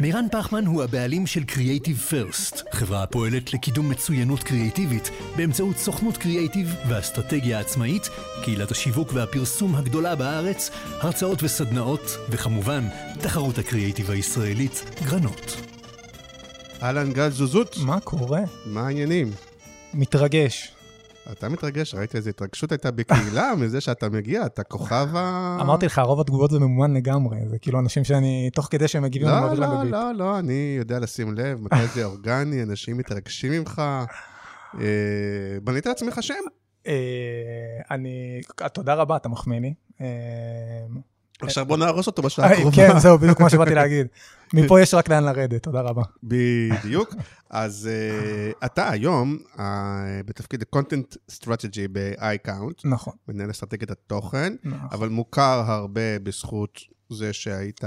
[0.00, 6.74] מירן פחמן הוא הבעלים של Creative First, חברה הפועלת לקידום מצוינות קריאיטיבית באמצעות סוכנות קריאיטיב
[6.88, 8.08] ואסטרטגיה עצמאית,
[8.44, 12.84] קהילת השיווק והפרסום הגדולה בארץ, הרצאות וסדנאות, וכמובן,
[13.20, 15.56] תחרות הקריאיטיב הישראלית, גרנות.
[16.82, 18.40] אהלן גל זוזות, מה קורה?
[18.66, 19.30] מה העניינים?
[19.94, 20.77] מתרגש.
[21.32, 25.58] אתה מתרגש, ראיתי איזה התרגשות הייתה בקהילה מזה שאתה מגיע, אתה כוכב ה...
[25.60, 29.28] אמרתי לך, רוב התגובות זה ממומן לגמרי, זה כאילו אנשים שאני, תוך כדי שהם מגיבים,
[29.28, 29.92] אני לא, מעביר להם לא, בביט.
[29.92, 33.82] לא, לא, אני יודע לשים לב, מתי זה אורגני, אנשים מתרגשים ממך.
[34.74, 34.84] אה,
[35.64, 36.34] בנית לעצמך שם.
[36.86, 36.92] אה,
[37.90, 38.40] אני,
[38.72, 39.74] תודה רבה, אתה מחמיא לי.
[41.42, 42.76] עכשיו בוא נהרוס אותו בשעה הקרובה.
[42.76, 44.06] כן, זהו, בדיוק מה שבאתי להגיד.
[44.54, 46.02] מפה יש רק לאן לרדת, תודה רבה.
[46.22, 47.14] בדיוק.
[47.50, 53.12] אז אה, אתה היום אה, בתפקיד ה-content strategy ב-iCount, נכון.
[53.28, 54.88] מנהל אסטרטגיית התוכן, נכון.
[54.92, 57.84] אבל מוכר הרבה בזכות זה שהיית,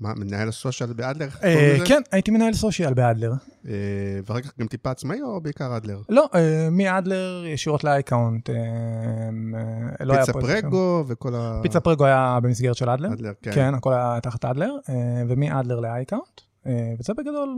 [0.00, 1.28] מה, מנהל הסושיאל באדלר?
[1.42, 1.76] אה?
[1.86, 3.32] כן, הייתי מנהל סושיאל באדלר.
[3.68, 3.72] אה,
[4.26, 6.00] ואחר כך גם טיפה עצמאי או בעיקר אדלר?
[6.08, 8.50] לא, אה, מאדלר ישירות לאייקאונט.
[10.00, 10.32] לא פיצה.
[10.32, 11.60] פרגו וכל ה...
[11.62, 13.12] פיצה פרגו היה במסגרת של אדלר.
[13.12, 13.50] אדלר, כן.
[13.54, 14.74] כן, הכל היה תחת אדלר,
[15.28, 16.40] ומאדלר לאייקאונט.
[16.66, 17.56] וזה בגדול,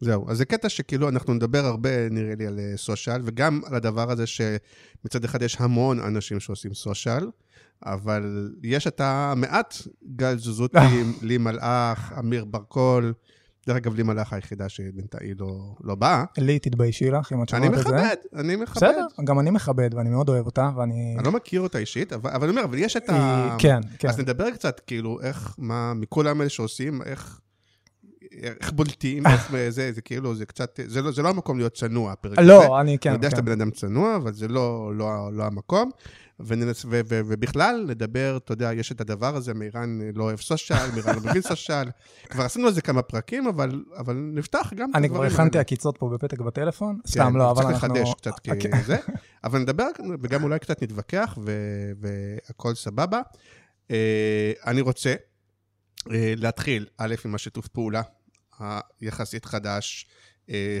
[0.00, 4.10] זהו, אז זה קטע שכאילו אנחנו נדבר הרבה, נראה לי, על סושיאל, וגם על הדבר
[4.10, 7.26] הזה שמצד אחד יש המון אנשים שעושים סושיאל,
[7.84, 9.76] אבל יש את המעט,
[10.16, 10.78] גל זוזוטי,
[11.22, 13.12] לי מלאך, אמיר ברקול,
[13.66, 16.24] דרך אגב, לי מלאך היחידה שבינתיים לא, לא באה.
[16.38, 17.94] לי תתביישי לך, אם את אני שומעת את זה.
[17.94, 18.76] מכבד, אני מכבד.
[18.76, 21.14] בסדר, גם אני מכבד ואני מאוד אוהב אותה, ואני...
[21.18, 23.44] אני לא מכיר אותה אישית, אבל, אבל אני אומר, אבל יש את ה...
[23.44, 24.08] היא- כן, כן.
[24.08, 27.40] אז נדבר קצת, כאילו, איך, מה, מכולם אלה שעושים, איך...
[28.60, 32.12] איך בולטים, איך זה, זה כאילו, זה קצת, זה לא, זה לא המקום להיות צנוע,
[32.12, 32.48] הפרק הזה.
[32.48, 33.36] לא, אני כן, אני יודע כן.
[33.36, 35.90] שאתה בן אדם צנוע, אבל זה לא, לא, לא המקום.
[36.40, 40.90] וננס, ו, ו, ובכלל, לדבר, אתה יודע, יש את הדבר הזה, מירן לא אוהב סושיאל,
[40.94, 41.88] מירן לא מבין סושיאל.
[42.30, 45.58] כבר עשינו על זה כמה פרקים, אבל, אבל נפתח גם את אני הדברים כבר הכנתי
[45.58, 45.60] האלה.
[45.60, 47.94] עקיצות פה בפתק בטלפון, כן, סתם לא, אבל צריך אנחנו...
[47.94, 48.82] לחדש קצת אוקיי.
[48.86, 48.96] זה.
[49.44, 49.86] אבל נדבר,
[50.22, 53.20] וגם אולי קצת נתווכח, ו- והכל סבבה.
[53.90, 55.14] אה, אני רוצה
[56.12, 58.02] אה, להתחיל, א', עם השיתוף פעולה
[59.00, 60.06] היחסית חדש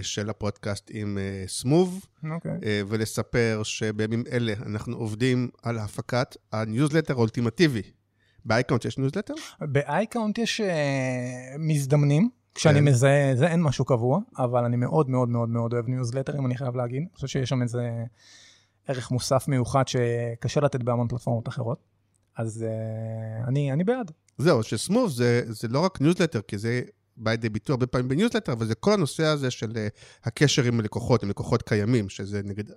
[0.02, 2.58] של הפודקאסט עם אה, סמוב, אוקיי.
[2.64, 7.82] אה, ולספר שבימים אלה אנחנו עובדים על הפקת הניוזלטר האולטימטיבי.
[8.44, 9.34] באייקאונט יש ניוזלטר?
[9.60, 12.84] באייקאונט יש אה, מזדמנים, כשאני כן.
[12.84, 16.76] מזהה, זה אין משהו קבוע, אבל אני מאוד מאוד מאוד מאוד אוהב ניוזלטרים, אני חייב
[16.76, 17.02] להגיד.
[17.02, 17.90] אני חושב שיש שם איזה
[18.86, 21.78] ערך מוסף מיוחד שקשה לתת בהמון פלטפורמות אחרות.
[22.36, 24.10] אז אה, אני אני בעד.
[24.38, 26.82] זהו, שסמוב זה, זה לא רק ניוזלטר, כי זה
[27.16, 30.80] בא לידי ביטוי הרבה פעמים בניוזלטר, אבל זה כל הנושא הזה של אה, הקשר עם
[30.80, 32.70] לקוחות, עם לקוחות קיימים, שזה נגיד,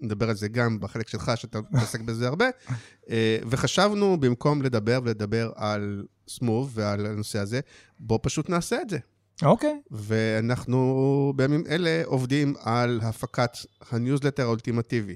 [0.00, 3.08] נדבר על זה גם בחלק שלך, שאתה מתעסק בזה הרבה, אה,
[3.46, 7.60] וחשבנו, במקום לדבר ולדבר על סמוב ועל הנושא הזה,
[7.98, 8.98] בוא פשוט נעשה את זה.
[9.42, 9.80] אוקיי.
[9.90, 13.50] ואנחנו בימים אלה עובדים על הפקת
[13.90, 15.14] הניוזלטר האולטימטיבי,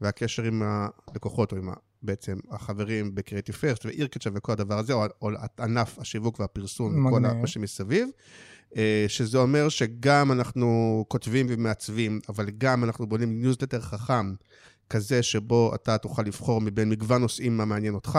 [0.00, 5.04] והקשר עם הלקוחות, או עם ה- בעצם החברים ב-creative first ואירקצ'ה וכל הדבר הזה, או,
[5.22, 7.32] או ענף השיווק והפרסום מגניב.
[7.40, 8.08] מה שמסביב.
[8.76, 14.34] אה, שזה אומר שגם אנחנו כותבים ומעצבים, אבל גם אנחנו בונים ניוזלטר חכם,
[14.90, 18.18] כזה שבו אתה תוכל לבחור מבין מגוון נושאים מה מעניין אותך.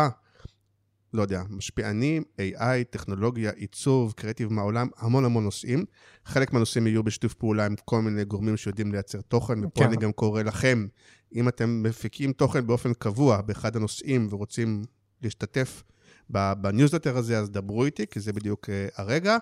[1.13, 5.86] לא יודע, משפיענים, AI, טכנולוגיה, עיצוב, קריאיטיב מהעולם, המון המון נושאים.
[6.25, 9.88] חלק מהנושאים יהיו בשיתוף פעולה עם כל מיני גורמים שיודעים לייצר תוכן, ופה כן.
[9.88, 10.88] אני גם קורא לכם,
[11.35, 14.83] אם אתם מפיקים תוכן באופן קבוע באחד הנושאים ורוצים
[15.23, 15.83] להשתתף
[16.29, 19.37] בניוזלטר הזה, אז דברו איתי, כי זה בדיוק אה, הרגע.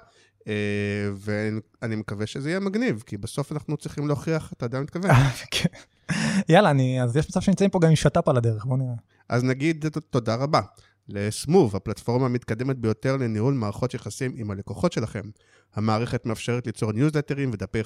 [0.48, 0.54] אה,
[1.16, 5.12] ואני מקווה שזה יהיה מגניב, כי בסוף אנחנו צריכים להוכיח, אתה יודע מה מתכוון.
[5.52, 5.70] כן.
[6.50, 8.94] יאללה, אני, אז יש מצב שנמצאים פה גם עם שת"פ על הדרך, בוא נראה.
[9.30, 10.62] אז נגיד תודה רבה
[11.10, 15.22] לסמוב, הפלטפורמה המתקדמת ביותר לניהול מערכות יחסים עם הלקוחות שלכם.
[15.76, 17.80] המערכת מאפשרת ליצור ניוזלטרים ודפי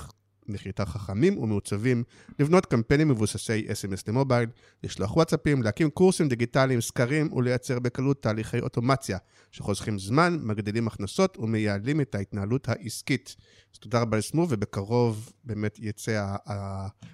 [0.48, 2.04] נחיתה חכמים ומעוצבים,
[2.40, 4.50] לבנות קמפיינים מבוססי SMS למובייל,
[4.84, 9.18] לשלוח וואטסאפים, להקים קורסים דיגיטליים, סקרים ולייצר בקלות תהליכי אוטומציה,
[9.52, 13.36] שחוסכים זמן, מגדילים הכנסות ומייעלים את ההתנהלות העסקית.
[13.74, 16.36] אז תודה רבה לסמוב, ובקרוב באמת יצא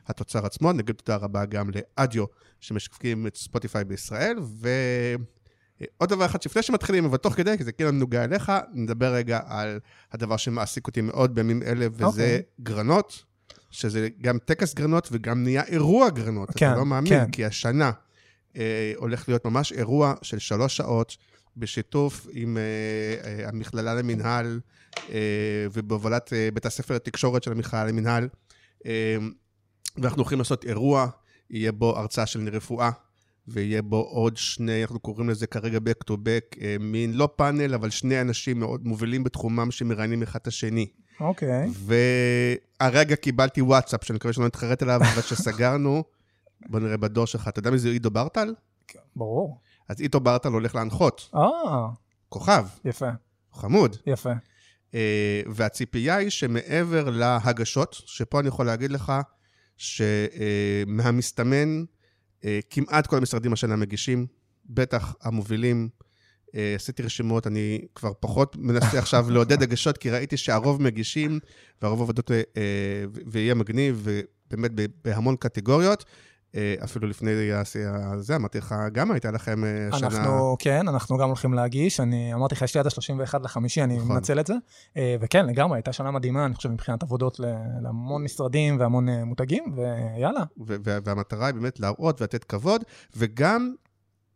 [0.07, 0.73] התוצר עצמו.
[0.73, 2.25] נגיד תודה רבה גם לאדיו,
[2.59, 4.69] שמשקפים את ספוטיפיי בישראל, ו...
[5.97, 9.39] עוד דבר אחד שלפני שמתחילים, אבל תוך כדי, כי זה כאילו נוגע אליך, נדבר רגע
[9.45, 9.79] על
[10.12, 12.12] הדבר שמעסיק אותי מאוד בימים אלה, וזה okay.
[12.12, 12.41] אוקיי.
[12.62, 13.24] גרנות,
[13.71, 16.50] שזה גם טקס גרנות וגם נהיה אירוע גרנות.
[16.56, 17.31] כן, אתה לא מאמין, כן.
[17.31, 17.91] כי השנה
[18.57, 21.18] אה, הולך להיות ממש אירוע של שלוש שעות,
[21.57, 22.63] בשיתוף עם אה,
[23.30, 24.59] אה, המכללה למינהל,
[25.09, 28.27] אה, ובהובלת אה, בית הספר לתקשורת של המכללה למינהל.
[28.85, 29.18] אה,
[29.97, 31.07] ואנחנו הולכים לעשות אירוע,
[31.50, 32.91] יהיה בו הרצאה של רפואה.
[33.47, 37.73] ויהיה בו עוד שני, אנחנו קוראים לזה כרגע back to back, אה, מין לא פאנל,
[37.73, 40.88] אבל שני אנשים מאוד מובילים בתחומם שמראיינים אחד את השני.
[41.19, 41.65] אוקיי.
[41.65, 41.91] Okay.
[42.79, 46.03] והרגע קיבלתי וואטסאפ, שאני מקווה שלא נתחרט עליו, אבל שסגרנו,
[46.69, 47.47] בוא נראה בדור שלך.
[47.47, 48.53] אתה יודע מי זה עידו ברטל?
[49.15, 49.59] ברור.
[49.89, 51.29] אז עידו ברטל הולך להנחות.
[51.35, 51.88] אה.
[52.29, 52.65] כוכב.
[52.85, 53.09] יפה.
[53.53, 53.95] חמוד.
[54.05, 54.33] יפה.
[54.91, 54.95] Uh,
[55.47, 59.13] והציפייה היא שמעבר להגשות, שפה אני יכול להגיד לך
[59.77, 61.85] שמהמסתמן, uh, אה,
[62.69, 64.27] כמעט כל המשרדים השנה מגישים,
[64.65, 65.89] בטח המובילים.
[66.55, 71.39] אה, עשיתי רשימות, אני כבר פחות מנסה עכשיו לעודד הגשות, כי ראיתי שהרוב מגישים,
[71.81, 72.37] והרוב עובדות, אה,
[73.27, 74.71] ויהיה מגניב, ובאמת
[75.05, 76.05] בהמון קטגוריות.
[76.57, 77.31] אה, אפילו לפני
[78.19, 80.07] זה, אמרתי לך, גם הייתה לכם אה, שנה...
[80.07, 82.00] אנחנו, כן, אנחנו גם הולכים להגיש.
[82.00, 84.07] אני אמרתי לך, יש לי עד ה-31 לחמישי, אני נכון.
[84.15, 84.54] מנצל את זה.
[84.98, 87.39] אה, וכן, לגמרי, הייתה שנה מדהימה, אני חושב, מבחינת עבודות
[87.81, 90.44] להמון משרדים והמון מותגים, ויאללה.
[90.68, 92.83] והמטרה היא באמת להראות ולתת כבוד,
[93.15, 93.74] וגם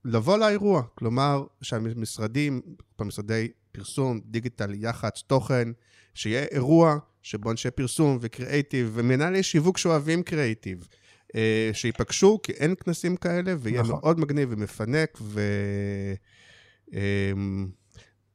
[0.06, 0.82] לבוא לאירוע.
[0.96, 2.62] כלומר, שהמשרדים,
[3.00, 5.68] במשרדי פרסום, דיגיטל, יח"צ, תוכן,
[6.14, 10.88] שיהיה אירוע שבו אנשי פרסום וקריאייטיב, ומנהלי שיווק שאוהבים קריאייטיב.
[11.36, 13.92] אה, שיפגשו, כי אין כנסים כאלה, ויהיה נכון.
[13.92, 15.42] מאוד מגניב ומפנק, ו...
[16.94, 17.68] אמ,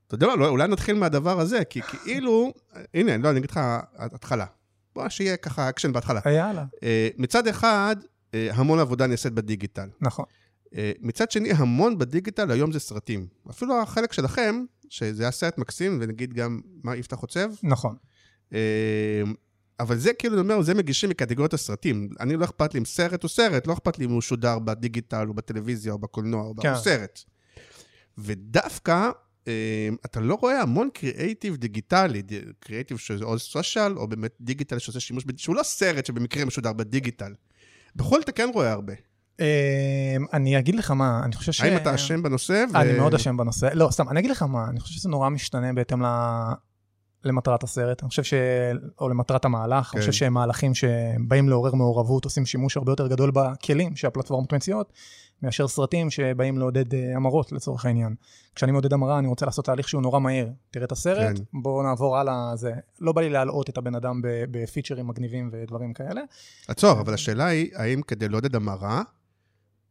[0.07, 2.53] אתה יודע מה, לא, אולי נתחיל מהדבר הזה, כי כאילו,
[2.95, 3.61] הנה, לא, אני אגיד לך,
[3.97, 4.47] התחלה.
[4.95, 6.21] בוא, שיהיה ככה אקשן בהתחלה.
[6.27, 6.65] יאללה.
[6.83, 7.97] אה, מצד אחד,
[8.35, 9.89] אה, המון עבודה נעשית בדיגיטל.
[10.01, 10.25] נכון.
[11.01, 13.27] מצד שני, המון בדיגיטל היום זה סרטים.
[13.51, 17.51] אפילו החלק שלכם, שזה היה סרט מקסים, ונגיד גם מה יפתח עוצב.
[17.63, 17.97] נכון.
[19.81, 22.09] אבל זה כאילו, אני אומר, זה מגישים מקטגוריות הסרטים.
[22.21, 25.29] אני לא אכפת לי אם סרט הוא סרט, לא אכפת לי אם הוא שודר בדיגיטל
[25.29, 26.73] או בטלוויזיה או בקולנוע או כן.
[26.73, 27.21] בסרט.
[28.19, 29.11] ודווקא,
[29.49, 32.23] אה, אתה לא רואה המון קריאייטיב דיגיטלי,
[32.61, 37.35] קריאייטיב שזה או סושיאל, או באמת דיגיטל שעושה שימוש, שהוא לא סרט שבמקרה משודר בדיגיטל.
[37.97, 38.93] בכל אתה כן רואה הרבה.
[39.41, 41.61] אה, אני אגיד לך מה, אני חושב ש...
[41.61, 42.65] האם אתה אשם בנושא?
[42.75, 43.69] אני מאוד אשם בנושא.
[43.75, 46.03] לא, סתם, אני אגיד לך מה, אני חושב שזה נורא משתנה בהתאם
[47.25, 48.35] למטרת הסרט, אני חושב ש...
[49.01, 49.99] או למטרת המהלך, כן.
[49.99, 54.93] אני חושב שהם מהלכים שבאים לעורר מעורבות, עושים שימוש הרבה יותר גדול בכלים שהפלטפורמות מציעות,
[55.43, 58.15] מאשר סרטים שבאים לעודד אה, המרות לצורך העניין.
[58.55, 60.49] כשאני מעודד המרה, אני רוצה לעשות תהליך שהוא נורא מהיר.
[60.71, 61.43] תראה את הסרט, כן.
[61.63, 66.21] בואו נעבור הלאה, זה לא בא לי להלאות את הבן אדם בפיצ'רים מגניבים ודברים כאלה.
[66.69, 69.03] עצור, אבל השאלה היא, האם כדי לעודד המרה,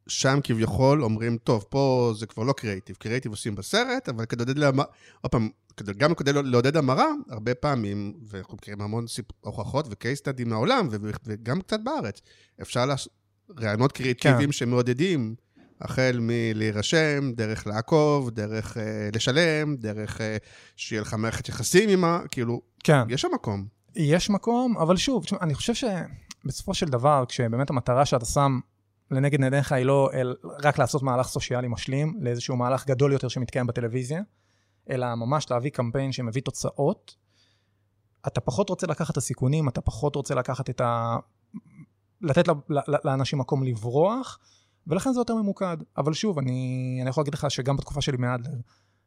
[0.08, 4.58] שם כביכול אומרים, טוב, פה זה כבר לא קריאיטיב, קריאיטיב עושים בסרט, אבל כדי לעודד,
[4.58, 4.80] להמ...
[5.22, 5.50] עוד פעם,
[5.98, 9.06] גם כדי לעודד המרה, הרבה פעמים, ואנחנו מכירים המון.
[9.42, 10.88] הוכחות וקייס סטאדים מהעולם,
[11.26, 12.22] וגם קצת בארץ,
[12.62, 13.14] אפשר לעשות
[13.60, 14.52] רעיונות קריאיטיביים כן.
[14.52, 15.36] שמעודדים,
[15.82, 18.80] החל מלהירשם, דרך לעקוב, דרך uh,
[19.16, 20.22] לשלם, דרך uh,
[20.76, 22.20] שיהיה לך מערכת יחסים עם ה...
[22.32, 23.02] כאילו, כן.
[23.10, 23.66] יש שם מקום.
[23.96, 28.60] יש מקום, אבל שוב, אני חושב שבסופו של דבר, כשבאמת המטרה שאתה שם
[29.12, 33.68] לנגד עיניך היא לא אל, רק לעשות מהלך סוציאלי משלים לאיזשהו מהלך גדול יותר שמתקיים
[33.68, 34.22] בטלוויזיה,
[34.90, 37.16] אלא ממש להביא קמפיין שמביא תוצאות.
[38.28, 41.18] אתה פחות רוצה לקחת את הסיכונים, אתה פחות רוצה לקחת את ה...
[42.22, 42.44] לתת
[43.04, 44.40] לאנשים מקום לברוח,
[44.88, 45.78] ולכן זה יותר ממוקד.
[45.98, 48.52] אבל שוב, אני, אני יכול להגיד לך שגם בתקופה שלי מאדלר,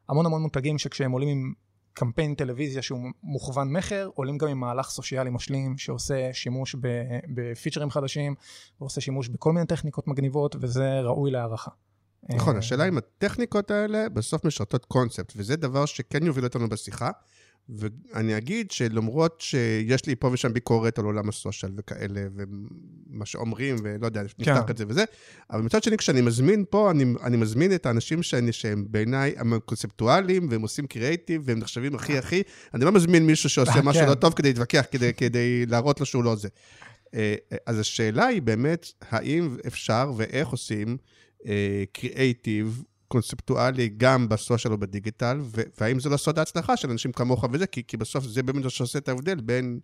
[0.09, 1.53] המון המון מותגים שכשהם עולים עם
[1.93, 6.77] קמפיין טלוויזיה שהוא מוכוון מכר, עולים גם עם מהלך סוציאלי משלים שעושה שימוש
[7.35, 8.35] בפיצ'רים חדשים,
[8.81, 11.71] ועושה שימוש בכל מיני טכניקות מגניבות, וזה ראוי להערכה.
[12.29, 17.11] נכון, השאלה אם הטכניקות האלה בסוף משרתות קונספט, וזה דבר שכן יוביל אותנו בשיחה.
[17.69, 24.07] ואני אגיד שלמרות שיש לי פה ושם ביקורת על עולם הסושיאל וכאלה, ומה שאומרים, ולא
[24.07, 24.71] יודע, נפתח כן.
[24.71, 25.05] את זה וזה,
[25.51, 29.35] אבל מצד שני, כשאני מזמין פה, אני, אני מזמין את האנשים שאני, שהם בעיניי
[29.65, 32.43] קונספטואליים, והם עושים קריאייטיב, והם נחשבים הכי הכי,
[32.75, 33.81] אני לא מזמין מישהו שעושה כן.
[33.85, 36.49] משהו לא טוב כדי להתווכח, כדי, כדי להראות לו שהוא לא זה.
[37.15, 37.35] אה,
[37.67, 40.97] אז השאלה היא באמת, האם אפשר ואיך עושים
[41.93, 45.41] קריאייטיב uh, קונספטואלי גם בסושיאל ובדיגיטל,
[45.81, 48.71] והאם זה לא סוד ההצלחה של אנשים כמוך וזה, כי, כי בסוף זה באמת מה
[48.71, 49.81] שעושה את ההבדל בין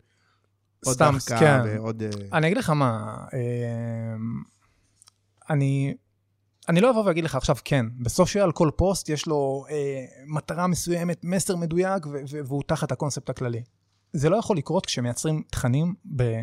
[0.85, 1.61] עוד סתם, דחקה כן.
[1.65, 2.03] ועוד...
[2.03, 3.39] אה, אני אגיד לך מה, אה,
[5.51, 5.95] אני,
[6.69, 11.25] אני לא אבוא ואגיד לך עכשיו כן, בסושיאל כל פוסט יש לו אה, מטרה מסוימת,
[11.25, 12.07] מסר מדויק,
[12.45, 13.63] והוא תחת הקונספט הכללי.
[14.13, 16.43] זה לא יכול לקרות כשמייצרים תכנים ב-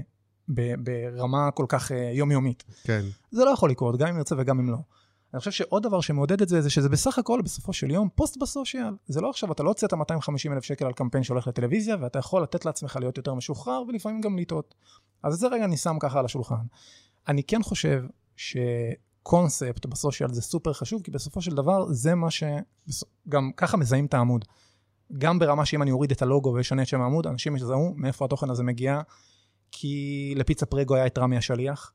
[0.54, 2.64] ב- ברמה כל כך אה, יומיומית.
[2.84, 3.02] כן.
[3.32, 4.78] זה לא יכול לקרות, גם אם נרצה וגם אם לא.
[5.34, 8.38] אני חושב שעוד דבר שמעודד את זה, זה שזה בסך הכל, בסופו של יום, פוסט
[8.38, 8.94] בסושיאל.
[9.08, 12.44] זה לא עכשיו, אתה לא הוצאת 250 אלף שקל על קמפיין שהולך לטלוויזיה, ואתה יכול
[12.44, 14.76] לתת לעצמך להיות יותר משוחרר, ולפעמים גם לטעות.
[15.24, 16.66] אז זה רגע אני שם ככה על השולחן.
[17.28, 18.04] אני כן חושב
[18.36, 22.44] שקונספט בסושיאל זה סופר חשוב, כי בסופו של דבר זה מה ש...
[23.30, 24.46] גם ככה מזהים את העמוד.
[25.18, 28.50] גם ברמה שאם אני אוריד את הלוגו ואשנה את שם העמוד, אנשים יזהו מאיפה התוכן
[28.50, 29.02] הזה מגיע,
[29.72, 31.94] כי לפיצה פרגו היה את רמי השליח,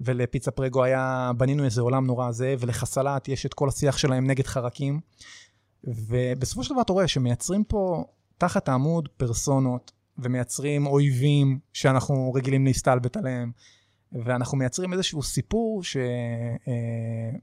[0.00, 4.46] ולפיצה פרגו היה, בנינו איזה עולם נורא זה, ולחסלת יש את כל השיח שלהם נגד
[4.46, 5.00] חרקים.
[5.84, 8.04] ובסופו של דבר אתה רואה שמייצרים פה
[8.38, 13.52] תחת העמוד פרסונות, ומייצרים אויבים שאנחנו רגילים להסתלבט עליהם,
[14.24, 15.96] ואנחנו מייצרים איזשהו סיפור ש...
[16.68, 17.38] אה,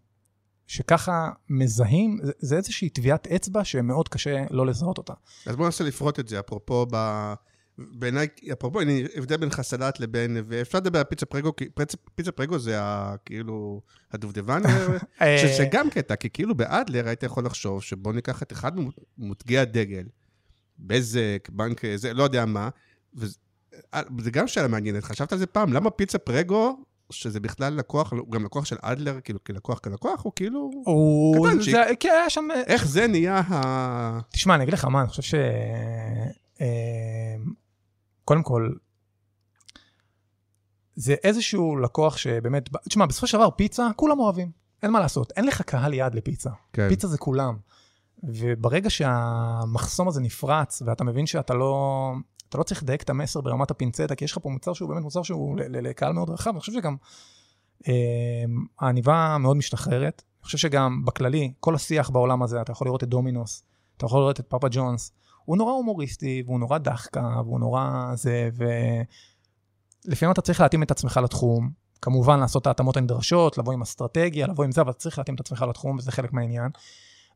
[0.67, 5.13] שככה מזהים, זה- זה איזושהי טביעת אצבע שמאוד קשה לא לזהות אותה.
[5.45, 6.95] אז בואו ננסה לפרוט את זה, אפרופו ב...
[7.77, 11.65] בעיניי, אפרופו, הנה, הבדל בין חסלת לבין, ואפשר לדבר על פיצה פרגו, כי
[12.15, 13.81] פיצה, פרגו זה ה, כאילו
[14.11, 14.61] הדובדבן,
[15.21, 18.71] אה, שזה גם קטע, כי כאילו באדלר היית יכול לחשוב שבוא ניקח את אחד
[19.17, 20.03] ממותגי הדגל,
[20.79, 22.69] בזק, בנק, זה, לא יודע מה,
[23.15, 23.35] וזה
[23.93, 26.77] אה, גם שאלה מעניינת, חשבת על זה פעם, למה פיצה פרגו,
[27.09, 31.47] שזה בכלל לקוח, הוא גם לקוח של אדלר, כאילו כלקוח כלקוח, הוא כאילו, הוא...
[31.47, 31.71] קטנצ'יק.
[31.75, 32.47] זה- כן, היה שם...
[32.67, 34.19] איך זה נהיה ה...
[34.29, 35.33] תשמע, אני אגיד לך מה, אני חושב ש...
[38.27, 38.69] קודם כל,
[40.95, 44.51] זה איזשהו לקוח שבאמת, תשמע, בסופו של דבר פיצה, כולם אוהבים,
[44.83, 46.49] אין מה לעשות, אין לך קהל יעד לפיצה.
[46.73, 46.89] כן.
[46.89, 47.57] פיצה זה כולם.
[48.23, 52.11] וברגע שהמחסום הזה נפרץ, ואתה מבין שאתה לא,
[52.49, 55.01] אתה לא צריך לדייק את המסר ברמת הפינצטה, כי יש לך פה מוצר שהוא באמת
[55.01, 56.95] מוצר שהוא לקהל מאוד רחב, אני חושב שגם
[57.87, 57.93] אה,
[58.79, 60.23] העניבה מאוד משתחררת.
[60.39, 63.63] אני חושב שגם בכללי, כל השיח בעולם הזה, אתה יכול לראות את דומינוס,
[63.97, 65.11] אתה יכול לראות את פאפה ג'ונס,
[65.47, 68.49] הוא נורא הומוריסטי, והוא נורא דחקה, והוא נורא זה,
[70.05, 71.69] ולפעמים אתה צריך להתאים את עצמך לתחום,
[72.01, 75.35] כמובן לעשות את ההתאמות הנדרשות, לבוא עם אסטרטגיה, לבוא עם זה, אבל אתה צריך להתאים
[75.35, 76.69] את עצמך לתחום, וזה חלק מהעניין.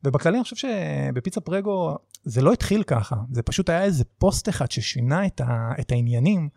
[0.04, 4.70] ובכללי אני חושב שבפיצה פרגו זה לא התחיל ככה, זה פשוט היה איזה פוסט אחד
[4.70, 6.48] ששינה את, ה, את העניינים.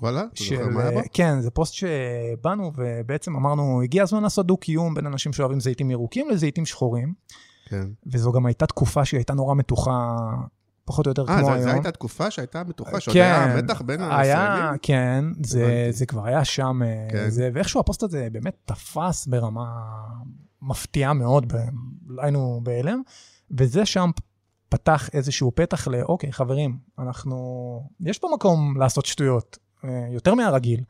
[0.00, 0.24] וואלה?
[0.32, 1.00] אתה של, זוכר מה היה בו?
[1.12, 6.30] כן, זה פוסט שבאנו ובעצם אמרנו, הגיע הזמן לעשות דו-קיום בין אנשים שאוהבים זיתים ירוקים
[6.30, 7.14] לזיתים שחורים,
[7.68, 7.88] כן.
[8.06, 10.16] וזו גם הייתה תקופה שהיא הייתה נורא מתוחה,
[10.88, 11.62] פחות או יותר אה, כמו היום.
[11.62, 14.78] זו הייתה תקופה שהייתה מתוחה, שעוד כן, היה מתח בין הישראלים?
[14.82, 15.24] כן,
[15.90, 17.30] זה, כבר היה שם, אה, כן.
[17.30, 19.66] זה, ואיכשהו הפוסט הזה באמת תפס ברמה
[20.62, 21.56] מפתיעה מאוד, ב,
[22.18, 23.02] היינו בהלם,
[23.50, 24.10] וזה שם
[24.68, 30.80] פתח איזשהו פתח לאוקיי, חברים, אנחנו, יש פה מקום לעשות שטויות, אה, יותר מהרגיל,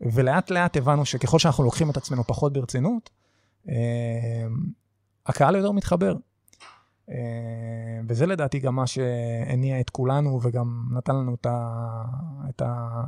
[0.00, 3.10] ולאט לאט הבנו שככל שאנחנו לוקחים את עצמנו פחות ברצינות,
[3.68, 3.74] אה,
[5.26, 6.14] הקהל יותר מתחבר.
[7.10, 7.16] אה,
[8.08, 11.84] וזה לדעתי גם מה שהניע את כולנו וגם נתן לנו את, ה,
[12.48, 13.02] את, ה,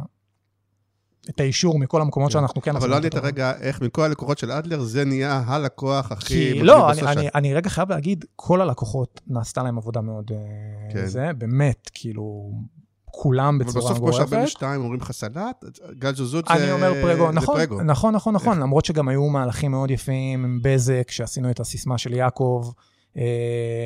[1.30, 2.70] את האישור מכל המקומות שאנחנו כן...
[2.70, 3.26] אבל עשינו לא את ענית אותו.
[3.26, 6.34] רגע איך מכל הלקוחות של אדלר זה נהיה הלקוח הכי...
[6.34, 7.02] כי לא, אני.
[7.02, 11.00] אני, אני רגע חייב להגיד, כל הלקוחות נעשתה להם עבודה מאוד כן.
[11.00, 11.06] כן.
[11.06, 12.52] זה, באמת, כאילו,
[13.10, 14.28] כולם אבל בצורה בסוף כמו גורפת.
[14.28, 15.64] שהרבה משתיים אומרים לך סלט,
[15.98, 16.54] גל זוזות זה...
[16.54, 17.82] אני אומר פרגו, זה נכון, פרגו.
[17.82, 18.62] נכון, נכון, נכון, איך?
[18.62, 22.82] למרות שגם היו מהלכים מאוד יפים עם בזק, שעשינו את הסיסמה של יעקב, אה,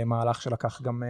[0.07, 1.09] מהלך שלקח גם אה,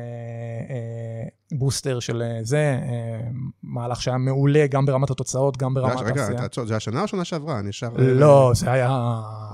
[0.75, 1.29] אה,
[1.59, 3.29] בוסטר של אה, זה, אה,
[3.63, 6.37] מהלך שהיה מעולה גם ברמת התוצאות, גם זה ברמת היה- רגע.
[6.37, 7.59] תעצור, זה השנה או שנה שעברה?
[7.59, 7.89] אני ישר...
[7.99, 8.89] לא, זה היה...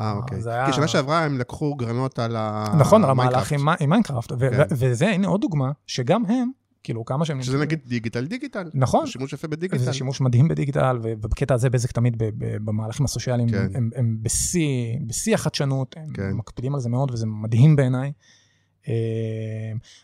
[0.00, 0.41] אה, אוקיי.
[0.41, 0.67] זה היה...
[0.67, 2.65] כי שנה שעברה הם לקחו גרנות על ה...
[2.79, 3.11] נכון, על.
[3.11, 4.62] המהלך עם מיינקראפט, כן.
[4.71, 6.50] וזה, הנה עוד דוגמה, שגם הם,
[6.83, 7.43] כאילו כמה שהם...
[7.43, 8.71] שזה נגיד דיגיטל דיגיטל.
[8.75, 9.07] נכון.
[9.07, 9.77] שימוש יפה בדיגיטל.
[9.83, 13.67] וזה שימוש מדהים בדיגיטל, ובקטע הזה בזק תמיד ב- ב- במהלכים הסוציאליים, כן.
[13.75, 14.67] הם, הם בשיא,
[15.07, 16.31] בשיא החדשנות, הם כן.
[16.33, 18.12] מקפידים על זה מאוד, וזה מדהים בעיניי.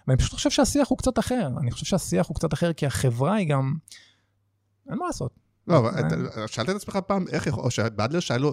[0.09, 3.35] ואני פשוט חושב שהשיח הוא קצת אחר, אני חושב שהשיח הוא קצת אחר, כי החברה
[3.35, 3.75] היא גם,
[4.91, 5.35] אין מה לעשות.
[5.67, 5.91] לא, אבל
[6.37, 6.49] אה.
[6.49, 7.65] שאלת את עצמך פעם איך יכול...
[7.65, 8.53] או שבאדלר שאלו...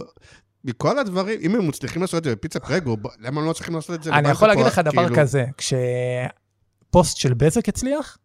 [0.64, 3.96] מכל הדברים, אם הם מצליחים לעשות את זה בפיצה פרגו, למה הם לא צריכים לעשות
[3.96, 4.66] את זה אני יכול להגיד?
[4.66, 8.18] לך דבר כאילו, כזה, כשפוסט של בזק הצליח,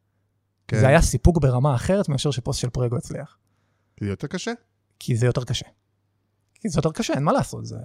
[0.68, 0.80] כן.
[0.80, 3.36] זה היה סיפוק ברמה אחרת מאשר שפוסט של פרגו הצליח.
[4.00, 4.52] זה יותר קשה?
[4.98, 5.66] כי זה יותר קשה.
[6.66, 7.76] כי זה יותר קשה, אין מה לעשות, זה,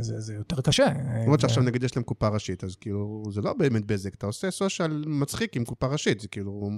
[0.00, 0.86] זה, זה יותר קשה.
[1.22, 4.50] למרות שעכשיו נגיד יש להם קופה ראשית, אז כאילו, זה לא באמת בזק, אתה עושה
[4.50, 6.70] סושיאל מצחיק עם קופה ראשית, זה כאילו...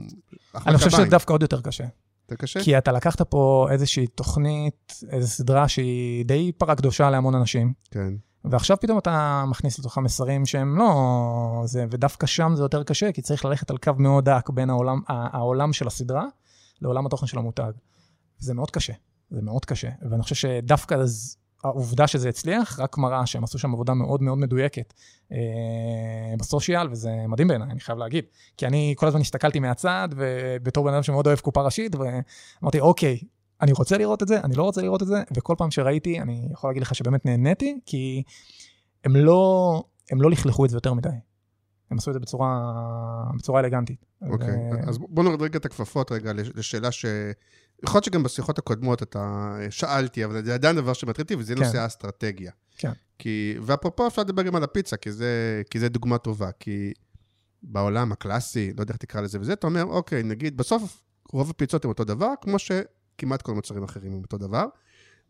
[0.67, 1.05] אני חושב שזה.
[1.05, 1.85] דווקא עוד יותר קשה.
[2.23, 2.61] יותר קשה?
[2.61, 8.15] כי אתה לקחת פה איזושהי תוכנית, איזו סדרה שהיא די פרה קדושה להמון אנשים, כן.
[8.45, 11.63] ועכשיו פתאום אתה מכניס לתוכה מסרים שהם לא...
[11.65, 15.01] זה, ודווקא שם זה יותר קשה, כי צריך ללכת על קו מאוד דק בין העולם,
[15.09, 16.25] העולם של הסדרה
[16.83, 17.73] לעולם התוכן של המותג.
[18.39, 18.93] זה מאוד קשה,
[19.31, 19.89] זה מאוד קשה.
[20.11, 24.39] ואני חושב שדווקא אז העובדה שזה הצליח, רק מראה שהם עשו שם עבודה מאוד מאוד
[24.39, 24.95] מדויקת
[25.33, 25.39] אה,
[26.39, 28.25] בסושיאל, וזה מדהים בעיניי, אני חייב להגיד.
[28.57, 33.19] כי אני כל הזמן הסתכלתי מהצד, ובתור בן אדם שמאוד אוהב קופה ראשית, ואמרתי, אוקיי,
[33.61, 36.49] אני רוצה לראות את זה, אני לא רוצה לראות את זה, וכל פעם שראיתי, אני
[36.53, 38.23] יכול להגיד לך שבאמת נהניתי, כי
[39.05, 41.09] הם לא, הם לא לכלכו את זה יותר מדי.
[41.91, 42.73] הם עשו את זה בצורה,
[43.37, 44.05] בצורה אלגנטית.
[44.31, 44.89] אוקיי, ו...
[44.89, 47.05] אז בוא נוריד רגע את הכפפות רגע לשאלה ש...
[47.83, 51.63] יכול להיות שגם בשיחות הקודמות אתה שאלתי, אבל זה עדיין דבר שמטריד אותי, וזה כן.
[51.63, 52.53] נושא האסטרטגיה.
[52.79, 52.93] כן.
[53.19, 56.51] כי, ואפרופו אפשר לדבר גם על הפיצה, כי זה, כי זה דוגמה טובה.
[56.61, 56.93] כי
[57.63, 61.85] בעולם הקלאסי, לא יודע איך תקרא לזה וזה, אתה אומר, אוקיי, נגיד, בסוף רוב הפיצות
[61.85, 64.67] הן אותו דבר, כמו שכמעט כל המוצרים האחרים הם אותו דבר.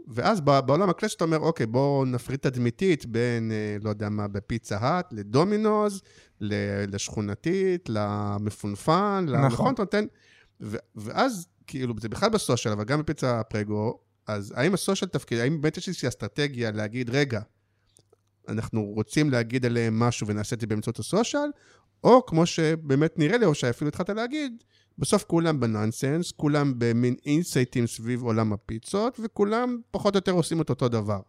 [0.08, 4.78] ואז בעולם הקלאסי אתה אומר, אוקיי, בואו נפריד תדמיתית בין, אה, לא יודע מה, בפיצה
[4.78, 6.02] האט, לדומינוז,
[6.40, 9.46] לשכונתית, למפונפן, נכון.
[9.46, 10.04] נכון, אתה נותן...
[10.94, 15.76] ואז, כאילו, זה בכלל בסושיאל, אבל גם בפיצה פרגו, אז האם הסושיאל תפקיד, האם באמת
[15.76, 17.40] יש איזושהי אסטרטגיה להגיד, רגע,
[18.48, 21.50] אנחנו רוצים להגיד עליהם משהו ונעשה את זה באמצעות הסושיאל,
[22.04, 24.64] או כמו שבאמת נראה לי, או שאפילו התחלת להגיד,
[24.98, 30.70] בסוף כולם בנונסנס, כולם במין אינסייטים סביב עולם הפיצות, וכולם פחות או יותר עושים את
[30.70, 31.20] אותו דבר.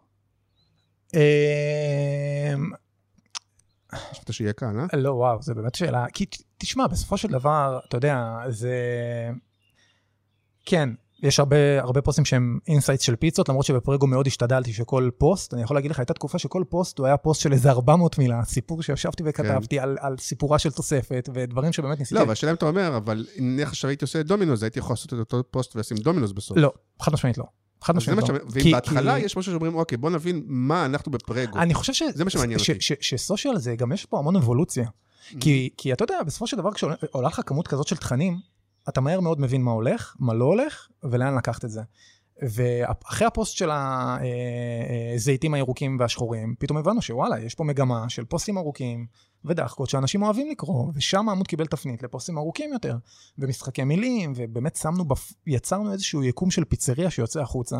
[1.13, 1.19] אמ,
[3.93, 4.85] חשבת שיהיה כאן, אה?
[4.97, 6.05] לא, וואו, זו באמת שאלה.
[6.13, 6.25] כי
[6.57, 8.77] תשמע, בסופו של דבר, אתה יודע, זה...
[10.65, 10.89] כן,
[11.23, 15.61] יש הרבה, הרבה פוסטים שהם insights של פיצות, למרות שבפרגו מאוד השתדלתי שכל פוסט, אני
[15.61, 18.81] יכול להגיד לך, הייתה תקופה שכל פוסט הוא היה פוסט של איזה 400 מילה, סיפור
[18.83, 19.83] שישבתי וכתבתי כן.
[19.83, 22.15] על, על סיפורה של תוספת, ודברים שבאמת ניסיתי...
[22.15, 25.13] לא, אבל השאלה אם אתה אומר, אבל נניח עכשיו הייתי עושה דומינוס, הייתי יכול לעשות
[25.13, 26.57] את אותו פוסט ולשים דומינוס בסוף.
[26.57, 27.45] לא, חד משמעית לא.
[27.81, 28.35] חד משמעית לא.
[28.49, 29.25] ואם בהתחלה כי...
[29.25, 31.59] יש משהו שאומרים, אוקיי, בוא נבין מה אנחנו בפרגו.
[31.59, 32.03] אני חושב ש...
[32.13, 32.77] זה מה שמעניין אותי.
[33.01, 34.85] שסושיאל זה, גם יש פה המון אבולוציה.
[34.85, 35.39] Mm-hmm.
[35.39, 38.37] כי, כי אתה יודע, בסופו של דבר, כשעולה לך כמות כזאת של תכנים,
[38.89, 41.81] אתה מהר מאוד מבין מה הולך, מה לא הולך, ולאן לקחת את זה.
[42.41, 43.69] ואחרי הפוסט של
[45.15, 49.05] הזיתים הירוקים והשחורים, פתאום הבנו שוואלה, יש פה מגמה של פוסטים ארוכים
[49.45, 52.97] ודחקות שאנשים אוהבים לקרוא, ושם העמוד קיבל תפנית לפוסטים ארוכים יותר,
[53.37, 55.33] ומשחקי מילים, ובאמת שמנו, בפ...
[55.47, 57.77] יצרנו איזשהו יקום של פיצריה שיוצא החוצה,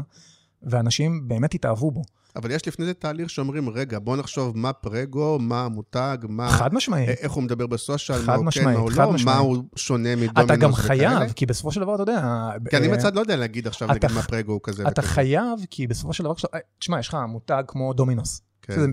[0.63, 2.01] ואנשים באמת התאהבו בו.
[2.35, 6.49] אבל יש לפני זה תהליך שאומרים, רגע, בוא נחשוב מה פרגו, מה המותג, מה...
[6.49, 7.09] חד משמעית.
[7.09, 9.37] איך הוא מדבר בסושיאל, מה הוא כן, מה הוא לא, משמעית.
[9.37, 10.45] מה הוא שונה מדומינוס וכאלה.
[10.45, 12.49] אתה גם חייב, כי בסופו של דבר, אתה יודע...
[12.69, 15.87] כי אני מצד לא יודע להגיד עכשיו, נגיד מה פרגו הוא כזה אתה חייב, כי
[15.87, 16.33] בסופו של דבר,
[16.79, 18.41] תשמע, יש לך מותג כמו דומינוס.
[18.61, 18.91] כן.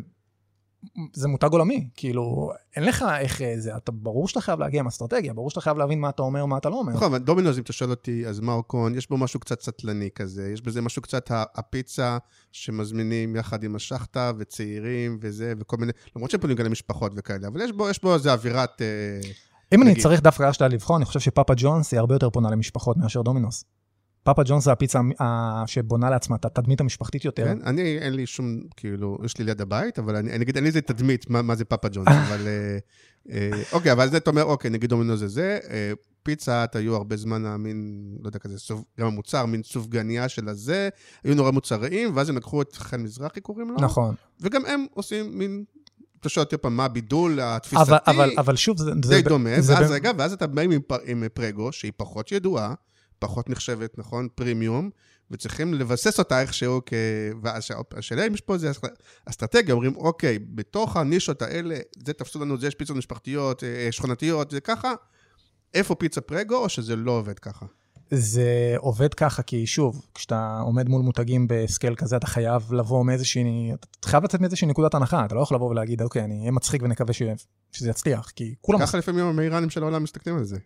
[1.13, 4.87] זה מותג עולמי, כאילו, אין לך איך אה, זה, אתה, ברור שאתה חייב להגיע עם
[4.87, 6.93] אסטרטגיה, ברור שאתה חייב להבין מה אתה אומר, מה אתה לא אומר.
[6.93, 10.51] נכון, אבל דומינוז, אם אתה שואל אותי, אז מרקון, יש בו משהו קצת סטלני כזה,
[10.53, 12.19] יש בזה משהו קצת הפיצה
[12.53, 17.61] שמזמינים יחד עם השחטה וצעירים וזה, וכל מיני, למרות שהם פונים גם למשפחות וכאלה, אבל
[17.61, 18.83] יש בו, יש בו איזה אווירת...
[18.83, 19.21] אה,
[19.75, 22.97] אם אני צריך דווקא שלה לבחון, אני חושב שפאפה ג'ונס היא הרבה יותר פונה למשפחות
[22.97, 23.65] מאשר דומינוס.
[24.23, 25.01] פאפה ג'ונס זה הפיצה
[25.67, 27.45] שבונה לעצמה את התדמית המשפחתית יותר.
[27.45, 30.69] כן, אני, אין לי שום, כאילו, יש לי ליד הבית, אבל אני, אגיד, אין לי
[30.69, 32.47] איזה תדמית מה, מה זה פאפה ג'ונס, אבל...
[32.49, 32.79] אה,
[33.31, 36.97] אה, אוקיי, אבל זה אתה אומר, אוקיי, נגיד דומינו זה זה, אה, פיצה, את היו
[36.97, 40.89] הרבה זמן, המין, לא יודע, כזה, סוף, גם המוצר, מין סופגניה של הזה,
[41.25, 43.77] היו נורא מוצריים, ואז הם לקחו את חן מזרחי, קוראים לו.
[43.81, 44.15] נכון.
[44.41, 45.65] וגם הם עושים מין
[46.21, 47.83] אתה שואל אותי פעם, מה הבידול התפיסתי?
[47.83, 48.95] אבל, אבל, אבל שוב, זה...
[48.95, 49.93] די זה דומה, זה ואז ב...
[49.93, 50.71] רגע, ואז אתה בא עם,
[51.07, 52.75] עם פרגו, שהיא פחות ידועה,
[53.21, 54.29] פחות נחשבת, נכון?
[54.35, 54.91] פרימיום,
[55.31, 56.93] וצריכים לבסס אותה איכשהו כ...
[57.43, 58.71] והשאלה אם יש פה איזה
[59.27, 64.51] אסטרטגיה, אומרים, אוקיי, בתוך הנישות האלה, זה תפסו לנו, זה יש פיצות משפחתיות, אה, שכונתיות,
[64.51, 64.95] זה ככה,
[65.75, 67.67] איפה פיצה פרגו, או שזה לא עובד ככה?
[68.11, 73.73] זה עובד ככה, כי שוב, כשאתה עומד מול מותגים בסקייל כזה, אתה חייב לבוא מאיזושהי,
[74.01, 76.83] אתה חייב לצאת מאיזושהי נקודת הנחה, אתה לא יכול לבוא ולהגיד, אוקיי, אני אהיה מצחיק
[76.83, 77.23] ונקווה ש...
[77.73, 78.81] שזה יצליח, כי כולם...
[78.81, 80.59] ככה לפעמים המאיראנים של העולם מסתכלים על זה.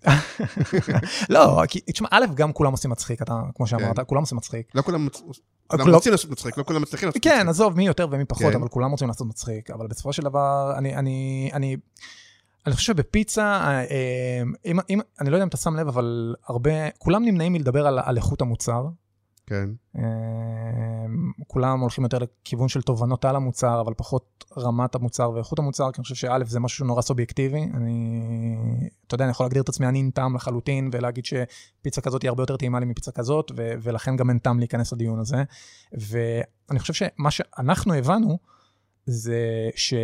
[1.35, 4.03] לא, כי, תשמע, א', גם כולם עושים מצחיק, אתה, כמו שאמרת, כן.
[4.07, 4.67] כולם עושים מצחיק.
[4.75, 5.09] לא כולם
[5.67, 7.43] כולם רוצים לעשות מצחיק, לא כולם מצליחים לעשות כן, מצחיק.
[7.43, 8.55] כן, עזוב, מי יותר ומי פחות, כן.
[8.55, 11.51] אבל כולם רוצים לעשות מצחיק, אבל בסופו של דבר, אני,
[12.67, 16.35] אני, חושב שבפיצה, אה, אה, אם, אם, אני לא יודע אם אתה שם לב, אבל
[16.49, 18.87] הרבה, כולם נמנעים מלדבר על, על איכות המוצר.
[19.47, 19.69] כן.
[19.99, 20.03] אה,
[21.47, 25.99] כולם הולכים יותר לכיוון של תובנות על המוצר, אבל פחות רמת המוצר ואיכות המוצר, כי
[25.99, 27.69] אני חושב שא' זה משהו נורא סובייקטיבי.
[27.75, 28.17] אני,
[29.07, 32.29] אתה יודע, אני יכול להגדיר את עצמי אני עם טעם לחלוטין, ולהגיד שפיצה כזאת היא
[32.29, 35.43] הרבה יותר טעימה לי מפיצה כזאת, ו- ולכן גם אין טעם להיכנס לדיון הזה.
[35.93, 38.39] ואני חושב שמה שאנחנו הבנו,
[39.07, 39.95] זה ש...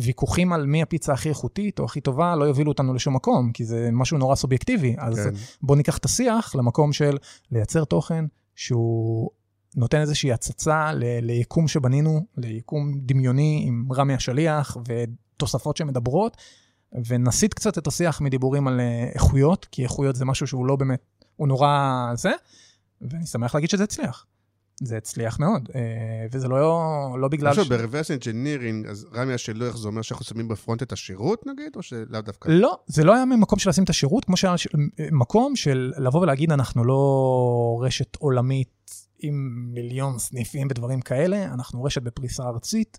[0.00, 3.64] ויכוחים על מי הפיצה הכי איכותית או הכי טובה לא יובילו אותנו לשום מקום, כי
[3.64, 4.94] זה משהו נורא סובייקטיבי.
[4.98, 5.30] אז כן.
[5.62, 7.16] בואו ניקח את השיח למקום של
[7.50, 9.30] לייצר תוכן שהוא
[9.76, 16.36] נותן איזושהי הצצה ל- ליקום שבנינו, ליקום דמיוני עם רמי השליח ותוספות שמדברות,
[17.06, 21.00] ונסיט קצת את השיח מדיבורים על אה, איכויות, כי איכויות זה משהו שהוא לא באמת,
[21.36, 22.32] הוא נורא זה,
[23.00, 24.26] ואני שמח להגיד שזה הצליח.
[24.82, 25.80] זה הצליח מאוד, אה,
[26.32, 30.82] וזה לא, לא בגלל עכשיו, ב-reverse engineering, אז רמי השילוח זה אומר שאנחנו שמים בפרונט
[30.82, 32.48] את השירות נגיד, או שלאו דווקא?
[32.48, 34.68] לא, זה לא היה ממקום של לשים את השירות, כמו שהיה ש-
[35.12, 38.68] מקום של לבוא ולהגיד, אנחנו לא רשת עולמית
[39.18, 42.98] עם מיליון סניפים ודברים כאלה, אנחנו רשת בפריסה ארצית,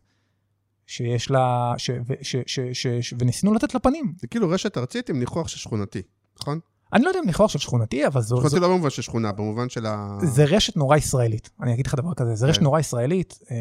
[0.87, 4.13] שיש לה, ש, ו, ש, ש, ש, ש, וניסינו לתת לה פנים.
[4.19, 6.01] זה כאילו רשת ארצית עם ניחוח של שכונתי,
[6.41, 6.59] נכון?
[6.93, 9.69] אני לא יודע אם ניחוח של שכונתי, אבל זו, שכונתי לא במובן של שכונה, במובן
[9.69, 10.17] של ה...
[10.23, 12.63] זה רשת נורא ישראלית, אני אגיד לך דבר כזה, זה רשת כן.
[12.63, 13.55] נורא ישראלית, אה,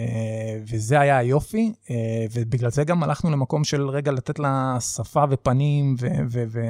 [0.71, 5.97] וזה היה היופי, אה, ובגלל זה גם הלכנו למקום של רגע לתת לה שפה ופנים,
[6.01, 6.61] ו, ו, ו,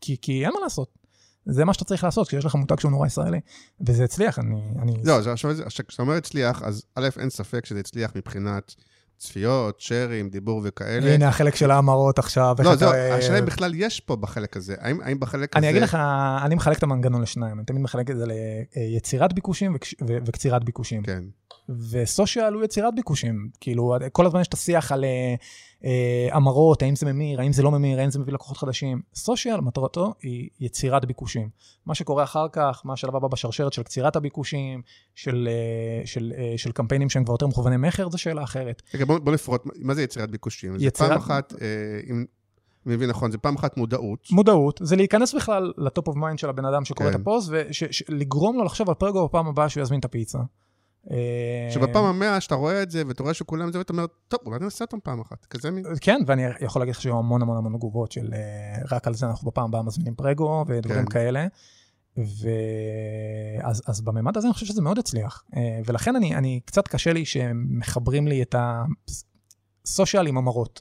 [0.00, 1.04] כי, כי אין מה לעשות.
[1.46, 3.40] זה מה שאתה צריך לעשות כשיש לך מותג שהוא נורא ישראלי,
[3.86, 4.62] וזה הצליח, אני...
[4.82, 4.94] אני...
[5.04, 5.54] לא, עכשיו,
[5.88, 8.74] כשאתה אומר הצליח, אז א', אין ספק שזה הצליח מבחינת
[9.28, 11.14] צפיות, שרים, דיבור וכאלה.
[11.14, 12.56] הנה החלק של ההמרות עכשיו.
[12.58, 14.74] לא, אתה- זהו, השאלה אם בכלל יש פה בחלק הזה.
[14.78, 15.66] האם, האם בחלק הזה...
[15.66, 15.98] אני אגיד לך,
[16.44, 18.24] אני מחלק את המנגנון לשניים, אני תמיד מחלק את זה
[18.76, 21.02] ליצירת ביקושים וקש- ו- וקצירת ביקושים.
[21.02, 21.24] כן.
[21.90, 23.48] וסושיאל הוא יצירת ביקושים.
[23.60, 25.34] כאילו, כל הזמן יש את השיח על אה,
[25.84, 29.02] אה, המרות, האם זה ממיר, האם זה לא ממיר, האם זה מביא לקוחות חדשים.
[29.14, 31.48] סושיאל, מטרתו היא יצירת ביקושים.
[31.86, 34.82] מה שקורה אחר כך, מה השלב הבא בשרשרת של קצירת הביקושים,
[35.14, 38.82] של, אה, של, אה, של קמפיינים שהם כבר יותר מכווני מכר, זו שאלה אחרת.
[38.94, 40.74] רגע, בוא, בוא נפרוט, מה זה יצירת ביקושים?
[40.80, 41.66] יצירת- פעם אחת, אה,
[42.10, 42.24] אם
[42.86, 44.28] אני מבין נכון, זה פעם אחת מודעות.
[44.30, 47.14] מודעות, זה להיכנס בכלל ל-top of mind של הבן אדם שקורא כן.
[47.14, 47.50] את הפוסט,
[48.08, 50.38] ולגרום לו לחשוב על פרגו בפעם הבאה שהוא יזמין את הפיצה.
[51.10, 54.58] אה, שבפעם המאה שאתה רואה את זה, ואתה רואה שכולם זה, ואתה אומר, טוב, אולי
[54.58, 55.44] נעשה אותם פעם אחת.
[55.44, 55.84] כזה מין...
[56.00, 59.26] כן, ואני יכול להגיד לך שהיו המון המון המון תגובות של אה, רק על זה
[59.26, 61.10] אנחנו בפעם הבאה מזמינים פרגו ודברים כן.
[61.10, 61.46] כאלה.
[62.16, 65.44] ואז אז בממד הזה אני חושב שזה מאוד הצליח.
[65.56, 68.54] אה, ולכן אני, אני קצת קשה לי שמחברים לי את
[69.84, 70.80] הסושיאל עם המרות.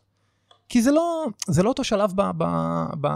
[0.70, 2.44] כי זה לא, זה לא אותו שלב ב, ב,
[3.02, 3.08] ב,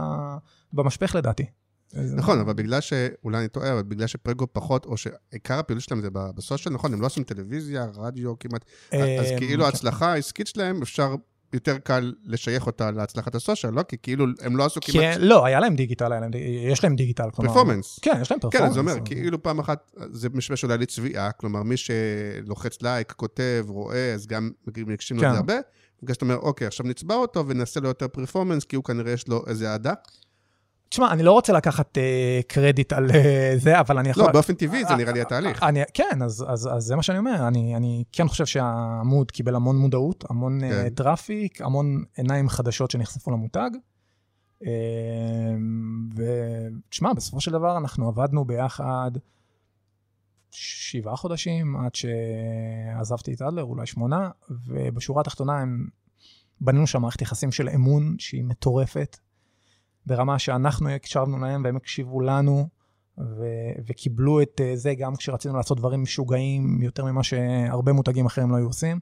[0.73, 1.45] במשפך לדעתי.
[1.93, 2.93] נכון, אבל בגלל ש...
[3.23, 7.01] אולי אני טועה, אבל בגלל שפרגו פחות, או שעיקר הפעילות שלהם זה בסושיאל, נכון, הם
[7.01, 9.65] לא עושים טלוויזיה, רדיו כמעט, אז אה, כאילו כן.
[9.65, 11.15] ההצלחה העסקית שלהם, אפשר
[11.53, 13.83] יותר קל לשייך אותה להצלחת הסושיאל, לא?
[13.83, 16.83] כי כאילו הם לא עשו כמעט כן, לא, היה להם דיגיטל, היה להם, דיג- יש
[16.83, 17.23] להם דיגיטל.
[17.33, 17.99] כלומר- פרפורמנס.
[18.01, 18.69] כן, יש להם כן, פרפורמנס.
[18.69, 23.65] אז זה אומר, כאילו פעם אחת, זה משמש אולי לצביעה, כלומר, מי שלוחץ לייק, כותב,
[23.69, 25.33] רואה, אז גם מקשיבים לו את כן.
[25.33, 25.67] זה הרבה.
[26.03, 29.27] בגלל שאתה אומר, אוקיי, עכשיו נצבע אותו ונעשה לו יותר performance, כי הוא כנראה יש
[29.27, 29.93] לו איזה אהדה.
[30.89, 34.23] תשמע, אני לא רוצה לקחת אה, קרדיט על אה, זה, אבל אני יכול...
[34.23, 35.63] לא, באופן טבעי זה נראה לי התהליך.
[35.63, 39.55] אני, כן, אז, אז, אז זה מה שאני אומר, אני, אני כן חושב שהעמוד קיבל
[39.55, 40.69] המון מודעות, המון כן.
[40.69, 40.89] כן.
[40.89, 43.69] traffic, המון עיניים חדשות שנחשפו למותג.
[44.65, 44.69] אה,
[46.15, 49.11] ותשמע, בסופו של דבר אנחנו עבדנו ביחד
[50.51, 54.29] שבעה חודשים עד שעזבתי את אדלר, אולי שמונה,
[54.65, 55.87] ובשורה התחתונה הם
[56.61, 59.17] בנינו שם מערכת יחסים של אמון שהיא מטורפת,
[60.07, 62.67] ברמה שאנחנו הקשבנו להם והם הקשיבו לנו.
[63.19, 68.51] ו- וקיבלו את אה, זה גם כשרצינו לעשות דברים משוגעים יותר ממה שהרבה מותגים אחרים
[68.51, 68.99] לא היו עושים.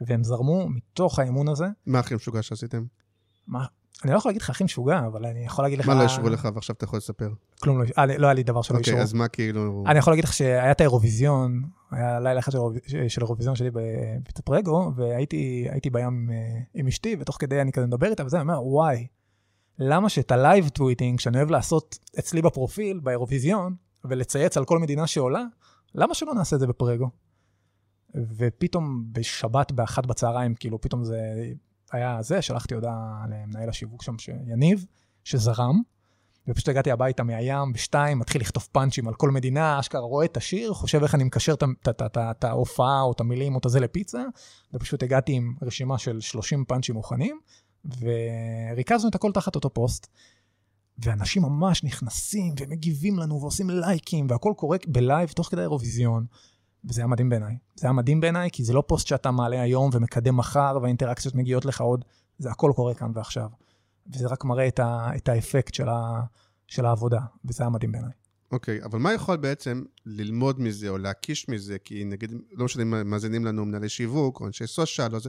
[0.00, 1.66] והם זרמו מתוך האמון הזה.
[1.86, 2.84] מה הכי משוגע שעשיתם?
[3.46, 3.64] מה,
[4.04, 5.86] אני לא יכול להגיד לך הכי משוגע, אבל אני יכול להגיד לך...
[5.86, 7.30] מה לא אישרו לך ועכשיו אתה יכול לספר?
[7.62, 8.92] כלום לא, אה, לא היה לי דבר שלא אישרו.
[8.92, 9.84] אוקיי, אז מה כאילו...
[9.86, 13.70] אני יכול להגיד לך שהיה את האירוויזיון, היה לילה אחד של האירוויז- של האירוויזיון שלי
[13.72, 18.36] בפיצה פרגו, והייתי הייתי בים אה, עם אשתי, ותוך כדי אני כזה מדבר איתה וזה,
[18.36, 19.06] אני אומר, וואי,
[19.88, 25.42] למה שאת ה-live tweeting, שאני אוהב לעשות אצלי בפרופיל, באירוויזיון, ולצייץ על כל מדינה שעולה,
[25.94, 27.10] למה שלא נעשה את זה בפרגו?
[28.36, 31.20] ופתאום בשבת באחת בצהריים, כאילו, פתאום זה
[31.92, 34.14] היה זה, שלחתי הודעה למנהל השיווק שם,
[34.46, 34.86] יניב,
[35.24, 35.80] שזרם,
[36.48, 40.74] ופשוט הגעתי הביתה מהים בשתיים, מתחיל לכתוב פאנצ'ים על כל מדינה, אשכרה רואה את השיר,
[40.74, 41.54] חושב איך אני מקשר
[41.88, 44.22] את ההופעה או את המילים או את הזה לפיצה,
[44.74, 47.40] ופשוט הגעתי עם רשימה של 30 פאנצ'ים מוכנים,
[47.84, 50.06] וריכזנו את הכל תחת אותו פוסט.
[50.98, 56.26] ואנשים ממש נכנסים ומגיבים לנו ועושים לייקים, והכל קורה ב live תוך כדי האירוויזיון.
[56.84, 57.56] וזה היה מדהים בעיניי.
[57.74, 61.64] זה היה מדהים בעיניי, כי זה לא פוסט שאתה מעלה היום ומקדם מחר, והאינטראקציות מגיעות
[61.64, 62.04] לך עוד,
[62.38, 63.48] זה הכל קורה כאן ועכשיו.
[64.14, 66.20] וזה רק מראה את, ה, את האפקט של, ה,
[66.66, 68.12] של העבודה, וזה היה מדהים בעיניי.
[68.52, 71.78] אוקיי, אבל מה יכול בעצם ללמוד מזה או להקיש מזה?
[71.78, 75.28] כי נגיד, לא משנה אם מאזינים לנו מנהלי שיווק או אנשי סושיאל או זה,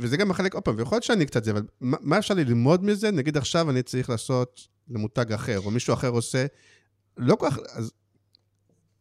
[0.00, 2.84] וזה גם החלק, עוד פעם, ויכול להיות שאני קצת זה, אבל מה, מה אפשר ללמוד
[2.84, 3.10] מזה?
[3.10, 6.46] נגיד עכשיו אני צריך לעשות למותג אחר, או מישהו אחר עושה,
[7.16, 7.92] לא כל כך, אז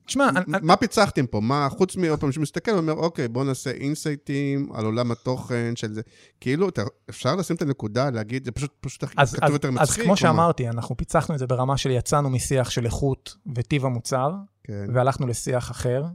[0.10, 1.40] תשמע, מה פיצחתם פה?
[1.40, 6.02] מה, חוץ מעוד פעם שמסתכל ואומר, אוקיי, בוא נעשה אינסייטים על עולם התוכן של זה.
[6.42, 9.74] כאילו, אתה, אפשר לשים את הנקודה, להגיד, זה פשוט, פשוט אז, כתוב אז, יותר אז
[9.74, 10.04] מצחיק.
[10.04, 10.18] כמו או מה?
[10.18, 14.32] שאמרתי, אנחנו פיצחנו את זה ברמה של יצאנו משיח של איכות וטיב המוצר,
[14.64, 14.86] כן.
[14.94, 16.06] והלכנו לשיח אחר.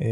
[0.00, 0.06] אה,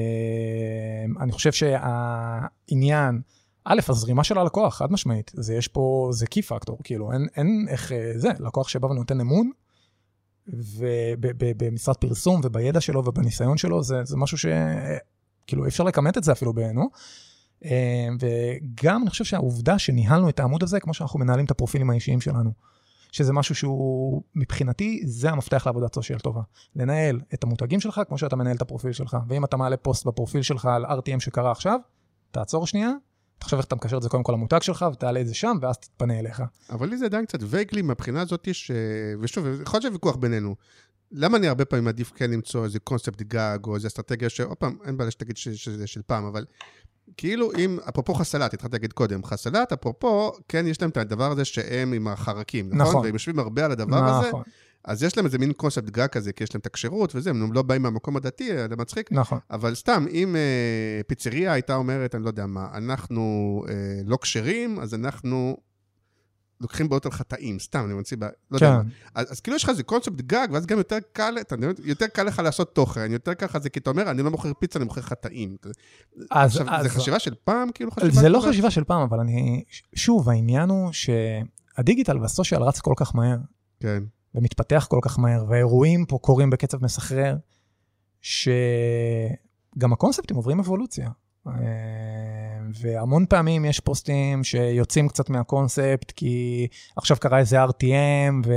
[1.20, 3.20] אני חושב שהעניין,
[3.64, 7.66] א', הזרימה של הלקוח, חד משמעית, זה יש פה, זה קי פקטור, כאילו, אין, אין
[7.68, 9.50] איך, אה, זה, לקוח שבא ונותן אמון,
[10.46, 16.32] ובמשרד פרסום ובידע שלו ובניסיון שלו, זה, זה משהו שכאילו אי אפשר לכמת את זה
[16.32, 16.88] אפילו בעינו.
[17.64, 22.20] אה, וגם אני חושב שהעובדה שניהלנו את העמוד הזה, כמו שאנחנו מנהלים את הפרופילים האישיים
[22.20, 22.50] שלנו,
[23.12, 26.42] שזה משהו שהוא, מבחינתי, זה המפתח לעבודת סושיאל טובה.
[26.76, 29.16] לנהל את המותגים שלך כמו שאתה מנהל את הפרופיל שלך.
[29.28, 31.80] ואם אתה מעלה פוסט בפרופיל שלך על RTM שקרה עכשיו,
[32.30, 32.90] תעצור שנייה,
[33.40, 35.78] תחשוב איך אתה מקשר את זה קודם כל למותג שלך, ותעלה את זה שם, ואז
[35.78, 36.42] תתפנה אליך.
[36.70, 38.70] אבל לי זה עדיין קצת וייגלי מהבחינה הזאת, ש...
[39.20, 40.54] ושוב, יכול להיות שיש ויכוח בינינו.
[41.12, 44.76] למה אני הרבה פעמים מעדיף כן למצוא איזה קונספט גג, או איזה אסטרטגיה, שעוד פעם,
[44.84, 46.44] אין בעיה שתגיד שזה של פעם, אבל
[47.16, 51.44] כאילו אם, אפרופו חסלת, התחלתי להגיד קודם, חסלת, אפרופו, כן, יש להם את הדבר הזה
[51.44, 52.80] שהם עם החרקים, נכון?
[52.80, 53.04] נכון.
[53.04, 54.40] והם יושבים הרבה על הדבר נכון.
[54.40, 54.50] הזה.
[54.84, 57.52] אז יש להם איזה מין קונספט גג כזה, כי יש להם את הכשרות וזה, הם
[57.52, 59.12] לא באים מהמקום הדתי, זה מצחיק.
[59.12, 59.38] נכון.
[59.50, 64.80] אבל סתם, אם אה, פיצריה הייתה אומרת, אני לא יודע מה, אנחנו אה, לא כשרים,
[64.80, 65.56] אז אנחנו
[66.60, 68.24] לוקחים בעיות על חטאים, סתם, אני ממציא, ב...
[68.50, 68.66] לא כן.
[68.66, 68.80] יודע.
[69.14, 72.22] אז, אז כאילו יש לך איזה קונספט גג, ואז גם יותר קל, אתה יותר קל
[72.22, 75.00] לך לעשות תוכן, יותר ככה זה, כי אתה אומר, אני לא מוכר פיצה, אני מוכר
[75.00, 75.56] חטאים.
[76.30, 76.82] אז, עכשיו, אז...
[76.82, 78.20] זה חשיבה של פעם, כאילו חשיבה?
[78.20, 79.64] זה לא חשיבה של פעם, אבל אני...
[79.94, 83.38] שוב, העניין הוא שהדיגיטל והסושיאל רץ כל כך מהר.
[83.80, 84.02] כן.
[84.34, 87.36] ומתפתח כל כך מהר, והאירועים פה קורים בקצב מסחרר,
[88.20, 91.10] שגם הקונספטים עוברים אבולוציה.
[91.46, 91.52] אה,
[92.80, 96.66] והמון פעמים יש פוסטים שיוצאים קצת מהקונספט, כי
[96.96, 98.48] עכשיו קרה איזה RTM,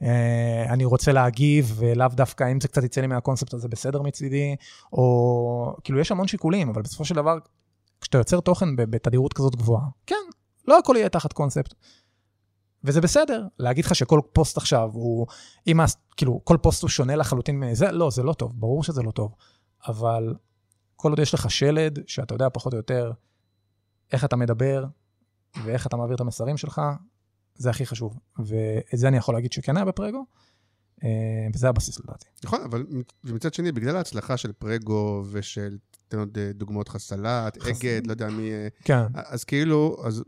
[0.00, 4.56] ואני רוצה להגיב, ולאו דווקא אם זה קצת יצא לי מהקונספט הזה בסדר מצידי,
[4.92, 7.38] או כאילו יש המון שיקולים, אבל בסופו של דבר,
[8.00, 10.14] כשאתה יוצר תוכן בתדירות כזאת גבוהה, כן,
[10.68, 11.74] לא הכל יהיה תחת קונספט.
[12.84, 15.26] וזה בסדר, להגיד לך שכל פוסט עכשיו הוא,
[15.66, 15.80] אם,
[16.16, 19.34] כאילו, כל פוסט הוא שונה לחלוטין מזה, לא, זה לא טוב, ברור שזה לא טוב.
[19.86, 20.34] אבל
[20.96, 23.12] כל עוד יש לך שלד, שאתה יודע פחות או יותר
[24.12, 24.84] איך אתה מדבר
[25.64, 26.80] ואיך אתה מעביר את המסרים שלך,
[27.54, 28.18] זה הכי חשוב.
[28.38, 30.24] ואת זה אני יכול להגיד שכן היה בפרגו,
[31.04, 31.08] אה,
[31.54, 32.26] וזה הבסיס לדעתי.
[32.44, 32.86] נכון, אבל
[33.24, 38.28] מצד שני, בגלל ההצלחה של פרגו ושל, תן עוד אה, דוגמאות חסלת, אגד, לא יודע
[38.28, 38.52] מי...
[38.52, 39.02] אה, כן.
[39.14, 40.22] אז כאילו, אז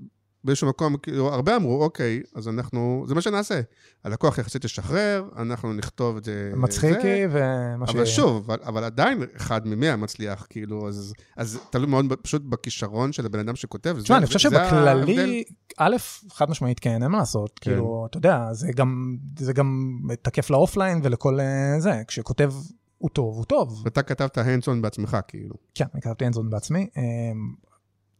[0.44, 3.60] באיזשהו מקום, כאילו, הרבה אמרו, אוקיי, אז אנחנו, זה מה שנעשה.
[4.04, 6.52] הלקוח יחסית ישחרר, אנחנו נכתוב את זה.
[6.56, 7.90] מצחיקי ומה ש...
[7.90, 13.12] אבל שוב, אבל, אבל עדיין אחד ממאה מצליח, כאילו, אז, אז תלוי מאוד פשוט בכישרון
[13.12, 13.96] של הבן אדם שכותב.
[14.02, 15.44] תשמע, אני חושב שבכללי,
[15.78, 15.96] א',
[16.32, 17.58] חד משמעית כן, אין מה לעשות.
[17.58, 17.70] כן.
[17.70, 22.52] כאילו, אתה יודע, זה גם, זה גם תקף לאופליין ולכל אה, זה, כשכותב
[22.98, 23.82] הוא טוב, הוא טוב.
[23.84, 25.54] ואתה כתבת הנדסון בעצמך, כאילו.
[25.74, 26.86] כן, אני כתבתי הנדסון בעצמי.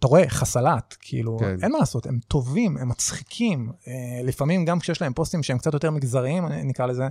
[0.03, 1.57] אתה רואה, חסלת, כאילו, כן.
[1.63, 3.73] אין מה לעשות, הם טובים, הם מצחיקים.
[3.89, 3.93] אה,
[4.25, 7.09] לפעמים גם כשיש להם פוסטים שהם קצת יותר מגזריים, נקרא לזה,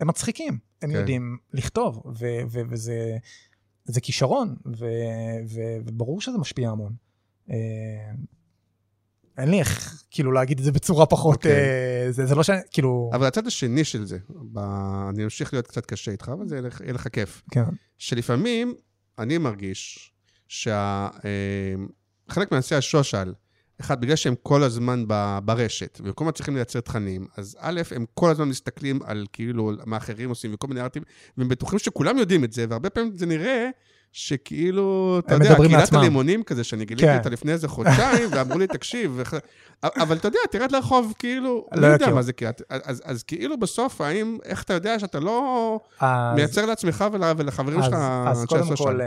[0.00, 0.58] הם מצחיקים.
[0.82, 0.96] הם כן.
[0.96, 3.16] יודעים לכתוב, ו- ו- וזה
[3.84, 4.86] זה כישרון, ו-
[5.48, 6.92] ו- וברור שזה משפיע המון.
[7.50, 7.56] אה,
[9.38, 11.34] אין לי איך, כאילו, להגיד את זה בצורה פחות...
[11.34, 11.38] Okay.
[11.38, 12.06] אוקיי.
[12.06, 12.50] אה, זה, זה לא ש...
[12.70, 13.10] כאילו...
[13.12, 14.18] אבל הצד השני של זה,
[14.52, 14.58] ב...
[15.10, 17.42] אני אמשיך להיות קצת קשה איתך, אבל זה יהיה לך כיף.
[17.50, 17.64] כן.
[17.98, 18.74] שלפעמים
[19.18, 20.12] אני מרגיש
[20.48, 21.08] שה...
[21.24, 21.74] אה,
[22.30, 23.32] חלק מהנושא השושל,
[23.80, 25.04] אחד, בגלל שהם כל הזמן
[25.44, 29.96] ברשת, וכל הזמן צריכים לייצר תכנים, אז א', הם כל הזמן מסתכלים על כאילו מה
[29.96, 31.02] אחרים עושים וכל מיני ארטים,
[31.36, 33.68] והם בטוחים שכולם יודעים את זה, והרבה פעמים זה נראה
[34.12, 37.18] שכאילו, אתה יודע, קהילת הלימונים כזה, שאני גיליתי כן.
[37.18, 39.34] אותה לפני איזה חודשיים, ואמרו לי, תקשיב, וח...
[39.82, 44.00] אבל אתה יודע, תרד לרחוב, כאילו, לא יודע מה זה קהילת, אז, אז כאילו בסוף,
[44.00, 47.94] האם, איך אתה יודע שאתה לא אז, מייצר לעצמך ולחברים שלך
[48.26, 49.00] אז קודם כל,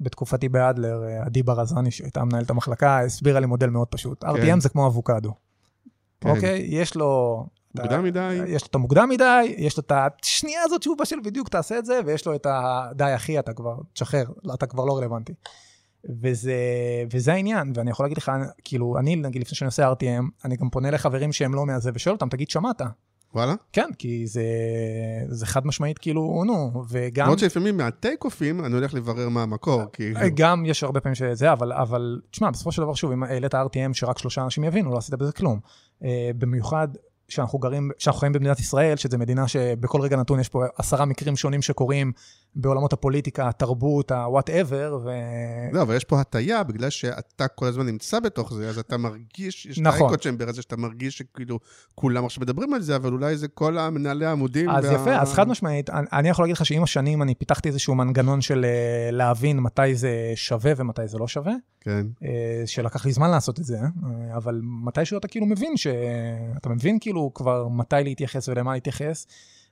[0.00, 4.24] בתקופתי באדלר, אה, עדי ברזני, שהייתה מנהלת המחלקה, הסבירה לי מודל מאוד פשוט.
[4.24, 4.30] כן.
[4.30, 5.32] RTM זה כמו אבוקדו.
[6.20, 6.28] כן.
[6.30, 6.66] אוקיי?
[6.68, 7.46] יש לו...
[7.74, 8.40] מוקדם מדי.
[8.46, 11.84] יש לו את המוקדם מדי, יש לו את השנייה הזאת שהוא בשל בדיוק, תעשה את
[11.84, 15.32] זה, ויש לו את הדי אחי, אתה כבר, תשחרר, אתה כבר לא רלוונטי.
[16.22, 16.54] וזה,
[17.12, 18.32] וזה העניין, ואני יכול להגיד לך,
[18.64, 22.14] כאילו, אני, נגיד, לפני שאני עושה RTM, אני גם פונה לחברים שהם לא מהזה, ושואל
[22.14, 22.82] אותם, תגיד, שמעת?
[23.34, 23.54] וואלה?
[23.72, 24.44] כן, כי זה,
[25.28, 27.24] זה חד משמעית כאילו, נו, וגם...
[27.24, 30.20] למרות שלפעמים מהטייק אופים אני הולך לברר מה המקור, כאילו.
[30.34, 33.92] גם יש הרבה פעמים שזה, אבל, אבל, תשמע, בסופו של דבר, שוב, אם העלית RTM
[33.92, 35.60] שרק שלושה אנשים יבינו, לא עשית בזה כלום.
[36.04, 36.88] אה, במיוחד
[37.28, 41.36] שאנחנו גרים, שאנחנו חיים במדינת ישראל, שזו מדינה שבכל רגע נתון יש פה עשרה מקרים
[41.36, 42.12] שונים שקורים
[42.56, 45.10] בעולמות הפוליטיקה, התרבות, ה-whatever, ו...
[45.72, 49.66] לא, אבל יש פה הטיה, בגלל שאתה כל הזמן נמצא בתוך זה, אז אתה מרגיש,
[49.66, 50.06] יש נכון.
[50.06, 51.58] את האקו צ'מבר הזה, שאתה מרגיש שכאילו
[51.94, 54.70] כולם עכשיו מדברים על זה, אבל אולי זה כל המנהלי העמודים.
[54.70, 54.92] אז וה...
[54.92, 58.40] יפה, אז חד משמעית, אני, אני יכול להגיד לך שעם השנים אני פיתחתי איזשהו מנגנון
[58.40, 61.54] של אה, להבין מתי זה שווה ומתי זה לא שווה.
[61.80, 62.06] כן.
[62.24, 66.98] אה, שלקח לי זמן לעשות את זה, אה, אבל מתישהו אתה כאילו מבין, שאתה מבין
[67.00, 69.26] כאילו כבר מתי להתייחס ולמה להתייחס.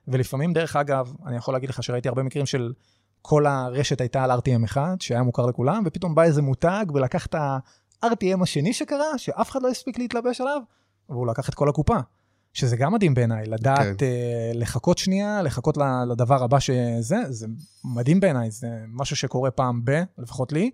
[0.07, 2.73] ולפעמים, דרך אגב, אני יכול להגיד לך שראיתי הרבה מקרים של
[3.21, 7.35] כל הרשת הייתה על RTM אחד, שהיה מוכר לכולם, ופתאום בא איזה מותג ולקח את
[7.35, 10.61] ה-RTM השני שקרה, שאף אחד לא הספיק להתלבש עליו,
[11.09, 11.97] והוא לקח את כל הקופה.
[12.53, 14.05] שזה גם מדהים בעיניי, לדעת כן.
[14.05, 17.47] אה, לחכות שנייה, לחכות לדבר הבא שזה, זה
[17.95, 20.71] מדהים בעיניי, זה משהו שקורה פעם ב, לפחות לי,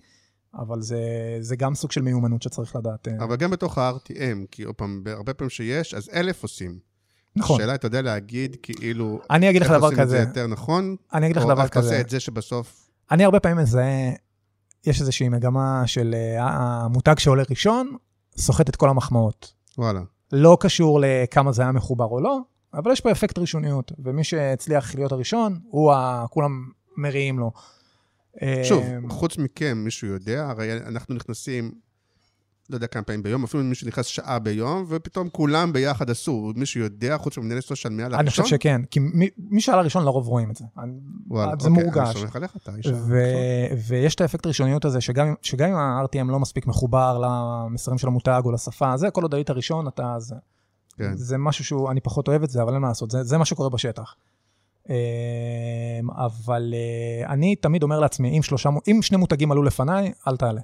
[0.53, 0.99] אבל זה,
[1.39, 3.07] זה גם סוג של מיומנות שצריך לדעת.
[3.07, 6.90] אה, אבל גם בתוך ה-RTM, כי עוד פעם, הרבה פעמים שיש, אז אלף עושים.
[7.35, 7.61] נכון.
[7.61, 9.19] השאלה, אתה יודע להגיד כאילו...
[9.29, 11.49] אני אגיד לך איך דבר עושים את כזה, זה יותר נכון, אני אגיד לך או
[11.49, 12.89] דבר איך אתה עושה כזה, את זה שבסוף...
[13.11, 14.11] אני הרבה פעמים מזהה,
[14.85, 17.95] יש איזושהי מגמה של אה, המותג שעולה ראשון,
[18.37, 19.53] סוחט את כל המחמאות.
[19.77, 20.01] וואלה.
[20.31, 22.39] לא קשור לכמה זה היה מחובר או לא,
[22.73, 26.25] אבל יש פה אפקט ראשוניות, ומי שהצליח להיות הראשון, הוא ה...
[26.29, 27.51] כולם מריעים לו.
[28.63, 31.71] שוב, אה, חוץ מכם, מישהו יודע, הרי אנחנו נכנסים,
[32.71, 36.81] לא יודע כמה פעמים ביום, אפילו מישהו נכנס שעה ביום, ופתאום כולם ביחד עשו, מישהו
[36.81, 38.59] יודע, חוץ ממנהל סושיאל מעל אני חושב הראשון?
[38.59, 40.65] שכן, כי מי, מי שעלה ראשון לרוב רואים את זה.
[41.27, 42.07] וואלה, זה אוקיי, מורגש.
[42.15, 42.87] אני סומך עליך, אתה איש...
[43.87, 48.41] ויש את האפקט הראשוניות הזה, שגם, שגם אם ה-RTM לא מספיק מחובר למסרים של המותג
[48.45, 50.15] או לשפה, זה כל עוד היית ראשון, אתה...
[50.19, 50.35] זה,
[50.97, 51.15] כן.
[51.15, 53.45] זה משהו שהוא, אני פחות אוהב את זה, אבל אין מה לעשות, זה, זה מה
[53.45, 54.15] שקורה בשטח.
[54.89, 54.95] אמ,
[56.11, 60.61] אבל אה, אני תמיד אומר לעצמי, אם, שלושה, אם שני מותגים עלו לפניי, אל תעלה.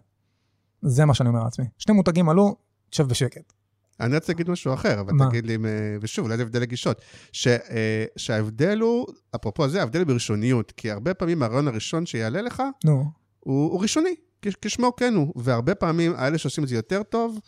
[0.88, 1.66] זה מה שאני אומר לעצמי.
[1.78, 2.56] שני מותגים עלו,
[2.90, 3.54] תשב בשקט.
[4.00, 5.30] אני רוצה להגיד משהו אחר, אבל מה?
[5.30, 10.00] תגיד לי, אה, ושוב, אולי זה הבדל לגישות, ש, אה, שההבדל הוא, אפרופו זה, ההבדל
[10.00, 13.06] הוא בראשוניות, כי הרבה פעמים הרעיון הראשון שיעלה לך, נו,
[13.40, 14.16] הוא, הוא ראשוני,
[14.62, 17.40] כשמו כן הוא, והרבה פעמים האלה שעושים את זה יותר טוב,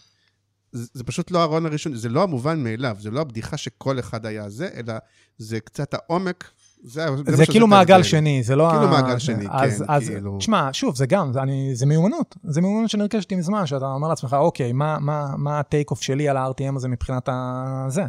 [0.71, 4.25] זה, זה פשוט לא הרעיון הראשוני, זה לא המובן מאליו, זה לא הבדיחה שכל אחד
[4.25, 4.93] היה זה, אלא
[5.38, 6.52] זה קצת העומק,
[6.83, 8.03] זה, זה, זה כאילו מעגל.
[8.03, 8.69] שני, זה לא...
[8.71, 10.37] כאילו ה- מעגל שני, אז, כן, אז, כאילו.
[10.37, 12.35] תשמע, שוב, זה גם, זה, אני, זה מיומנות.
[12.43, 16.29] זה מיומנות שנרכשת עם זמן, שאתה אומר לעצמך, אוקיי, מה, מה, מה הטייק אוף שלי
[16.29, 17.85] על ה-RTM הזה מבחינת ה...
[17.89, 18.03] זה.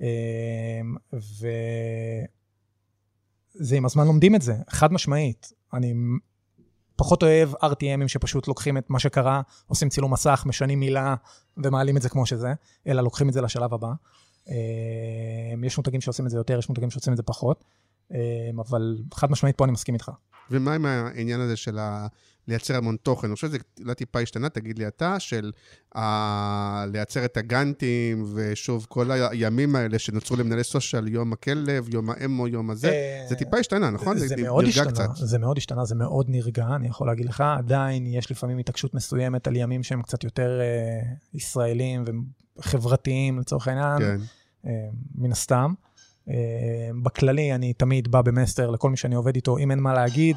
[0.00, 0.06] אמ,
[3.60, 5.52] וזה עם הזמן לומדים את זה, חד משמעית.
[5.74, 5.94] אני
[6.96, 11.14] פחות אוהב RTMים שפשוט לוקחים את מה שקרה, עושים צילום מסך, משנים מילה
[11.56, 12.52] ומעלים את זה כמו שזה,
[12.86, 13.92] אלא לוקחים את זה לשלב הבא.
[14.48, 14.54] אמ,
[15.64, 17.64] יש מותגים שעושים את זה יותר, יש מותגים שעושים את זה פחות.
[18.10, 20.10] אמ, אבל חד משמעית פה אני מסכים איתך.
[20.50, 22.06] ומה עם העניין הזה של ה...
[22.48, 23.26] לייצר המון תוכן?
[23.26, 25.52] אני חושב שזה אולי טיפה השתנה, תגיד לי אתה, של
[25.94, 26.84] ה...
[26.92, 32.70] לייצר את הגאנטים, ושוב, כל הימים האלה שנוצרו למנהלי סושיאל, יום הכלב, יום האמו, יום
[32.70, 32.90] הזה,
[33.28, 34.16] זה טיפה השתנה, נכון?
[34.16, 35.08] אה, זה נרגע מאוד השתנה, קצת.
[35.14, 37.40] זה מאוד השתנה, זה מאוד נרגע, אני יכול להגיד לך.
[37.58, 42.04] עדיין יש לפעמים התעקשות מסוימת על ימים שהם קצת יותר אה, ישראלים
[42.58, 44.18] וחברתיים לצורך העניין, כן.
[44.66, 44.72] אה,
[45.14, 45.74] מן הסתם.
[46.30, 50.36] אה, בכללי, אני תמיד בא במסר לכל מי שאני עובד איתו, אם אין מה להגיד,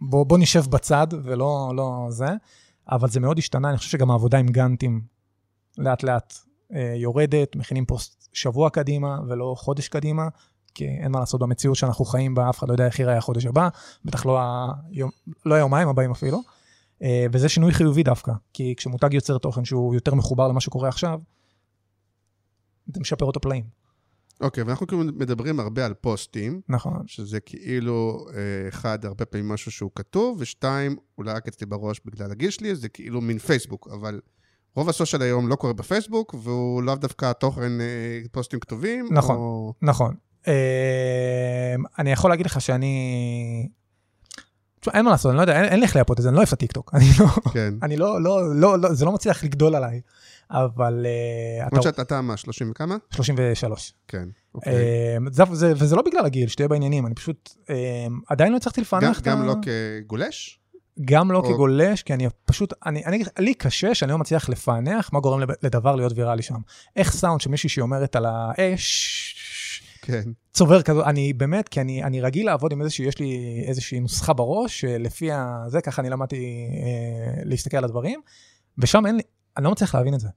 [0.00, 2.28] בוא, בוא נשב בצד ולא לא זה.
[2.88, 5.00] אבל זה מאוד השתנה, אני חושב שגם העבודה עם גאנטים
[5.78, 6.34] לאט לאט
[6.74, 10.28] אה, יורדת, מכינים פוסט שבוע קדימה ולא חודש קדימה,
[10.74, 13.46] כי אין מה לעשות במציאות שאנחנו חיים בה, אף אחד לא יודע איך ייראה החודש
[13.46, 13.68] הבא,
[14.04, 14.40] בטח לא,
[14.90, 15.10] היום,
[15.46, 16.40] לא היומיים הבאים אפילו.
[17.02, 21.20] אה, וזה שינוי חיובי דווקא, כי כשמותג יוצר תוכן שהוא יותר מחובר למה שקורה עכשיו,
[22.94, 23.75] זה משפר אותו פלאים.
[24.40, 27.02] אוקיי, ואנחנו כאילו מדברים הרבה על פוסטים, נכון.
[27.06, 32.30] שזה כאילו, אה, אחד, הרבה פעמים משהו שהוא כתוב, ושתיים, אולי רק אצלי בראש בגלל
[32.30, 34.20] הגיל שלי, זה כאילו מין פייסבוק, אבל
[34.76, 39.08] רוב הסושיאל היום לא קורה בפייסבוק, והוא לאו דווקא תוכן אה, פוסטים כתובים.
[39.10, 39.36] נכון.
[39.36, 39.72] או...
[39.82, 40.14] נכון.
[40.48, 43.68] אה, אני יכול להגיד לך שאני...
[44.94, 46.48] אין מה לעשות, אני לא יודע, אין, לי איך לייפות את זה, אני לא אוהב
[46.48, 46.90] את הטיקטוק.
[46.94, 47.74] אני לא, כן.
[47.84, 50.00] אני לא, לא, לא, לא, זה לא מצליח לגדול עליי,
[50.50, 51.76] אבל uh, אתה...
[51.76, 52.96] למרות שאתה מה, 30 וכמה?
[53.10, 53.94] 33.
[54.08, 54.28] כן.
[54.54, 54.72] אוקיי.
[54.72, 58.80] אה, זה, זה, וזה לא בגלל הגיל, שתהיה בעניינים, אני פשוט אה, עדיין לא הצלחתי
[58.80, 59.30] לפענח את ה...
[59.30, 60.60] גם לא כגולש?
[61.04, 65.10] גם לא או- כגולש, כי אני פשוט, אני, אני, לי קשה שאני לא מצליח לפענח
[65.12, 66.58] מה גורם לדבר להיות ויראלי שם.
[66.96, 69.34] איך סאונד של מישהי שאומרת על האש,
[70.06, 70.22] כן.
[70.52, 74.32] צובר כזו, אני באמת, כי אני, אני רגיל לעבוד עם איזושהי, יש לי איזושהי נוסחה
[74.32, 75.30] בראש, שלפי
[75.66, 78.20] זה, ככה אני למדתי אה, להסתכל על הדברים,
[78.78, 79.22] ושם אין לי,
[79.56, 80.28] אני לא מצליח להבין את זה,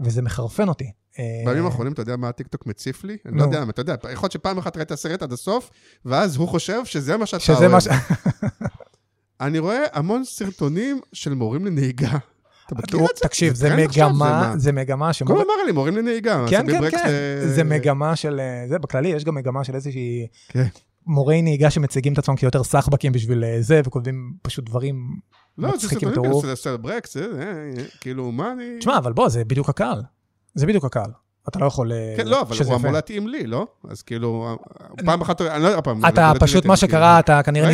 [0.00, 0.90] וזה מחרפן אותי.
[1.18, 3.16] אה, בימים האחרונים, אתה יודע מה הטיקטוק מציף לי?
[3.26, 3.38] אני.
[3.38, 5.70] לא יודע, אתה יודע, יכול להיות שפעם אחת ראית סרט עד הסוף,
[6.04, 7.72] ואז הוא חושב שזה מה שאתה אוהב.
[9.40, 12.18] אני רואה המון סרטונים של מורים לנהיגה.
[12.66, 13.22] אתה מכיר את זה?
[13.28, 14.10] תקשיב, זה עכשיו?
[14.10, 14.54] מגמה, מה?
[14.56, 15.42] זה מגמה כולם שמורה...
[15.42, 16.44] אמר לי, מורים לנהיגה.
[16.48, 18.40] כן, כן, כן, ל- זה מגמה של...
[18.40, 20.26] אה, זה, בכללי יש גם מגמה של איזושהי...
[20.48, 20.66] כן.
[21.06, 25.16] מורי נהיגה שמציגים את עצמם כיותר סחבקים בשביל אה, זה, וכותבים פשוט דברים...
[25.58, 26.46] לא, זה מצחיקים סרטונים, טירוף.
[26.46, 27.16] זה סרט ברקס,
[28.00, 28.64] כאילו, מה אני...
[28.78, 30.02] תשמע, אבל בוא, זה בדיוק הקהל.
[30.54, 31.10] זה בדיוק הקהל.
[31.48, 31.92] אתה לא יכול...
[31.92, 32.74] אה, כן, לא, אבל הוא.
[32.76, 33.66] אמור להתאים לי, לא?
[33.90, 34.56] אז כאילו,
[35.04, 36.06] פעם אחת, אני לא יודע, פעם...
[36.06, 36.90] אתה לא פשוט, מה כאילו.
[36.90, 37.70] שקרה, אתה כנראה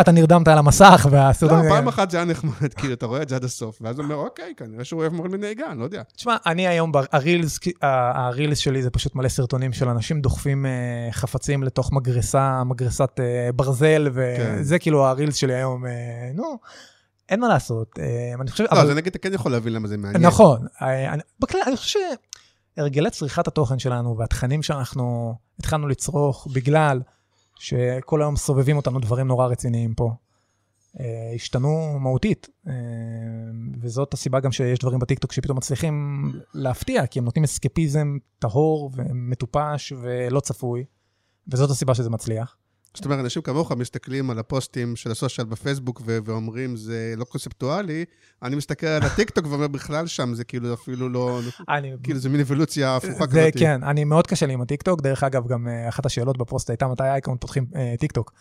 [0.00, 1.64] אתה נרדמת על המסך, והסרטון...
[1.64, 4.04] לא, פעם אחת זה היה נחמד, כאילו, אתה רואה את זה עד הסוף, ואז הוא
[4.04, 6.02] אומר, אוקיי, כנראה שהוא אוהב מורים לנהיגה, אני לא יודע.
[6.16, 6.92] תשמע, אני היום,
[7.82, 10.70] הרילס, שלי זה פשוט מלא סרטונים של אנשים דוחפים אה,
[11.12, 14.56] חפצים לתוך מגרסה, מגרסת אה, ברזל, כן.
[14.60, 15.90] וזה כאילו הרילס שלי היום, אה,
[16.34, 16.58] נו,
[17.28, 17.98] אין מה לעשות.
[17.98, 18.04] אה,
[18.40, 20.26] אני חושב, לא, אבל- אז נגיד, אתה כן יכול להבין למה זה מעניין.
[20.26, 20.66] נכון.
[20.82, 21.98] אה, אני- בכלל, אני חושב
[22.80, 27.02] הרגלי צריכת התוכן שלנו והתכנים שאנחנו התחלנו לצרוך בגלל
[27.58, 30.12] שכל היום סובבים אותנו דברים נורא רציניים פה,
[31.00, 32.48] אה, השתנו מהותית.
[32.68, 32.72] אה,
[33.80, 36.24] וזאת הסיבה גם שיש דברים בטיקטוק שפתאום מצליחים
[36.54, 40.84] להפתיע, כי הם נותנים אסקפיזם טהור ומטופש ולא צפוי,
[41.48, 42.56] וזאת הסיבה שזה מצליח.
[42.94, 48.04] זאת אומרת, אנשים כמוך מסתכלים על הפוסטים של הסושיאל בפייסבוק ו- ואומרים, זה לא קונספטואלי,
[48.42, 51.40] אני מסתכל על הטיקטוק ואומר, בכלל שם זה כאילו אפילו לא...
[51.68, 51.92] אני...
[52.02, 53.58] כאילו זה מין אבולוציה הפוכה זה כזאת.
[53.58, 55.00] כן, אני מאוד קשה לי עם הטיקטוק.
[55.00, 58.32] דרך אגב, גם אה, אחת השאלות בפוסט הייתה מתי אייקאונט פותחים אה, טיקטוק.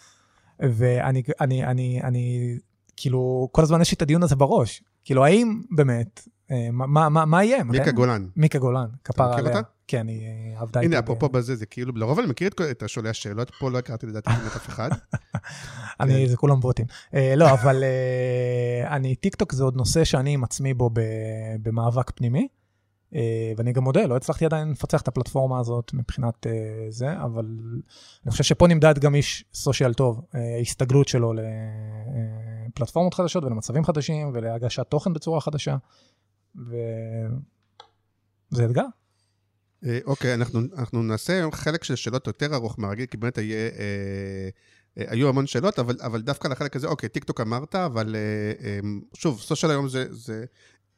[0.59, 2.57] ואני, אני, אני, אני,
[2.97, 4.83] כאילו, כל הזמן יש לי את הדיון הזה בראש.
[5.03, 6.27] כאילו, האם באמת,
[6.71, 7.63] מה, מה, מה יהיה?
[7.63, 8.27] מיקה מתי- גולן.
[8.35, 9.27] מיקה גולן, כפרה עליה.
[9.27, 9.69] מכיר אותה?
[9.87, 10.95] כן, היא אה, עבדה איתי.
[10.95, 14.29] הנה, אפרופו בזה, זה כאילו, לרוב אני מכיר את השואלי השאלות, פה לא הכרתי לדעתי
[14.29, 14.89] כמעט אף אחד.
[15.99, 16.27] אני, כן.
[16.27, 16.85] זה כולם בוטים.
[17.13, 20.89] אה, לא, אבל אה, אני, טיקטוק זה עוד נושא שאני עם עצמי בו
[21.61, 22.47] במאבק פנימי.
[23.15, 26.51] אה, ואני גם מודה, לא הצלחתי עדיין לפצח את הפלטפורמה הזאת מבחינת אה,
[26.89, 27.45] זה, אבל
[28.25, 31.33] אני חושב שפה נמדד גם איש סושיאל טוב, ההסתגלות שלו
[32.67, 35.75] לפלטפורמות חדשות ולמצבים חדשים ולהגשת תוכן בצורה חדשה.
[36.67, 38.85] וזה אתגר.
[39.85, 43.55] אה, אוקיי, אנחנו, אנחנו נעשה היום חלק של שאלות יותר ארוך מהרגיל, כי באמת היה,
[43.57, 44.49] אה,
[44.97, 48.79] אה, היו המון שאלות, אבל, אבל דווקא לחלק הזה, אוקיי, טיקטוק אמרת, אבל אה, אה,
[49.13, 50.45] שוב, סושיאל היום זה, זה,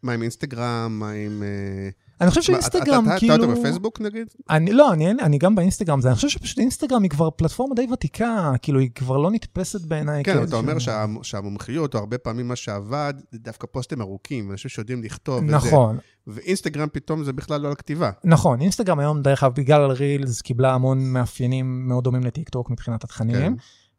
[0.03, 1.43] מה עם אינסטגרם, מה עם...
[1.43, 1.89] אה,
[2.21, 3.35] אני חושב שאינסטגרם כאילו...
[3.35, 4.27] אתה יותר בפייסבוק נגיד?
[4.49, 7.87] אני לא, אני, אני גם באינסטגרם, זה, אני חושב שפשוט אינסטגרם היא כבר פלטפורמה די
[7.93, 10.23] ותיקה, כאילו היא כבר לא נתפסת בעיניי.
[10.23, 14.69] כן, אתה אומר שה, שהמומחיות, או הרבה פעמים מה שעבד, זה דווקא פוסטים ארוכים, אנשים
[14.69, 15.43] שיודעים לכתוב.
[15.43, 15.97] נכון,
[16.27, 18.11] ואינסטגרם פתאום זה בכלל לא על כתיבה.
[18.23, 23.35] נכון, אינסטגרם היום, דרך אגב, בגלל הרילס, קיבלה המון מאפיינים מאוד דומים לטיקטוק מבחינת התכנים.
[23.35, 23.53] כן.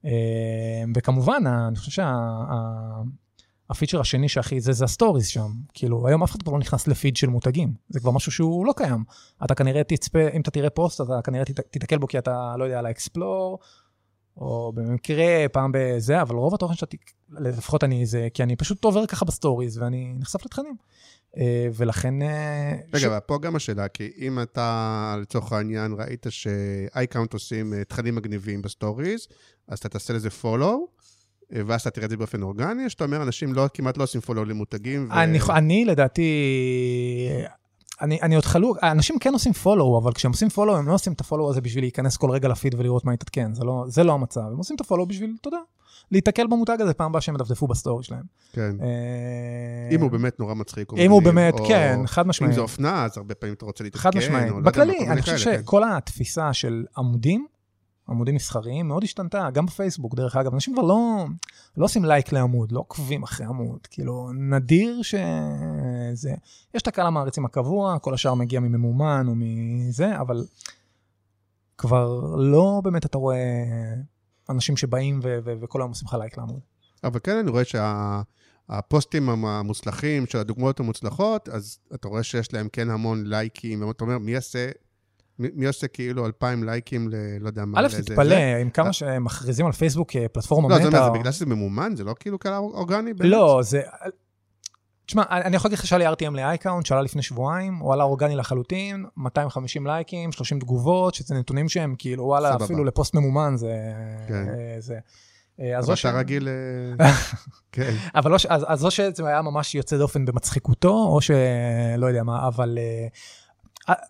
[0.05, 0.11] אה,
[0.97, 2.03] וכמובן, אני חושב
[3.75, 5.51] שה feature השני שהכי זה, זה ה stories שם.
[5.75, 8.73] כאילו, היום אף אחד כבר לא נכנס לפיד של מותגים, זה כבר משהו שהוא לא
[8.77, 9.05] קיים.
[9.45, 12.79] אתה כנראה תצפה, אם אתה תראה פוסט, אתה כנראה תיתקל בו כי אתה, לא יודע,
[12.79, 13.59] על ה explore,
[14.37, 16.97] או במקרה פעם בזה, אבל רוב התוכן שאתה,
[17.31, 20.77] לפחות אני זה, כי אני פשוט עובר ככה ב stories ואני נחשף לתכנים.
[21.37, 22.23] אה, ולכן...
[22.23, 27.85] אה, רגע, אבל פה גם השאלה, כי אם אתה, לצורך העניין, ראית ש-iCount עושים אה,
[27.85, 29.27] תכנים מגניבים ב stories,
[29.69, 31.02] אז אתה תעשה לזה follow,
[31.67, 34.45] ואז אתה תראה את זה באופן אורגני, שאתה אומר, אנשים לא, כמעט לא עושים follow
[34.47, 35.09] למותגים.
[35.11, 36.31] ו- אני, אני לדעתי,
[38.01, 41.13] אני, אני עוד חלוק, אנשים כן עושים follow, אבל כשהם עושים follow, הם לא עושים
[41.13, 44.05] את ה follow הזה בשביל להיכנס כל רגע לפיד ולראות מה יתעדכן, זה לא, זה
[44.05, 44.41] לא המצב.
[44.41, 45.59] הם עושים את ה follow בשביל, אתה יודע,
[46.11, 48.23] להיתקל במותג הזה פעם הבאה שהם ידפדפו ב story שלהם.
[48.53, 48.77] כן.
[48.83, 50.93] אה, אם הוא באמת נורא מצחיק.
[50.93, 52.23] או אם הוא מגניב, באמת, או כן, חד משמעית.
[52.23, 54.11] אם זה אופנה, אז הרבה פעמים אתה רוצה להתעדכן.
[54.11, 54.51] חד משמעית.
[54.51, 55.39] או לא בכללי, אני חושב.
[55.39, 57.47] שכל התפיסה של עמודים,
[58.09, 60.55] עמודים מסחריים, מאוד השתנתה, גם בפייסבוק, דרך אגב.
[60.55, 61.25] אנשים כבר לא,
[61.77, 63.87] לא עושים לייק לעמוד, לא עוקבים אחרי עמוד.
[63.91, 66.35] כאילו, נדיר שזה...
[66.75, 70.45] יש את הקהל המעריצים הקבוע, כל השאר מגיע מממומן או מזה, אבל
[71.79, 73.65] כבר לא באמת אתה רואה
[74.51, 76.61] אנשים שבאים ו- ו- וכל היום עושים לך לייק לעמוד.
[77.05, 82.91] אבל כן, אני רואה שהפוסטים המוצלחים של הדוגמאות המוצלחות, אז אתה רואה שיש להם כן
[82.91, 84.71] המון לייקים, אתה אומר, מי יעשה,
[85.55, 87.15] מי, עושה כאילו אלפיים לייקים ל...
[87.41, 88.37] לא יודע מה, א', תתפלא?
[88.61, 90.97] עם כמה שהם מכריזים על פייסבוק כפלטפורמה לא, זה, מטא.
[90.97, 91.93] אומר, זה בגלל שזה ממומן?
[91.97, 93.15] זה לא כאילו כאלה אורגני?
[93.15, 93.31] באמת?
[93.31, 93.81] לא, זה...
[95.07, 99.05] תשמע, אני יכול להגיד לך לי RTM ל-iCount, שעלה לפני שבועיים, הוא עלה אורגני לחלוטין,
[99.17, 102.57] 250 לייקים, 30 תגובות, שזה נתונים שהם כאילו, וואלה.
[102.57, 103.73] אפילו לפוסט ממומן זה...
[104.29, 104.47] כן.
[104.49, 104.99] אה, זה.
[105.61, 106.07] אה, אז אבל ש...
[106.07, 106.49] אתה רגיל...
[107.01, 107.13] אה,
[107.73, 107.95] כן.
[108.15, 108.47] אבל לא ש...
[108.47, 112.83] אז, אז או שזה היה ממש יוצא דופן במצחיקותו, או שלא יודע מה, אבל אה,
[112.83, 113.09] אה,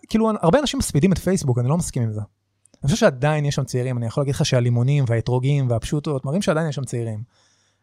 [0.09, 2.21] כאילו, הרבה אנשים מספידים את פייסבוק, אני לא מסכים עם זה.
[2.83, 6.69] אני חושב שעדיין יש שם צעירים, אני יכול להגיד לך שהלימונים והאתרוגים והפשוטות מראים שעדיין
[6.69, 7.23] יש שם צעירים.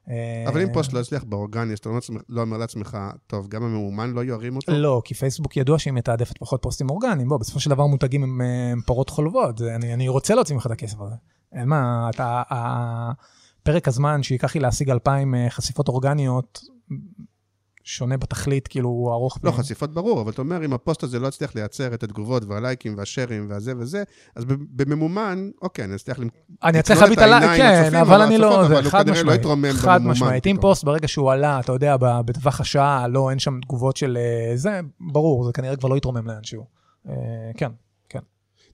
[0.09, 1.89] אה, אבל אם פוסט לא יצליח באורגני, אז אתה
[2.29, 4.73] לא אומר- לעצמך, טוב, גם הממומן לא ירים אותו?
[4.73, 7.29] לא, כי פייסבוק ידוע שהיא מתעדפת פחות פוסטים אורגניים.
[7.29, 9.61] בוא, בסופו של דבר מותגים הם, אה, פרות חולבות.
[9.63, 11.15] אני, אני רוצה להוציא ממך את הכסף הזה.
[11.53, 12.43] אין מה, אתה,
[13.63, 16.61] פרק הזמן שייקח לי להשיג 2,000 אה, חשיפות אורגניות,
[17.91, 19.39] שונה בתכלית, כאילו, הוא ארוך.
[19.45, 22.43] לא, ב- חשיפות ברור, אבל אתה אומר, אם הפוסט הזה לא יצליח לייצר את התגובות
[22.45, 24.03] והלייקים והשרים והזה וזה,
[24.37, 26.19] אז בממומן, אוקיי, אני אצליח...
[26.19, 26.29] למ-
[26.65, 29.15] אני אצליח להביט את עליי, העיניים כן, אבל אני לא, זה אבל הוא חד כנראה
[29.17, 29.41] לא משמעית.
[29.41, 30.47] יתרומם חד בממומן משמעית.
[30.47, 30.57] אם.
[30.61, 34.81] פוסט, ברגע שהוא עלה, אתה יודע, בטווח השעה, לא, אין שם תגובות של אה, זה,
[35.01, 36.65] ברור, זה כנראה כבר לא יתרומם לאנשהו.
[37.09, 37.15] אה,
[37.57, 37.71] כן.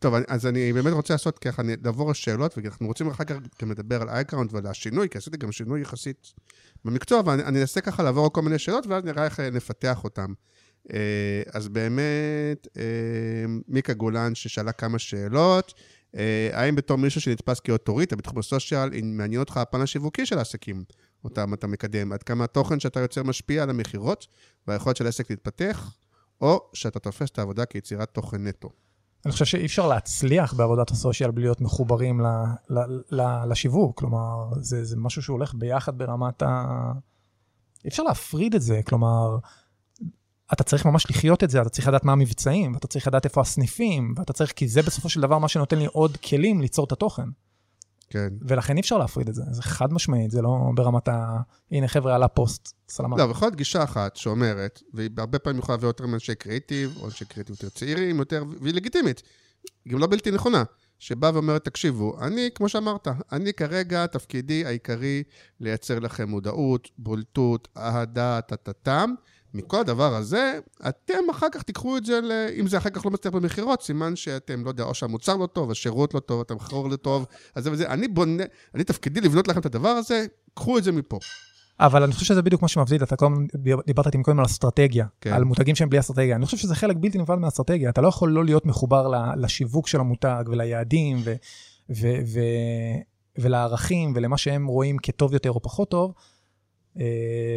[0.07, 4.03] טוב, אז אני באמת רוצה לעשות ככה, לעבור לשאלות, ואנחנו רוצים אחר כך גם לדבר
[4.03, 6.33] על אייקראונט ועל השינוי, כי עשיתי גם שינוי יחסית
[6.85, 10.27] במקצוע, ואני אני אנסה ככה לעבור כל מיני שאלות, ואז נראה איך אה, נפתח אותן.
[10.93, 12.83] אה, אז באמת, אה,
[13.69, 15.75] מיקה גולן ששאלה כמה שאלות,
[16.53, 20.85] האם בתור מישהו שנתפס כאוטוריטה בתחום הסושיאל, מעניין אותך הפן השיווקי של העסקים,
[21.25, 24.27] אותם אתה מקדם, עד כמה התוכן שאתה יוצר משפיע על המכירות
[24.67, 25.95] והיכולת של העסק להתפתח,
[26.41, 28.86] או שאתה תופס את העבודה כיצירת תוכן נטו.
[29.27, 32.27] אני חושב שאי אפשר להצליח בעבודת הסושיאל בלי להיות מחוברים ל,
[32.71, 32.79] ל,
[33.11, 36.67] ל, לשיווק, כלומר, זה, זה משהו שהולך ביחד ברמת ה...
[37.85, 39.39] אי אפשר להפריד את זה, כלומר,
[40.53, 43.41] אתה צריך ממש לחיות את זה, אתה צריך לדעת מה המבצעים, ואתה צריך לדעת איפה
[43.41, 46.93] הסניפים, ואתה צריך, כי זה בסופו של דבר מה שנותן לי עוד כלים ליצור את
[46.93, 47.29] התוכן.
[48.11, 48.29] כן.
[48.43, 51.41] ולכן אי אפשר להפריד את זה, זה חד משמעית, זה לא ברמת ה...
[51.71, 53.17] הנה חבר'ה, עלה פוסט, סלמה.
[53.17, 56.97] לא, אבל יכול להיות גישה אחת שאומרת, והיא הרבה פעמים יכולה לבוא יותר מאנשי קריאיטיב,
[57.01, 59.23] או אנשי קריאיטיב יותר צעירים, יותר, והיא לגיטימית,
[59.89, 60.65] גם לא בלתי נכונה,
[60.99, 65.23] שבאה ואומרת, תקשיבו, אני, כמו שאמרת, אני כרגע, תפקידי העיקרי
[65.61, 69.15] לייצר לכם מודעות, בולטות, אהדה, טטטם.
[69.57, 72.33] מכל הדבר הזה, אתם אחר כך תיקחו את זה, ל...
[72.61, 75.71] אם זה אחר כך לא מצליח במכירות, סימן שאתם, לא יודע, או שהמוצר לא טוב,
[75.71, 77.89] השירות לא טוב, המכרור לא טוב, אז זה וזה.
[77.89, 78.45] אני בונה,
[78.75, 81.19] אני תפקידי לבנות לכם את הדבר הזה, קחו את זה מפה.
[81.81, 83.47] אבל אני חושב שזה בדיוק מה שמבדיל, אתה קודם
[83.87, 85.33] דיברת איתי קודם על אסטרטגיה, כן.
[85.33, 86.37] על מותגים שהם בלי אסטרטגיה.
[86.37, 90.01] אני חושב שזה חלק בלתי נפרד מהאסטרטגיה, אתה לא יכול לא להיות מחובר לשיווק של
[90.01, 91.35] המותג וליעדים ו-
[91.91, 93.01] ו- ו-
[93.39, 96.15] ולערכים ולמה שהם רואים כטוב יותר או פחות טוב,
[97.01, 97.05] אה,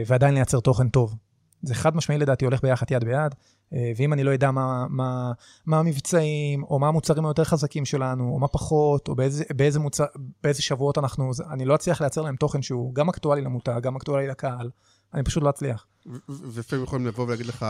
[0.07, 1.15] ועדיין לייצר תוכן טוב.
[1.61, 3.35] זה חד משמעי לדעתי הולך ביחד יד ביד,
[3.73, 5.31] אה, ואם אני לא אדע מה, מה,
[5.65, 10.05] מה המבצעים, או מה המוצרים היותר חזקים שלנו, או מה פחות, או באיזה, באיזה, מוצר,
[10.43, 14.27] באיזה שבועות אנחנו, אני לא אצליח לייצר להם תוכן שהוא גם אקטואלי למותג, גם אקטואלי
[14.27, 14.69] לקהל,
[15.13, 15.85] אני פשוט לא אצליח.
[16.29, 17.65] ולפעמים יכולים לבוא ולהגיד לך,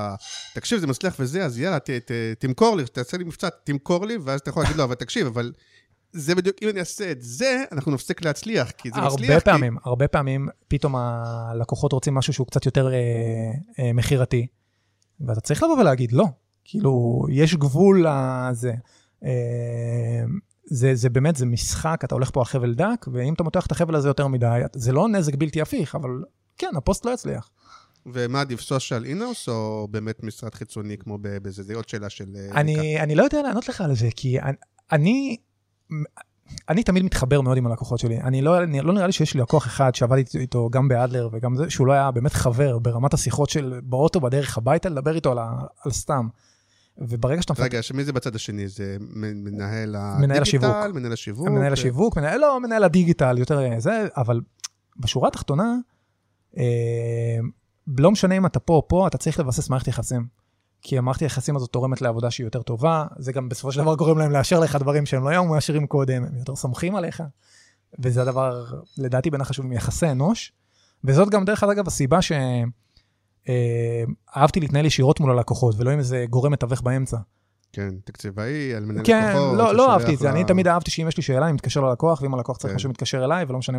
[0.55, 4.17] תקשיב, זה מצליח וזה, אז יאללה, ת, ת, תמכור לי, תעשה לי מבצע, תמכור לי,
[4.21, 5.51] ואז אתה יכול להגיד לו, אבל תקשיב, אבל
[6.12, 9.30] זה בדיוק, אם אני אעשה את זה, אנחנו נפסיק להצליח, כי זה הרבה מצליח.
[9.30, 9.82] הרבה פעמים, כי...
[9.86, 12.97] הרבה פעמים, פתאום הלקוחות רוצים משהו שהוא קצת יותר אה,
[13.80, 14.47] אה, מכירתי,
[15.22, 16.26] ואתה צריך לבוא ולהגיד, לא,
[16.64, 18.74] כאילו, יש גבול לזה.
[19.24, 19.30] אה,
[20.66, 23.72] זה, זה באמת, זה משחק, אתה הולך פה על חבל דק, ואם אתה מותח את
[23.72, 26.10] החבל הזה יותר מדי, זה לא נזק בלתי הפיך, אבל
[26.57, 27.49] כן, הפוסט לא יצליח.
[28.14, 31.64] ומה עדיף, סושיאל אינאוס, או באמת משרד חיצוני כמו בזה?
[31.64, 32.36] זה עוד שאלה של...
[32.36, 34.55] אה, אני, אני לא יודע לענות לך על זה, כי אני,
[34.91, 35.38] אני
[36.69, 38.21] אני תמיד מתחבר מאוד עם הלקוחות שלי.
[38.21, 41.55] אני לא, אני לא נראה לי שיש לי לקוח אחד שעבדתי איתו גם באדלר וגם
[41.55, 45.37] זה, שהוא לא היה באמת חבר ברמת השיחות של באוטו בדרך הביתה, לדבר איתו על,
[45.85, 46.27] על סתם.
[46.97, 47.53] וברגע שאתה...
[47.63, 48.67] רגע, שמי זה בצד השני?
[48.67, 50.75] זה מנהל מנהל השיווק.
[50.93, 51.47] מנהל השיווק?
[51.47, 54.41] מנהל השיווק, מנהל, לא, מנהל הדיגיטל, יותר זה, אבל
[54.97, 55.75] בשורה התחתונה,
[56.57, 57.37] אה,
[57.97, 60.38] לא משנה אם אתה פה או פה, אתה צריך לבסס מערכת יחסים.
[60.82, 64.17] כי המערכת היחסים הזאת תורמת לעבודה שהיא יותר טובה, זה גם בסופו של דבר גורם
[64.17, 67.23] להם לאשר לך דברים שהם לא היו מאשרים קודם, הם יותר סומכים עליך,
[67.99, 68.65] וזה הדבר,
[68.97, 70.51] לדעתי, בין החשובים, יחסי אנוש,
[71.03, 72.59] וזאת גם, דרך אגב, הסיבה שאהבתי
[74.30, 77.17] אה, להתנהל ישירות מול הלקוחות, ולא עם איזה גורם מתווך באמצע.
[77.73, 79.51] כן, תקציבאי, על מנהל כן, לקוחות.
[79.51, 81.82] כן, לא, לא אהבתי את זה, אני תמיד אהבתי שאם יש לי שאלה, אני מתקשר
[81.82, 82.75] ללקוח, ואם הלקוח צריך כן.
[82.75, 83.77] משהו, מתקשר אליי, ולא משנה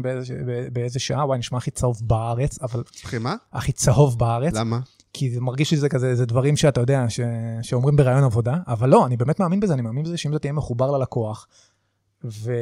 [0.72, 2.82] באיזה שעה, וואי, נשמע הכי צהוב בארץ, אבל...
[2.92, 3.36] סליחה, מה?
[3.52, 4.54] הכי צהוב בארץ.
[4.54, 4.80] למה?
[5.12, 7.20] כי זה מרגיש שזה כזה, זה דברים שאתה יודע, ש,
[7.62, 10.52] שאומרים בראיון עבודה, אבל לא, אני באמת מאמין בזה, אני מאמין בזה שאם אתה תהיה
[10.52, 11.46] מחובר ללקוח,
[12.24, 12.52] ו,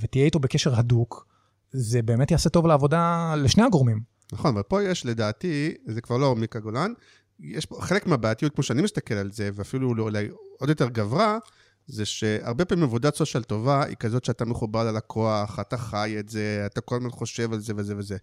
[0.00, 1.26] ותהיה איתו בקשר הדוק,
[1.70, 4.00] זה באמת יעשה טוב לעבודה לשני הגורמים.
[4.32, 6.92] נכון, אבל פה יש לדעתי, זה כבר לא מיקה גולן,
[7.40, 10.28] יש פה חלק מהבעייתיות, כמו שאני מסתכל על זה, ואפילו אולי
[10.58, 11.38] עוד יותר גברה,
[11.86, 16.62] זה שהרבה פעמים עבודת סושיאל טובה היא כזאת שאתה מחובר ללקוח, אתה חי את זה,
[16.66, 18.16] אתה כל הזמן חושב על זה וזה וזה.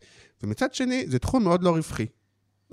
[0.43, 2.05] ומצד שני, זה תחום מאוד לא רווחי.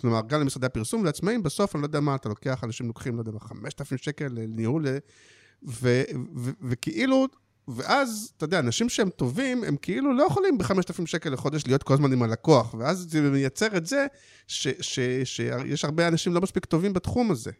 [0.00, 3.20] כלומר, גם למשרדי הפרסום לעצמאים, בסוף, אני לא יודע מה, אתה לוקח, אנשים לוקחים, לא
[3.20, 4.86] יודע מה, 5,000 שקל לניהול,
[6.62, 7.26] וכאילו,
[7.68, 11.94] ואז, אתה יודע, אנשים שהם טובים, הם כאילו לא יכולים ב-5,000 שקל לחודש להיות כל
[11.94, 14.06] הזמן עם הלקוח, ואז זה מייצר את זה
[14.46, 17.50] שיש הרבה אנשים לא מספיק טובים בתחום הזה.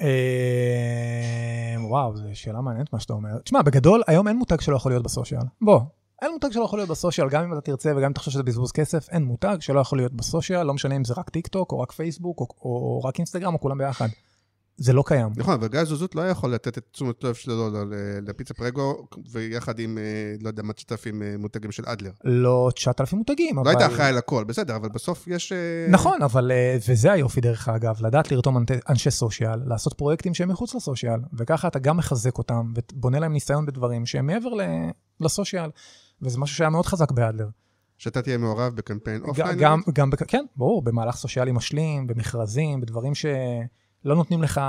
[0.00, 3.38] אה, וואו, זו שאלה מעניינת מה שאתה אומר.
[3.38, 5.42] תשמע, בגדול, היום אין מותג שלא יכול להיות בסושיאל.
[5.60, 5.80] בוא,
[6.22, 8.72] אין מותג שלא יכול להיות בסושיאל, גם אם אתה תרצה וגם אם חושב שזה בזבוז
[8.72, 11.80] כסף, אין מותג שלא יכול להיות בסושיאל, לא משנה אם זה רק טיק טוק, או
[11.80, 14.06] רק פייסבוק, או, או רק אינסטגרם, או כולם ביחד.
[14.76, 15.28] זה לא קיים.
[15.36, 17.70] נכון, אבל גיא זוזות לא יכול לתת את תשומת לב שלו
[18.26, 22.10] לפיצה פרגו, ויחד עם, אה, לא יודע, מה, 9,000 אה, מותגים של אדלר.
[22.24, 23.72] לא 9,000 מותגים, אבל...
[23.72, 25.52] לא היית אחראי על הכל, בסדר, אבל בסוף יש...
[25.52, 26.52] אה, נכון, אבל,
[26.88, 31.78] וזה היופי דרך אגב, לדעת לרתום אנשי סושיאל, לעשות פרויקטים שהם מחוץ לסושיאל, וככה אתה
[31.78, 34.50] גם מחזק אותם, ובונה להם ניסיון בדברים שהם מעבר
[35.20, 35.70] לסושיאל.
[36.22, 37.48] וזה משהו שהיה מאוד חזק באדלר.
[37.98, 39.58] שאתה תהיה מעורב בקמפיין offline?
[39.58, 40.22] גם, גם, בק...
[40.22, 44.60] כן, ברור, במהלך סושיאלי משלים, במכרזים, בדברים שלא נותנים לך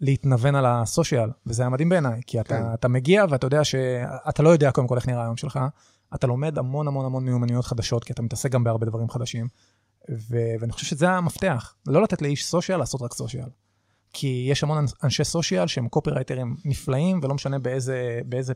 [0.00, 2.74] להתנוון על הסושיאל, וזה היה מדהים בעיניי, כי אתה, כן.
[2.74, 5.60] אתה מגיע ואתה יודע שאתה לא יודע קודם כל איך נראה היום שלך,
[6.14, 9.48] אתה לומד המון המון המון מיומנויות חדשות, כי אתה מתעסק גם בהרבה דברים חדשים,
[10.10, 10.36] ו...
[10.60, 13.48] ואני חושב שזה המפתח, לא לתת לאיש סושיאל לעשות רק סושיאל.
[14.12, 18.54] כי יש המון אנשי סושיאל שהם קופירייטרים נפלאים, ולא משנה באיזה, באיזה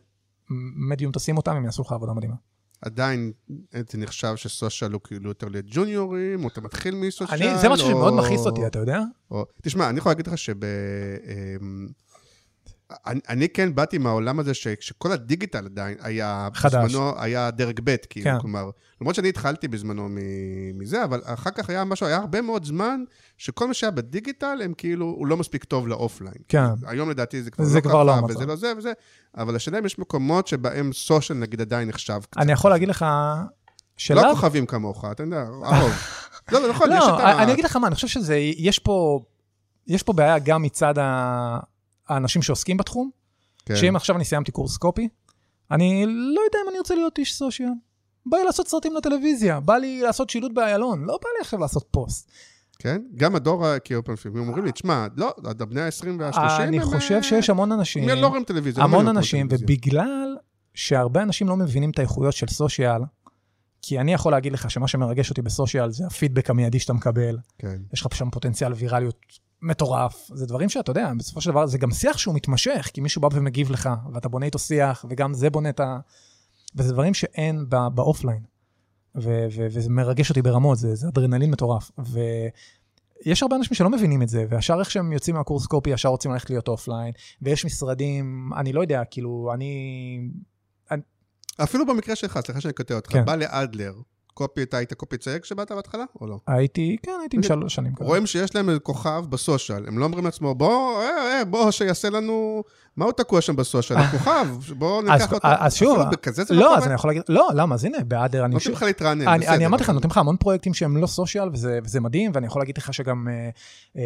[0.89, 2.35] מדיום תשים אותם, הם יעשו לך עבודה מדהימה.
[2.83, 3.33] עדיין
[3.91, 7.91] זה נחשב שסושיאל הוא כאילו יותר לג'וניורים, או אתה מתחיל מסושיאל, אני, זה משהו או-
[7.93, 9.01] שמאוד מכעיס אותי, אתה יודע?
[9.31, 9.45] או...
[9.63, 10.57] תשמע, אני יכול להגיד לך שב...
[13.07, 16.75] אני, אני כן באתי מהעולם הזה ש, שכל הדיגיטל עדיין היה, חדש.
[16.75, 18.41] בזמנו היה דרג ב', כאילו, כן.
[18.41, 18.71] כלומר,
[19.01, 20.09] למרות שאני התחלתי בזמנו
[20.75, 23.05] מזה, אבל אחר כך היה משהו, היה הרבה מאוד זמן
[23.39, 26.35] שכל מה שהיה בדיגיטל, הם כאילו, הוא לא מספיק טוב לאופליין.
[26.49, 26.65] כן.
[26.87, 28.27] היום לדעתי זה כבר זה לא כבר ככה, לא.
[28.29, 28.93] וזה לא זה וזה,
[29.37, 32.41] אבל השאלה אם יש מקומות שבהם סושיאל נגיד עדיין נחשב קצת.
[32.41, 33.05] אני יכול להגיד לך
[33.97, 34.23] שלאו...
[34.23, 35.93] לא כוכבים כמוך, אתה יודע, הרוב.
[36.53, 37.43] לא, זה נכון, יש את לא, ה...
[37.43, 39.25] אני אגיד לך מה, אני חושב שזה, יש פה,
[39.87, 41.74] יש פה בעיה גם מצד ה-
[42.09, 43.11] האנשים שעוסקים בתחום,
[43.67, 43.77] כן.
[43.77, 45.09] שאם עכשיו אני סיימתי קורס קופי,
[45.71, 47.69] אני לא יודע אם אני רוצה להיות איש סושיאל.
[48.27, 51.87] בא לי לעשות סרטים לטלוויזיה, בא לי לעשות שילוט באיילון, לא בא לי עכשיו לעשות
[51.91, 52.31] פוסט.
[52.79, 53.03] כן?
[53.17, 55.35] גם הדור, ה- כאילו, פעמים אומרים לי, תשמע, לא,
[55.69, 58.81] בני ה-20 וה-30 אני חושב שיש המון אנשים, הם לא רואים טלוויזיה.
[58.85, 59.49] לא המון אנשים.
[59.51, 60.37] ובגלל
[60.75, 63.01] שהרבה אנשים לא מבינים את האיכויות של סושיאל,
[63.87, 67.77] כי אני יכול להגיד לך שמה שמרגש אותי בסושיאל זה הפידבק המיידי שאתה מקבל, כן.
[67.93, 69.17] יש לך שם פוטנציאל ויראליות
[69.63, 70.31] מטורף.
[70.35, 73.29] זה דברים שאתה יודע, בסופו של דבר זה גם שיח שהוא מתמשך, כי מישהו בא
[73.33, 75.99] ומגיב לך, ואתה בונה איתו שיח, וגם זה בונה את ה...
[76.77, 78.43] וזה דברים שאין ב- ב offline.
[79.17, 81.91] ו- ו- וזה מרגש אותי ברמות, זה, זה אדרנלין מטורף.
[81.99, 86.31] ויש הרבה אנשים שלא מבינים את זה, וישר איך שהם יוצאים מהקורס copy, ישר רוצים
[86.31, 87.13] ללכת להיות offline,
[87.43, 90.21] ויש משרדים, אני לא יודע, כאילו, אני...
[91.63, 93.25] אפילו במקרה שלך, סליחה שאני קוטע אותך, כן.
[93.25, 93.95] בא לאדלר,
[94.35, 96.39] copy, אתה היית copy צעיר כשבאת בהתחלה, או לא?
[96.47, 97.93] הייתי, כן, הייתי עם שלוש שנים.
[97.99, 102.63] רואים שיש להם כוכב בסושיאל, הם לא אומרים לעצמו, בוא, אה, אה, בוא, שיעשה לנו...
[102.97, 103.99] מה הוא תקוע שם בסושיאל?
[103.99, 104.47] הכוכב,
[104.79, 105.49] בוא אז- ניקח אותו.
[105.61, 106.05] אז שוב, לא
[106.51, 106.77] לא?
[106.77, 108.55] אז אני יכול להגיד, לא, למה, אז הנה, באדר אני...
[108.55, 109.55] נותנים לך להתרענן, בסדר.
[109.55, 112.63] אני אמרתי לך, אבל- נותנים לך המון פרויקטים שהם לא סושיאל, וזה, מדהים, ואני יכול
[112.63, 113.49] להגיד לך שגם אה,
[113.97, 114.03] אה,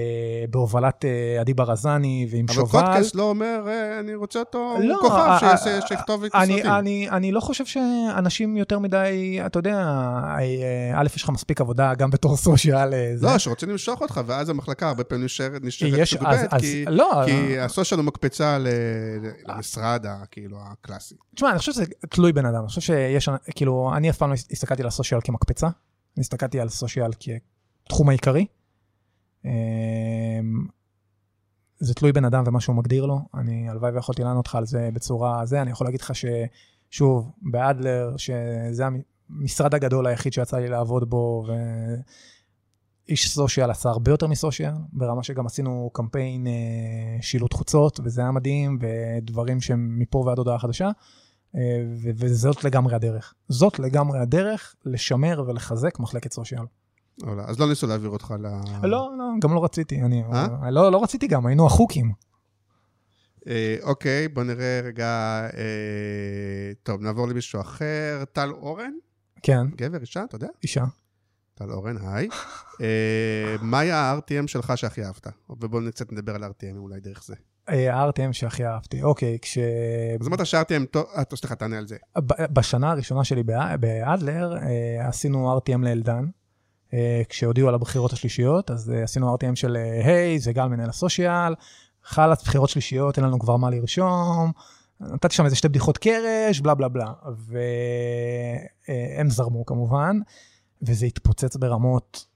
[0.51, 2.71] בהובלת אה, עדי ברזני ועם אבל שובל.
[2.81, 6.53] קודקאסט לא אומר, אה, אני רוצה אותו לא, כוכב, אה, אה, שיכתוב לי את אני,
[6.55, 6.71] הסרטים.
[6.73, 10.41] אני, לא חושב שאנשים יותר מדי, אתה יודע, אה,
[11.01, 12.95] א', יש לך מספיק עבודה גם בתור סושיאל.
[12.95, 13.13] אה.
[13.23, 15.63] לא, שרוצים למשוך אותך, ואז המחלקה הרבה פעמים נשארת
[16.51, 18.69] אז, כי- לא, כי הסושיאל הוא מקפצה ל-
[19.47, 21.15] למשרד, כאילו, הקלאסי.
[21.35, 24.35] תשמע, אני חושב שזה תלוי בן אדם, אני חושב שיש, כאילו, אני אף פעם לא
[24.35, 27.11] הסתכלתי על הסושיאל כמקפצה, אני הסתכלתי על סושיאל
[27.85, 28.47] כתחום העיקרי.
[29.45, 29.51] אמ,
[31.79, 34.91] זה תלוי בן אדם ומה שהוא מגדיר לו, אני הלוואי ויכולתי לענות לך על זה
[34.93, 38.85] בצורה זה, אני יכול להגיד לך ששוב, באדלר, שזה
[39.31, 41.47] המשרד הגדול היחיד שיצא לי לעבוד בו,
[43.09, 46.53] ואיש סושיאל עשה הרבה יותר מסושיאל, ברמה שגם עשינו קמפיין אה,
[47.21, 50.91] שילוט חוצות, וזה היה מדהים, ודברים שהם מפה ועד הודעה חדשה,
[51.57, 51.61] אה,
[52.03, 53.35] ו- וזאת לגמרי הדרך.
[53.49, 56.63] זאת לגמרי הדרך לשמר ולחזק מחלקת סושיאל.
[57.23, 58.47] לא, אז לא ניסו להעביר אותך ל...
[58.87, 60.71] לא, לא, גם לא רציתי, אני, אה?
[60.71, 62.13] לא, לא רציתי גם, היינו החוקים.
[63.49, 65.07] אה, אוקיי, בוא נראה רגע...
[65.57, 68.25] אה, טוב, נעבור למישהו אחר.
[68.33, 68.93] טל אורן?
[69.43, 70.49] כן, גבר, אישה, אתה יודע?
[70.63, 70.85] אישה.
[71.59, 72.29] טל אורן, היי.
[72.81, 75.27] אה, מה היה ה-RTM שלך שהכי אהבת?
[75.51, 77.35] ובואו קצת נדבר על RTM אולי דרך זה.
[77.69, 79.59] אה, ה-RTM שהכי אהבתי, אוקיי, כש...
[80.21, 80.41] אז אמרת
[80.91, 81.97] טוב, אה, סליחה, תענה על זה.
[82.53, 86.25] בשנה הראשונה שלי בא- באדלר, אה, עשינו RTM לאלדן.
[86.95, 90.89] אה, כשהודיעו על הבחירות השלישיות, אז אה, עשינו RTM של, אה, היי, זה גל מנהל
[90.89, 91.55] הסושיאל,
[92.05, 94.53] חלאס בחירות שלישיות, אין לנו כבר מה לרשום.
[95.01, 97.13] נתתי שם איזה שתי בדיחות קרש, בלה בלה בלה.
[98.89, 100.19] והם זרמו כמובן,
[100.83, 102.27] וזה התפוצץ ברמות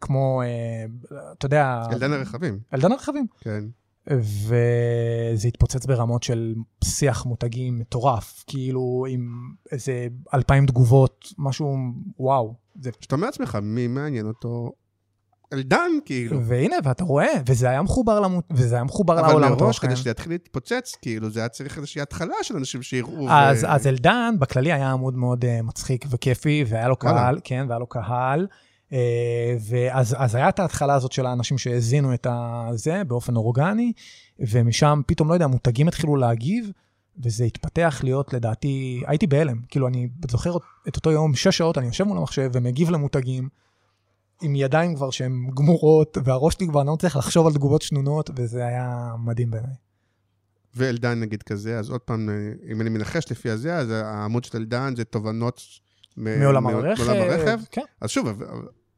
[0.00, 0.84] כמו, אה,
[1.32, 1.82] אתה יודע...
[1.92, 3.26] אלדן הרכבים, אלדן הרכבים.
[3.40, 3.64] כן.
[4.10, 11.76] וזה התפוצץ ברמות של שיח מותגים מטורף, כאילו עם איזה אלפיים תגובות, משהו,
[12.18, 12.54] וואו.
[12.80, 12.90] זה...
[13.00, 14.72] שאתה אומר לעצמך, מי מעניין אותו?
[15.52, 16.44] אלדן, כאילו.
[16.44, 18.42] והנה, ואתה רואה, וזה היה מחובר, למו...
[18.50, 19.86] וזה היה מחובר אבל לעולם מראש, התוכן.
[19.86, 23.30] כדי שזה יתחיל להתפוצץ, כאילו, זה היה צריך איזושהי התחלה של אנשים שיראו.
[23.30, 26.96] אז, ו- אז אלדן בכללי היה עמוד מאוד uh, מצחיק וכיפי, והיה לו.
[26.96, 28.46] קהל, כן, והיה לו קהל.
[28.90, 28.92] Uh,
[29.60, 33.92] ואז אז היה את ההתחלה הזאת של האנשים שהאזינו את הזה באופן אורגני,
[34.38, 36.70] ומשם פתאום, לא יודע, מותגים התחילו להגיב,
[37.24, 39.60] וזה התפתח להיות, לדעתי, הייתי בהלם.
[39.68, 40.56] כאילו, אני זוכר
[40.88, 43.48] את אותו יום, שש שעות, אני יושב מול המחשב ומגיב למותגים,
[44.42, 48.30] עם ידיים כבר שהן גמורות, והראש שלי כבר, אני לא מצליח לחשוב על תגובות שנונות,
[48.36, 49.74] וזה היה מדהים בעיניי.
[50.76, 54.58] ואלדן נגיד כזה, אז עוד פעם, אה, אם אני מנחש לפי הזה, אז העמוד של
[54.58, 55.62] אלדן זה תובנות
[56.16, 57.04] מעולם הרכב.
[57.04, 57.58] מעולם הרכב.
[57.70, 57.82] כן.
[58.00, 58.42] אז שוב,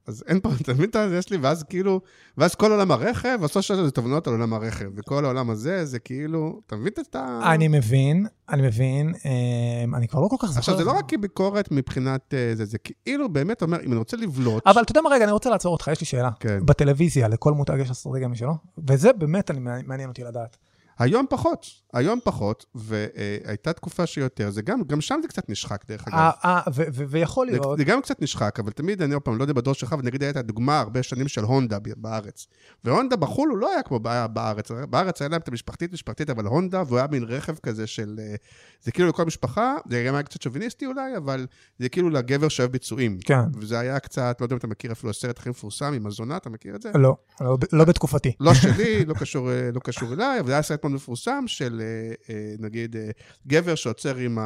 [0.07, 1.17] אז אין פה, אתה מבין את זה?
[1.17, 2.01] יש לי, ואז כאילו,
[2.39, 6.61] ואז כל עולם הרכב, הסושיאל זה תובנות על עולם הרכב, וכל העולם הזה, זה כאילו,
[6.67, 7.41] אתה מבין את ה...
[7.55, 10.59] אני מבין, אני מבין, אמ, אני כבר לא כל כך זוכר.
[10.59, 14.17] עכשיו, זה לא רק כביקורת מבחינת אה, זה, זה כאילו באמת אומר, אם אני רוצה
[14.17, 14.67] לבלוט...
[14.67, 16.31] אבל אתה יודע מה, רגע, אני רוצה לעצור אותך, יש לי שאלה.
[16.41, 16.67] כן.
[16.67, 18.55] בטלוויזיה, לכל מותג יש אסטרטגיה משלו,
[18.89, 19.51] וזה באמת
[19.87, 20.57] מעניין אותי לדעת.
[21.01, 26.09] היום פחות, היום פחות, והייתה תקופה שיותר, זה גם, גם שם זה קצת נשחק, דרך
[26.09, 26.17] אגב.
[26.17, 26.61] אה, אה,
[27.09, 29.75] ויכול זה, להיות, זה גם קצת נשחק, אבל תמיד, אני עוד פעם, לא יודע בדור
[29.75, 32.47] שלך, ונגיד הייתה דוגמה הרבה שנים של הונדה בארץ.
[32.85, 36.45] והונדה בחו"ל הוא לא היה כמו בא- בארץ, בארץ היה להם את המשפחתית משפחתית, אבל
[36.45, 38.17] הונדה, והוא היה מין רכב כזה של...
[38.19, 38.35] אה,
[38.83, 41.47] זה כאילו לכל משפחה, זה גם היה קצת שוביניסטי אולי, אבל
[41.79, 43.19] זה כאילו לגבר שאוהב ביצועים.
[43.25, 46.37] כן, וזה היה קצת, לא יודע אם אתה מכיר אפילו הסרט הכי מפורסם עם הזונה,
[46.37, 46.91] אתה מכיר את זה?
[46.95, 48.33] לא, לא לא בתקופתי.
[48.41, 51.81] לא שלי, לא קשור, אה, לא קשור אליי, אבל זה היה סרט מאוד מפורסם של
[51.81, 53.11] אה, אה, נגיד אה,
[53.47, 54.39] גבר שעוצר עם,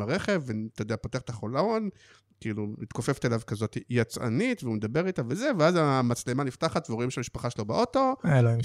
[0.00, 1.88] הרכב, ואתה יודע, פותח את החולאון,
[2.42, 7.64] כאילו, מתכופפת אליו כזאת יצאנית, והוא מדבר איתה וזה, ואז המצלמה נפתחת ורואים שהמשפחה שלו
[7.64, 8.14] באוטו.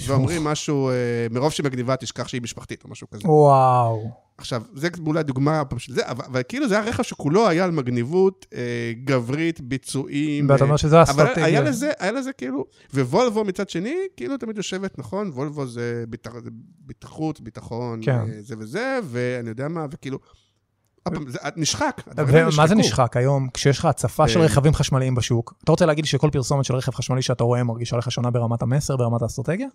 [0.06, 0.94] ואומרים משהו, אה,
[1.30, 3.28] מרוב שהיא מגניבה תשכח שהיא משפחתית או משהו כזה.
[3.28, 4.10] וואו.
[4.38, 7.64] עכשיו, זה אולי דוגמה פעם של זה, אבל, אבל כאילו זה היה רכב שכולו היה
[7.64, 10.50] על מגניבות אה, גברית, ביצועים.
[10.50, 11.44] ואתה אה, אומר שזה אבל אסטרטגיה.
[11.44, 12.64] היה לזה, היה לזה כאילו,
[12.94, 15.28] ווולבו מצד שני, כאילו תמיד יושבת, נכון?
[15.28, 16.50] וולבו זה ביטח, זה
[16.80, 18.12] ביטחרות, ביטחון, כן.
[18.12, 20.18] אה, זה וזה, ואני יודע מה, וכאילו,
[21.56, 22.02] נשחק.
[22.16, 22.74] ומה זה.
[22.74, 24.44] נשחק היום, כשיש לך הצפה של אה.
[24.44, 25.54] רכבים חשמליים בשוק?
[25.64, 28.96] אתה רוצה להגיד שכל פרסומת של רכב חשמלי שאתה רואה מרגישה לך שונה ברמת המסר,
[28.96, 29.68] ברמת האסטרטגיה?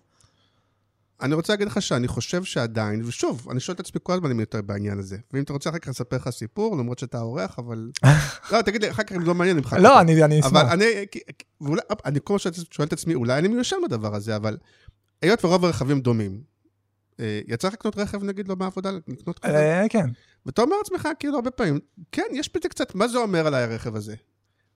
[1.22, 4.40] אני רוצה להגיד לך שאני חושב שעדיין, ושוב, אני שואל את עצמי כל הזמן אם
[4.40, 5.16] יותר בעניין הזה.
[5.32, 7.90] ואם אתה רוצה אחר כך לספר לך סיפור, למרות שאתה אורח, אבל...
[8.52, 10.00] לא, תגיד לי, אחר כך אם לא מעניין, נמחק לא.
[10.00, 10.72] אני אני אבל אשמח.
[10.72, 10.84] אני,
[11.60, 11.82] ואולי,
[12.24, 14.56] כל הזמן שואל את עצמי, אולי אני מיושן בדבר הזה, אבל
[15.22, 16.40] היות ורוב הרכבים דומים,
[17.20, 19.56] אה, יצא לך לקנות רכב, נגיד, לא מהעבודה, לקנות כזה?
[19.56, 20.06] אה, כן.
[20.46, 21.78] ואתה אומר לעצמך, כאילו, הרבה פעמים,
[22.12, 24.14] כן, יש בזה קצת, מה זה אומר עליי הרכב הזה?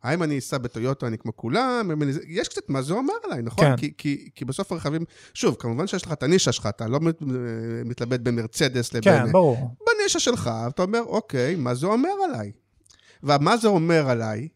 [0.02, 1.90] האם אני אסע בטויוטו, אני כמו כולם?
[2.02, 2.12] אני...
[2.26, 3.64] יש קצת מה זה אומר עליי, נכון?
[3.64, 3.76] כן.
[3.76, 5.04] כי, כי, כי בסוף הרכבים,
[5.34, 7.22] שוב, כמובן שיש לך את הנישה שלך, אתה לא מת-
[7.84, 9.24] מתלבט בין מרצדס לבין...
[9.26, 9.74] כן, ברור.
[9.86, 12.52] בנישה שלך, אתה אומר, אוקיי, מה זה אומר עליי?
[13.22, 14.48] ומה זה אומר עליי?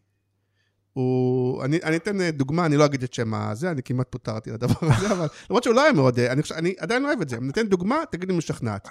[0.93, 1.63] הוא...
[1.63, 4.73] אני, אני אתן אה, דוגמה, אני לא אגיד את שם הזה, אני כמעט פוטרתי לדבר
[4.81, 7.29] הזה, אבל למרות שהוא לא היה מאוד, אה, אני, חושב, אני עדיין לא אוהב את
[7.29, 7.37] זה.
[7.37, 8.87] אני אתן דוגמה, תגיד לי משכנעת.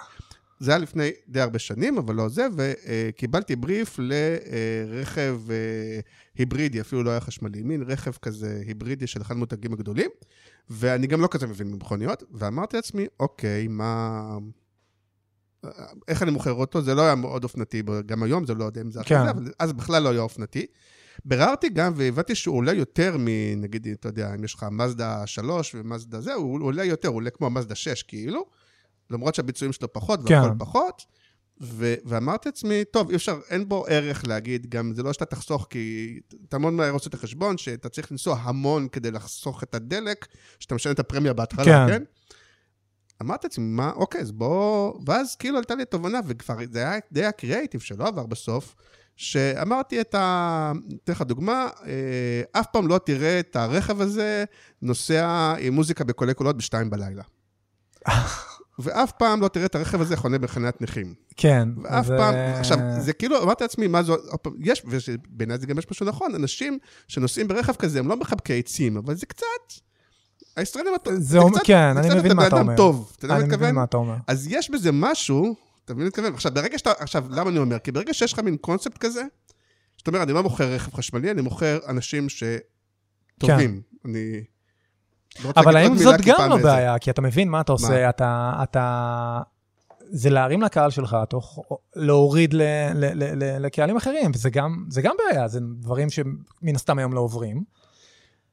[0.63, 5.99] זה היה לפני די הרבה שנים, אבל לא זה, וקיבלתי בריף לרכב אה,
[6.37, 10.09] היברידי, אפילו לא היה חשמלי, מין רכב כזה היברידי של אחד המותגים הגדולים,
[10.69, 14.37] ואני גם לא כזה מבין במכוניות, ואמרתי לעצמי, אוקיי, מה...
[16.07, 16.81] איך אני מוכר אותו?
[16.81, 19.23] זה לא היה מאוד אופנתי, גם היום זה לא יודע אם זה אחרי כן.
[19.25, 20.65] זה, אבל אז בכלל לא היה אופנתי.
[21.25, 26.21] ביררתי גם והבנתי שהוא עולה יותר מנגיד, אתה יודע, אם יש לך מזדה 3 ומזדה
[26.21, 28.45] זה, הוא עולה יותר, הוא עולה כמו המזדה 6 כאילו,
[29.13, 30.41] למרות שהביצועים שלו פחות כן.
[30.41, 31.05] והכל פחות.
[31.61, 35.67] ו- ואמרתי לעצמי, טוב, אי אפשר, אין בו ערך להגיד, גם זה לא שאתה תחסוך,
[35.69, 40.27] כי אתה מאוד מהר עושה את החשבון, שאתה צריך לנסוע המון כדי לחסוך את הדלק,
[40.59, 41.87] שאתה משלם את הפרמיה בהתחלה, כן.
[41.87, 42.03] כן?
[43.21, 44.93] אמרתי לעצמי, מה, אוקיי, אז בוא...
[45.05, 48.75] ואז כאילו עלתה לי תובנה, וכבר זה היה די הקריאייטיב שלא עבר בסוף,
[49.15, 50.71] שאמרתי את ה...
[51.03, 54.43] אתן לך דוגמה, אה, אף פעם לא תראה את הרכב הזה
[54.81, 57.23] נוסע עם מוזיקה בקולי קולות בשתיים בלילה.
[58.79, 61.13] ואף פעם לא תראה את הרכב הזה חונה בחניית נכים.
[61.37, 61.69] כן.
[61.83, 64.13] ואף זה- פעם, עכשיו, זה כאילו, אמרתי לעצמי, מה זה,
[64.59, 68.97] יש, ובעיניי זה גם יש משהו נכון, אנשים שנוסעים ברכב כזה, הם לא מחבקי עצים,
[68.97, 69.45] אבל זה קצת,
[70.55, 72.75] הישראלים, הטוב- זה אומר- קצת- כן, זה אני קצת מבין אתה מה אתה אומר.
[72.77, 73.75] טוב, אתה יודע מה אני מבין?
[73.75, 74.15] מה אתה אומר.
[74.27, 75.55] אז יש בזה משהו,
[75.85, 76.35] אתה מבין מה אני?
[76.35, 77.79] עכשיו, ברגע שאתה, עכשיו, למה אני אומר?
[77.79, 79.23] כי ברגע שיש לך מין קונספט כזה,
[79.97, 83.81] זאת אומרת, אני לא מוכר רכב חשמלי, אני מוכר אנשים שטובים.
[84.05, 84.43] אני...
[85.45, 85.51] לא.
[85.55, 86.99] אבל האם זאת גם לא בעיה?
[86.99, 88.53] כי אתה מבין מה אתה עושה, אתה...
[88.63, 89.39] אתה...
[90.09, 91.59] זה להרים לקהל שלך, תוך
[91.95, 92.61] להוריד ל-
[92.93, 97.13] ל- ל- ל- לקהלים אחרים, וזה גם, זה גם בעיה, זה דברים שמן הסתם היום
[97.13, 97.63] לא עוברים.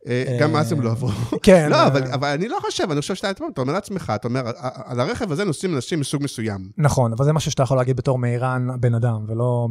[0.06, 1.10] אה, גם אז הם לא עברו.
[1.42, 1.70] כן.
[1.70, 4.42] לא, אבל, אני לא חושב, אני חושב שאתה אתה אומר לעצמך, אתה אומר,
[4.84, 6.70] על הרכב הזה נוסעים אנשים מסוג מסוים.
[6.78, 9.68] נכון, אבל זה משהו שאתה יכול להגיד בתור מאירן בן אדם, ולא...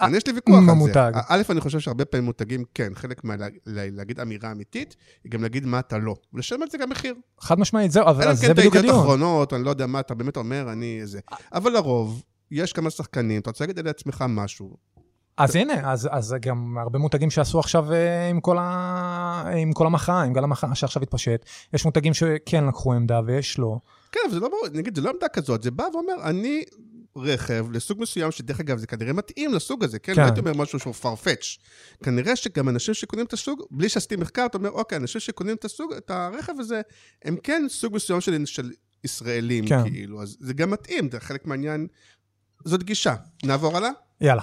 [0.00, 0.70] אה, אני יש לי ויכוח על זה.
[0.70, 1.12] המותג.
[1.28, 5.78] א', אני חושב שהרבה פעמים מותגים, כן, חלק מהלהגיד אמירה אמיתית, היא גם להגיד מה
[5.78, 6.14] אתה לא.
[6.32, 7.14] ולשלם על זה גם מחיר.
[7.40, 9.00] חד משמעית, זהו, אבל אלא כן זה אתה בדיוק הדיון.
[9.00, 11.20] אחרונות, או אני לא יודע מה אתה באמת אומר, אני איזה.
[11.52, 14.76] אבל לרוב, יש כמה שחקנים, אתה רוצה להגיד לעצמך משהו.
[15.36, 19.44] אז הנה, אז, אז גם הרבה מותגים שעשו עכשיו אה, עם כל, ה...
[19.56, 23.78] עם כל המחאה, עם גל המחאה שעכשיו התפשט, יש מותגים שכן לקחו עמדה ויש לא.
[24.12, 26.62] כן, אבל זה לא, ברור, נגיד, זה לא עמדה כזאת, זה בא ואומר, אני
[27.16, 30.14] רכב לסוג מסוים, שדרך אגב, זה כנראה מתאים לסוג הזה, כן?
[30.14, 30.20] כן.
[30.20, 31.58] לא הייתי אומר משהו שהוא farfetch.
[32.04, 35.64] כנראה שגם אנשים שקונים את הסוג, בלי שעשיתי מחקר, אתה אומר, אוקיי, אנשים שקונים את
[35.64, 36.80] הסוג, את הרכב הזה,
[37.24, 38.70] הם כן סוג מסוים של, של
[39.04, 39.82] ישראלים, כן.
[39.82, 41.86] כאילו, אז זה גם מתאים, זה חלק מהעניין,
[42.64, 43.14] זאת גישה.
[43.44, 43.90] נעבור הלאה?
[44.20, 44.42] יאללה.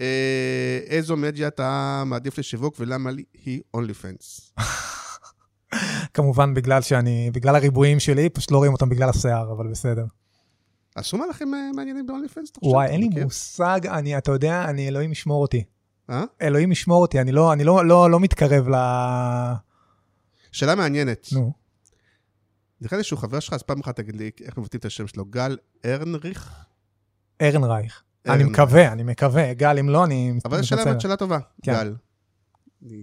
[0.00, 3.10] אה, איזו מדיה אתה מעדיף לשיווק ולמה
[3.44, 4.52] היא אונלי פנס?
[6.14, 10.04] כמובן בגלל שאני, בגלל הריבועים שלי, פשוט לא רואים אותם בגלל השיער, אבל בסדר.
[10.98, 12.52] עשו מהלכים אה, מעניינים באונלי פנס?
[12.62, 15.64] וואי, אין לי מושג, אני, אתה יודע, אני, אלוהים ישמור אותי.
[16.10, 16.24] אה?
[16.42, 18.74] אלוהים ישמור אותי, אני לא, אני לא, לא, לא מתקרב ל...
[20.52, 21.28] שאלה מעניינת.
[21.32, 21.52] נו.
[22.80, 25.24] נראה לי שהוא חבר שלך, אז פעם אחת תגיד לי איך מבטאים את השם שלו.
[25.24, 26.52] גל ארנריך?
[27.42, 28.02] ארנרייך.
[28.26, 28.44] אני.
[28.44, 29.54] מקווה, אני מקווה.
[29.54, 30.98] גל, אם לא, אני אבל זו שאלה, מתנצל.
[31.00, 31.72] שאלה טובה, כן.
[31.72, 31.94] גל.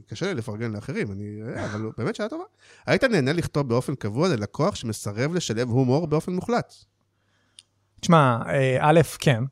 [0.07, 2.43] קשה לי לפרגן לאחרים, אני, אבל הוא- באמת שאלה טובה.
[2.85, 6.73] היית נהנה לכתוב באופן קבוע ללקוח שמסרב לשלב הומור באופן מוחלט.
[8.01, 9.43] תשמע, אה, א', כן.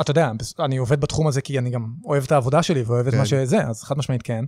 [0.00, 3.12] אתה יודע, אני עובד בתחום הזה כי אני גם אוהב את העבודה שלי ואוהב את
[3.12, 3.18] כן.
[3.18, 4.44] מה שזה, אז חד משמעית כן.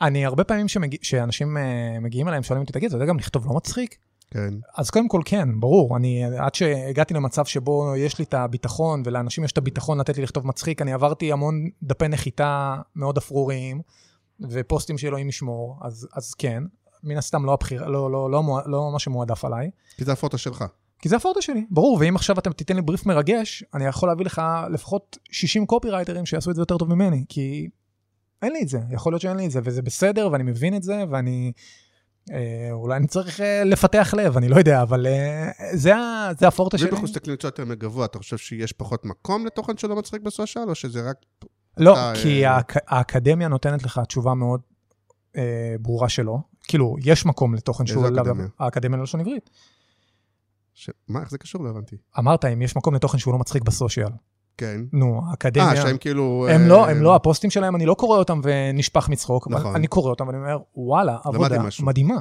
[0.00, 1.62] אני הרבה פעמים שמגיע, שאנשים אה,
[2.00, 3.96] מגיעים אליי, שואלים אותי, תגיד, אתה יודע גם לכתוב לא מצחיק?
[4.30, 4.54] כן.
[4.76, 5.96] אז קודם כל כן, ברור.
[5.96, 10.22] אני, עד שהגעתי למצב שבו יש לי את הביטחון, ולאנשים יש את הביטחון לתת לי
[10.22, 13.80] לכתוב מצחיק, אני עברתי המון דפי נחיתה מאוד אפרוריים,
[14.50, 16.62] ופוסטים שאלוהים ישמור, אז, אז כן.
[17.04, 19.70] מן הסתם לא, הבחיר, לא, לא, לא, מוע- לא מה שמועדף עליי.
[19.96, 20.64] כי זה הפוטו שלך.
[21.04, 24.24] כי זה הפורטה שלי, ברור, ואם עכשיו אתה תיתן לי בריף מרגש, אני יכול להביא
[24.24, 24.42] לך
[24.72, 27.68] לפחות 60 קופירייטרים שיעשו את זה יותר טוב ממני, כי
[28.42, 30.82] אין לי את זה, יכול להיות שאין לי את זה, וזה בסדר, ואני מבין את
[30.82, 31.52] זה, ואני...
[32.32, 35.92] אה, אולי אני צריך אה, לפתח לב, אני לא יודע, אבל אה, זה,
[36.38, 36.90] זה הפורטה שלי.
[37.02, 41.10] מסתכלים קצת יותר מגבוה, אתה חושב שיש פחות מקום לתוכן שלא מצחיק בסושיאל, או שזה
[41.10, 41.16] רק...
[41.76, 44.60] לא, אתה, כי אה, האק- האקדמיה נותנת לך תשובה מאוד
[45.36, 46.38] אה, ברורה שלא.
[46.68, 48.06] כאילו, יש מקום לתוכן שהוא...
[48.06, 48.46] איזה אקדמיה?
[48.58, 49.50] האקדמיה ללשון עברית.
[50.74, 50.90] ש...
[51.08, 51.64] מה, איך זה קשור?
[51.64, 51.96] לא הבנתי.
[52.18, 54.10] אמרת, אם יש מקום לתוכן שהוא לא מצחיק בסושיאל.
[54.56, 54.80] כן.
[54.92, 55.70] נו, האקדמיה...
[55.70, 56.46] אה, שהם כאילו...
[56.50, 59.74] הם אה, לא, הם לא, הפוסטים שלהם, אני לא קורא אותם ונשפך מצחוק, נכון.
[59.74, 62.16] אני קורא אותם ואני אומר, וואלה, עבודה משהו." מדהימה.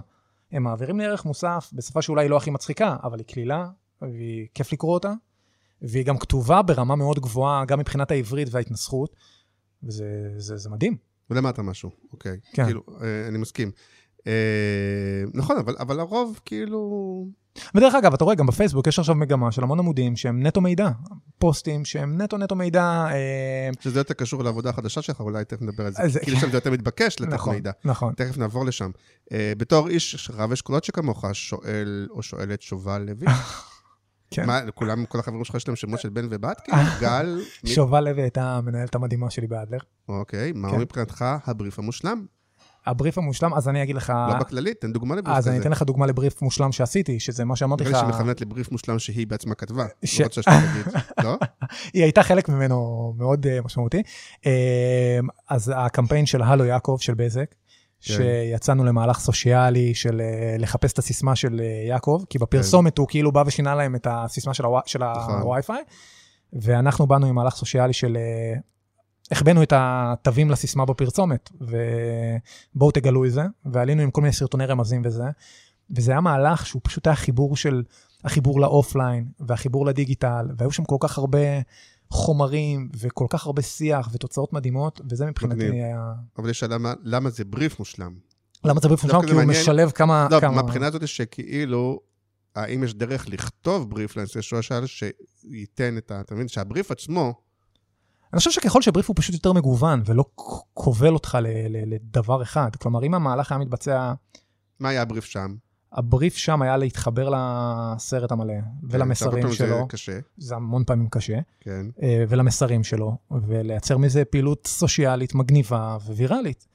[0.52, 3.68] הם מעבירים לי ערך מוסף בשפה שאולי לא הכי מצחיקה, אבל היא קלילה,
[4.02, 5.14] והיא כיף לקרוא אותה,
[5.82, 9.16] והיא גם כתובה ברמה מאוד גבוהה, גם מבחינת העברית וההתנסחות,
[9.84, 10.06] וזה
[10.38, 10.98] זה, זה מדהים.
[11.30, 12.38] ולמטה משהו, אוקיי.
[12.54, 12.66] כן.
[12.66, 13.72] כאילו, אה, אני מסכים.
[14.28, 17.43] אה, נכון, אבל, אבל הרוב כאילו...
[17.76, 20.90] ודרך אגב, אתה רואה, גם בפייסבוק יש עכשיו מגמה של המון עמודים שהם נטו מידע,
[21.38, 22.82] פוסטים שהם נטו נטו מידע,
[23.12, 26.04] אה, שזה יותר קשור לעבודה החדשה שלך, אולי תכף נדבר על זה.
[26.04, 27.72] אז- כאילו שם זה יותר מתבקש לתת נכון, מידע.
[27.86, 28.14] נכון.
[28.14, 28.92] תכף נעבור לשם.
[29.32, 33.28] אה, בתור איש רב אשכולות שכמוך, שואל או שואלת שובל לוי.
[34.32, 34.46] כן.
[34.46, 36.62] מה, כולם, כל החברים שלך יש להם שמות של בן ובת?
[36.66, 37.42] כאילו, גל?
[37.66, 39.78] שובל לוי הייתה המנהלת המדהימה שלי באדלר.
[40.10, 40.80] אוקיי, מה כן.
[40.80, 42.26] מבחינתך הבריף המושלם?
[42.86, 44.14] הבריף המושלם, אז אני אגיד לך...
[44.30, 45.52] לא בכללי, תן דוגמה לבריף אז כזה.
[45.52, 48.42] אני אתן לך דוגמה לבריף מושלם שעשיתי, שזה מה שאמרתי לך, נראה לי שהיא מכוונת
[48.42, 49.86] לבריף מושלם שהיא בעצמה כתבה.
[50.06, 50.94] ש- לא רוצה שאתה תגיד,
[51.26, 51.38] לא?
[51.94, 52.78] היא הייתה חלק ממנו
[53.18, 54.02] מאוד אה, משמעותי.
[54.46, 55.20] אה,
[55.50, 57.56] אז הקמפיין של הלו יעקב של בזק,
[58.00, 63.32] שיצאנו למהלך סושיאלי של אה, לחפש את הסיסמה של אה, יעקב, כי בפרסומת הוא כאילו
[63.32, 65.42] בא ושינה להם את הסיסמה של הוו- של נכון.
[65.42, 65.82] הווי-פיי,
[66.54, 68.18] ואנחנו באנו עם מהלך סושיאלי של...
[69.32, 71.50] החבאנו את התווים לסיסמה בפרסומת,
[72.76, 75.24] ובואו תגלו את זה, ועלינו עם כל מיני סרטוני רמזים וזה,
[75.90, 77.84] וזה היה מהלך שהוא פשוט היה חיבור של,
[78.24, 81.40] החיבור לאופליין, והחיבור לדיגיטל, והיו שם כל כך הרבה
[82.10, 85.74] חומרים, וכל כך הרבה שיח, ותוצאות מדהימות, וזה מבחינתי מגניב.
[85.74, 86.14] היה...
[86.38, 88.14] אבל יש שאלה מה- למה זה בריף מושלם.
[88.66, 89.26] למה זה בריף מושלם?
[89.26, 89.44] כי הוא.
[89.44, 90.28] משלב כמה...
[90.32, 90.56] לא, כמה...
[90.56, 92.00] מהבחינה הזאת שכאילו,
[92.56, 96.22] האם יש דרך לכתוב בריף לאנשי שואל שייתן את ה...
[96.22, 96.48] אתה מבין?
[96.48, 97.34] שהבריף עצמו,
[98.34, 100.26] אני חושב שככל שבריף הוא פשוט יותר מגוון, ולא
[100.74, 101.38] כובל אותך
[101.70, 104.14] לדבר אחד, כלומר, אם המהלך היה מתבצע...
[104.80, 105.56] מה היה הבריף שם?
[105.92, 108.54] הבריף שם היה להתחבר לסרט המלא,
[108.84, 111.86] ולמסרים זה שלו, קשה, זה המון פעמים קשה, כן.
[112.04, 116.68] אה, ולמסרים שלו, ולייצר מזה פעילות סושיאלית מגניבה וויראלית.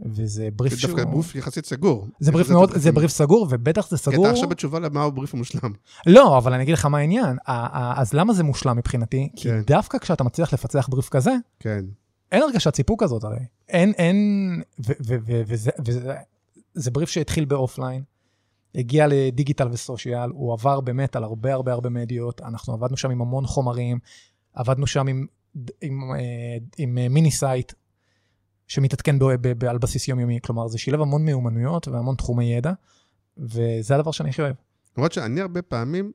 [0.00, 0.96] וזה בריף זה שהוא...
[0.96, 2.08] דווקא בריף יחסית סגור.
[2.20, 2.92] זה בריף מאוד, זה?
[2.92, 4.26] בריף סגור, ובטח זה כי סגור...
[4.26, 5.72] אתה עכשיו בתשובה למה הוא בריף המושלם.
[6.06, 7.36] לא, אבל אני אגיד לך מה העניין.
[7.96, 9.28] אז למה זה מושלם מבחינתי?
[9.36, 9.60] כי כן.
[9.66, 11.84] דווקא כשאתה מצליח לפצח בריף כזה, כן.
[12.32, 13.38] אין הרגשת סיפוק כזאת הרי.
[13.68, 14.16] אין, אין,
[15.18, 15.70] וזה,
[16.74, 18.02] זה בריף שהתחיל ב offline,
[18.74, 23.20] הגיע לדיגיטל וסושיאל, הוא עבר באמת על הרבה הרבה הרבה מדיות, אנחנו עבדנו שם עם
[23.20, 23.98] המון חומרים,
[24.54, 25.26] עבדנו שם עם,
[26.14, 26.18] אה,
[26.80, 27.72] אה, mini site
[28.68, 32.72] שמתעדכן ב, ב, ב, על בסיס יומיומי, כלומר זה שילב המון מיומנויות והמון תחומי ידע,
[33.38, 34.54] וזה הדבר שאני הכי אוהב.
[34.96, 36.12] למרות שאני הרבה פעמים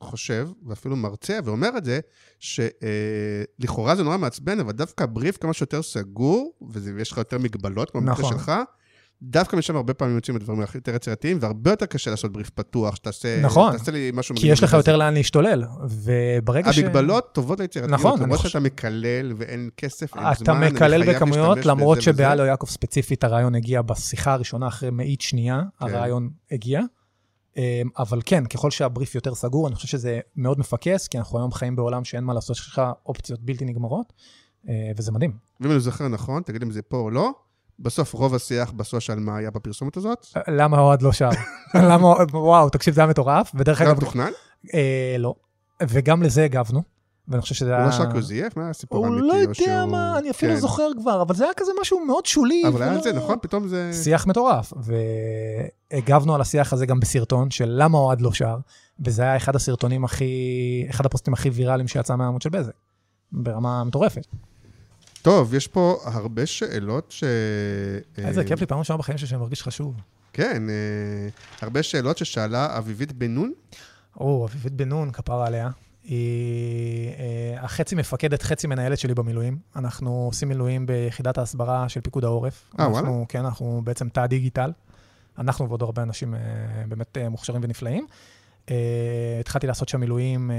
[0.00, 2.00] חושב, ואפילו מרצה ואומר את זה,
[2.38, 8.00] שלכאורה זה נורא מעצבן, אבל דווקא הבריף כמה שיותר סגור, ויש לך יותר מגבלות, כמו
[8.00, 8.32] במקרה נכון.
[8.32, 8.52] שלך,
[9.22, 13.40] דווקא משם הרבה פעמים יוצאים הדברים יותר יצירתיים, והרבה יותר קשה לעשות בריף פתוח, שתעשה
[13.42, 13.72] נכון.
[13.78, 14.34] תעשה לי משהו...
[14.36, 14.72] כי יש לך.
[14.72, 16.78] יותר לאן להשתולל, וברגע ש...
[16.78, 21.66] המגבלות טובות ליצירתיות, נכון, למרות חושב- שאתה מקלל ואין כסף, אין זמן, אתה מקלל בכמויות,
[21.66, 22.02] למרות.
[22.02, 25.86] שבהלו יעקב ספציפית הרעיון הגיע בשיחה הראשונה, אחרי מאית שנייה, כן.
[25.86, 26.80] הרעיון הגיע.
[27.56, 27.62] אמ,
[27.98, 31.76] אבל כן, ככל שהבריף יותר סגור, אני חושב שזה מאוד מפקס, כי אנחנו היום חיים
[31.76, 34.12] בעולם שאין מה לעשות, יש לך אופציות בלתי נגמרות,
[34.68, 35.32] אה, וזה מדהים.
[35.60, 37.30] ואם אני זוכר נכון, תגיד אם זה פה או לא,
[37.78, 40.26] בסוף רוב השיח בסושיאל מה היה בפרסומת הזאת?
[40.48, 41.30] למה אוהד לא שר?
[41.90, 44.30] למה, וואו, תקשיב, זה היה מטורף, ודרך זה היה אגב, מתוכנן?
[44.74, 45.34] אה, לא.
[45.82, 46.82] וגם לזה הגבנו.
[47.28, 47.86] ואני חושב שזה הוא היה...
[47.86, 48.56] לא שרק הוא זייף?
[48.56, 49.26] מה הסיפור הוא האמיתי?
[49.26, 50.60] לא או יודע מה, אני אפילו לא כן.
[50.60, 52.62] זוכר כבר, אבל זה היה כזה משהו מאוד שולי.
[52.68, 53.36] אבל היה את זה, נכון?
[53.42, 53.90] פתאום זה...
[54.04, 54.72] שיח מטורף,
[55.92, 58.56] והגבנו על השיח הזה גם בסרטון של למה אוהד לא שר,
[59.04, 62.72] וזה היה אחד הסרטונים הכי, אחד הפוסטים הכי ויראליים שיצא מהעמוד של בזק,
[63.32, 64.26] ברמה מטורפת.
[65.22, 67.24] טוב, יש פה הרבה שאלות ש...
[68.18, 69.94] איזה אה, כיף לי, פעם ראשונה בחיים שלי שאני מרגיש חשוב.
[70.32, 71.28] כן, אה,
[71.62, 73.52] הרבה שאלות ששאלה אביבית בן נון.
[74.20, 75.70] או, אביבית בן נון, כפרה עליה.
[76.04, 79.58] היא אה, החצי מפקדת, חצי מנהלת שלי במילואים.
[79.76, 82.70] אנחנו עושים מילואים ביחידת ההסברה של פיקוד העורף.
[82.78, 83.24] אה, אנחנו, וואלה?
[83.28, 84.72] כן, אנחנו בעצם תא דיגיטל.
[85.38, 86.34] אנחנו ועוד הרבה אנשים
[86.88, 88.06] באמת מוכשרים ונפלאים.
[89.40, 90.50] התחלתי לעשות שם מילואים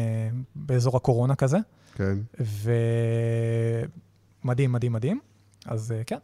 [0.55, 1.57] באזור הקורונה כזה,
[1.95, 2.18] כן.
[2.39, 4.03] ומדהים,
[4.44, 5.20] מדהים, מדהים.
[5.66, 6.18] אז אה, כן,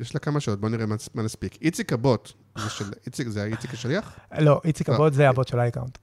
[0.00, 1.62] יש לה כמה שאלות, בוא נראה מה- נספיק.
[1.62, 4.18] איציק הבוט, זה של איציק, זה איציק השליח?
[4.38, 4.94] לא, איציק לא.
[4.94, 5.98] הבוט זה הבוט של אייקאונט.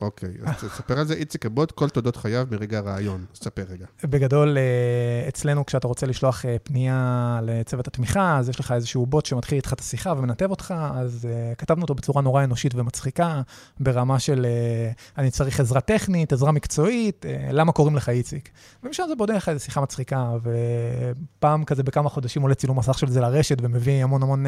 [0.00, 1.14] אוקיי, אז תספר על זה.
[1.14, 3.24] איציק הבוט, כל תולדות חייו מרגע הרעיון.
[3.32, 3.86] אז תספר רגע.
[4.04, 9.26] בגדול, אה, אצלנו כשאתה רוצה לשלוח אה, פנייה לצוות התמיכה, אז יש לך איזשהו בוט
[9.26, 13.42] שמתחיל איתך את השיחה ומנתב אותך, אז אה, כתבנו אותו בצורה נורא אנושית ומצחיקה,
[13.80, 18.50] ברמה של אה, אני צריך עזרה טכנית, עזרה מקצועית, אה, למה קוראים לך איציק?
[18.82, 23.08] ומשם זה בודק לך איזו שיחה מצחיקה, ופעם כזה בכמה חודשים עולה צילום מסך של
[23.08, 24.46] זה לרשת ומביא המון המון.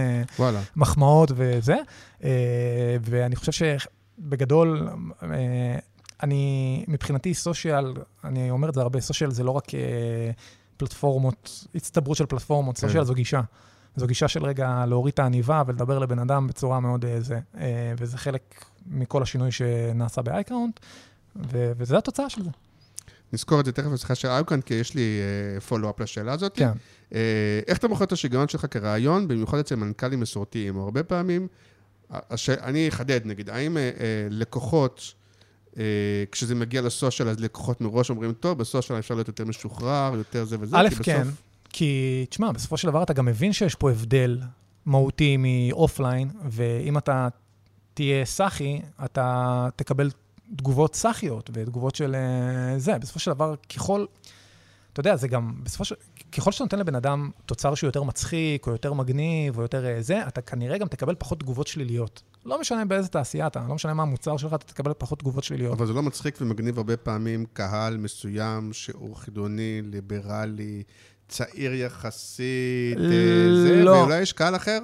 [0.77, 1.77] מחמאות וזה.
[3.03, 3.79] ואני חושב שבגדול,
[5.23, 5.79] אה,
[6.23, 7.95] אני, מבחינתי סושיאל,
[8.25, 10.31] אני אומר את זה הרבה, סושיאל זה לא רק אה,
[10.77, 12.87] פלטפורמות, הצטברות של פלטפורמות, כן.
[12.87, 13.41] סושיאל זו גישה.
[13.97, 17.41] זו גישה של רגע להוריד את העניבה ולדבר לבן אדם בצורה מאוד אה, זה.
[17.99, 20.21] וזה חלק מכל השינוי שנעשה
[21.37, 22.51] ו- וזו התוצאה של זה.
[23.33, 25.21] נזכור את זה תכף בשיחה של איוקן, כי יש לי
[25.69, 26.55] פולו-אפ לשאלה הזאת.
[26.55, 26.71] כן.
[27.67, 30.77] איך אתה מוכר את השיגעון שלך כרעיון, במיוחד אצל מנכ"לים מסורתיים?
[30.77, 31.49] או הרבה פעמים,
[32.11, 32.51] הש...
[32.51, 33.91] אני אחדד נגיד, האם אה, אה,
[34.31, 35.15] לקוחות,
[35.79, 35.83] אה,
[36.33, 40.57] כשזה מגיע לסושיאל, אז לקוחות מראש אומרים, טוב, בסושיאל אפשר להיות יותר משוחרר, יותר זה
[40.61, 41.05] וזה, א', כי בסוף...
[41.05, 41.29] כן,
[41.69, 44.41] כי, תשמע, בסופו של דבר אתה גם מבין שיש פה הבדל
[44.87, 47.29] מהותי מאופליין, ואם אתה
[47.95, 50.11] תהיה סאחי, אתה תקבל
[50.57, 52.99] תגובות סאחיות ותגובות של אה, זה.
[52.99, 54.05] בסופו של דבר, ככל,
[54.93, 55.95] אתה יודע, זה גם, בסופו של...
[56.33, 60.03] ככל שאתה נותן לבן אדם תוצר שהוא יותר מצחיק, או יותר מגניב, או יותר אה,
[60.03, 62.23] זה, אתה כנראה גם תקבל פחות תגובות שליליות.
[62.47, 65.73] לא משנה באיזה תעשייה אתה, לא משנה מה המוצר שלך, אתה תקבל פחות תגובות שליליות.
[65.73, 70.83] אבל זה לא מצחיק ומגניב הרבה פעמים קהל מסוים שהוא חילוני, ליברלי,
[71.29, 73.91] צעיר יחסית, אה, זה, לא.
[73.91, 74.79] ואולי יש קהל אחר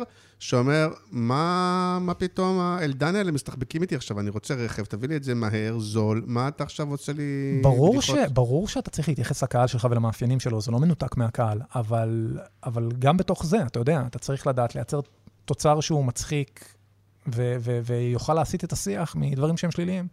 [0.45, 5.24] שאומר, מה, מה פתאום האלדן האלה מסתחבקים איתי עכשיו, אני רוצה רכב, תביא לי את
[5.24, 8.11] זה מהר, זול, מה אתה עכשיו עושה לי ברור, ש?
[8.32, 13.16] ברור שאתה צריך להתייחס לקהל שלך ולמאפיינים שלו, זה לא מנותק מהקהל, אבל, אבל גם
[13.16, 15.01] בתוך זה, אתה יודע, אתה צריך לדעת לייצר
[15.45, 16.74] תוצר שהוא מצחיק
[17.34, 20.09] ו- ו- ויוכל להסיט את השיח מדברים שהם שליליים.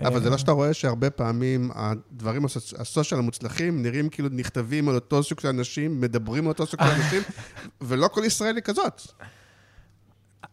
[0.00, 2.44] אבל זה לא שאתה רואה שהרבה פעמים הדברים
[2.78, 6.90] הסושיאל המוצלחים נראים כאילו נכתבים על אותו סוג של אנשים, מדברים על אותו סוג של
[6.90, 7.22] אנשים,
[7.88, 9.02] ולא כל ישראל היא כזאת.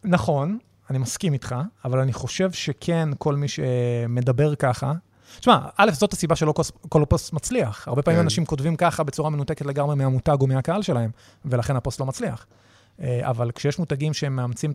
[0.04, 0.58] נכון,
[0.90, 4.92] אני מסכים איתך, אבל אני חושב שכן, כל מי שמדבר ככה,
[5.38, 6.54] תשמע, א', זאת הסיבה שלא
[6.88, 7.88] כל פוסט מצליח.
[7.88, 8.24] הרבה פעמים כן.
[8.24, 11.10] אנשים כותבים ככה בצורה מנותקת לגמרי מהמותג או מהקהל שלהם,
[11.44, 12.46] ולכן הפוסט לא מצליח.
[13.00, 14.72] אה, אבל כשיש מותגים שהם מאמצים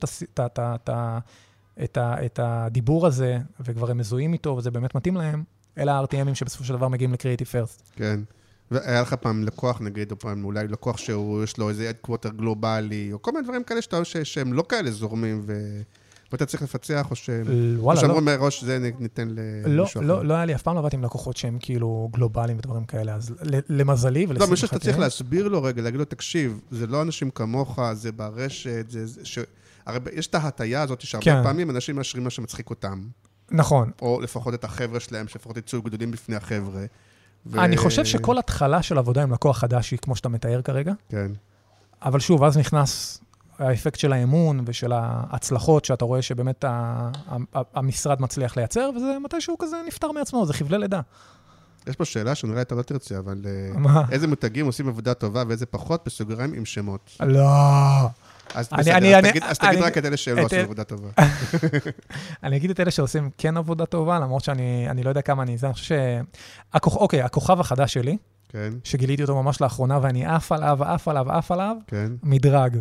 [1.83, 5.43] את הדיבור הזה, וכבר הם מזוהים איתו, וזה באמת מתאים להם,
[5.77, 7.91] אלה ה-RTM ים שבסופו של דבר מגיעים ל creative first.
[7.95, 8.19] כן.
[8.71, 13.21] והיה לך פעם לקוח, נגיד, או פעם אולי לקוח שיש לו איזה headquarter גלובלי, או
[13.21, 15.81] כל מיני דברים כאלה שאתה ש- שהם לא כאלה זורמים, ו...
[16.31, 17.47] ואתה צריך לפצח, או שהם...
[17.47, 20.07] או וואלה, לא, שאמרו מראש, זה ניתן לא, למישהו אחר.
[20.07, 23.15] לא, לא היה לי, אף פעם לא עבדתי עם לקוחות שהם כאילו גלובליים ודברים כאלה,
[23.15, 23.33] אז
[23.69, 24.51] למזלי לא, ולשמחתי...
[24.51, 28.85] מישהו שאתה צריך להסביר לו רגע, להגיד לו, תקשיב, זה לא אנשים כמוך, זה ברשת,
[28.89, 29.05] זה...
[29.05, 29.39] זה ש...
[29.85, 31.43] הרי יש את ההטייה הזאת שהרבה כן.
[31.43, 33.07] פעמים אנשים מאשרים מה שמצחיק אותם,
[33.51, 33.91] נכון.
[34.01, 36.85] או לפחות את החבר'ה שלהם, שלפחות יצאו גדולים בפני החבר'ה.
[37.45, 40.93] ו- אני חושב שכל התחלה של עבודה עם לקוח חדש היא כמו שאתה מתאר כרגע,
[41.09, 41.31] כן.
[42.01, 43.21] אבל שוב, אז נכנס
[43.59, 47.09] האפקט של האמון ושל ההצלחות, שאתה רואה שבאמת ה-
[47.55, 51.01] ה- המשרד מצליח לייצר, וזה מתישהו כזה נפתר מעצמו, זה חבלי לידה.
[51.87, 54.03] יש פה שאלה שאולי אתה לא תרצה, אבל אה, מה?
[54.11, 57.11] איזה מותגים עושים עבודה טובה ואיזה פחות, בסוגריים עם שמות.
[57.19, 57.47] לא.
[58.55, 60.55] אז אני- בסדר, אני- אז אני- תגיד- אז תגיד אני- רק את אלה לא עשו
[60.55, 61.09] אל- עבודה טובה.
[62.43, 65.57] אני אגיד את אלה שעושים כן עבודה טובה, למרות שאני אני לא יודע כמה אני
[65.57, 65.95] זה, אני חושב
[66.75, 66.81] ש...
[66.85, 68.17] אוקיי, הכוכב החדש שלי,
[68.49, 72.77] כן, שגיליתי אותו ממש לאחרונה, ואני עף עליו, עף עליו, עף עליו, כן, מדרג.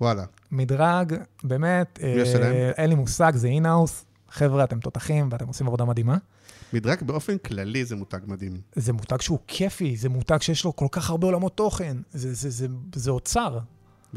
[0.00, 0.24] וואלה.
[0.50, 2.52] מדרג, באמת, מי להם?
[2.52, 4.04] אה, אין לי מושג, זה אינהאוס.
[4.30, 6.16] חבר'ה, אתם תותחים ואתם עושים עבודה מדהימה.
[6.72, 8.60] מדרג באופן כללי זה מותג מדהים.
[8.76, 11.96] זה מותג שהוא כיפי, זה מותג שיש לו כל כך הרבה עולמות תוכן.
[12.12, 13.58] זה, זה, זה, זה אוצר.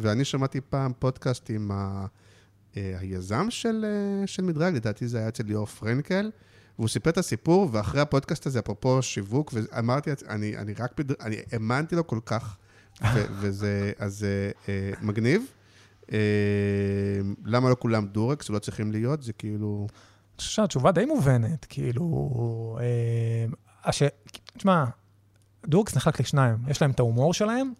[0.02, 2.06] ואני שמעתי פעם פודקאסט עם ה...
[2.78, 6.32] אה, היזם של, אה, של מדרג, לדעתי זה היה אצל ליאור פרנקל,
[6.80, 11.22] והוא סיפר את הסיפור, ואחרי הפודקאסט הזה, אפרופו שיווק, ואמרתי, אני, אני רק, בד...
[11.22, 12.58] אני האמנתי לו כל כך,
[13.02, 15.45] ו- וזה, אז זה אה, מגניב.
[16.12, 16.18] אה,
[17.45, 19.24] למה לא כולם דורקס ולא צריכים להיות?
[19.24, 19.88] זה כאילו...
[19.91, 22.78] אני חושב שהתשובה די מובנת, כאילו...
[22.82, 23.45] אה,
[23.84, 24.04] הש...
[24.58, 24.86] תשמע,
[25.68, 26.58] דורקס נחלק לשניים.
[26.68, 27.74] יש להם את ההומור שלהם,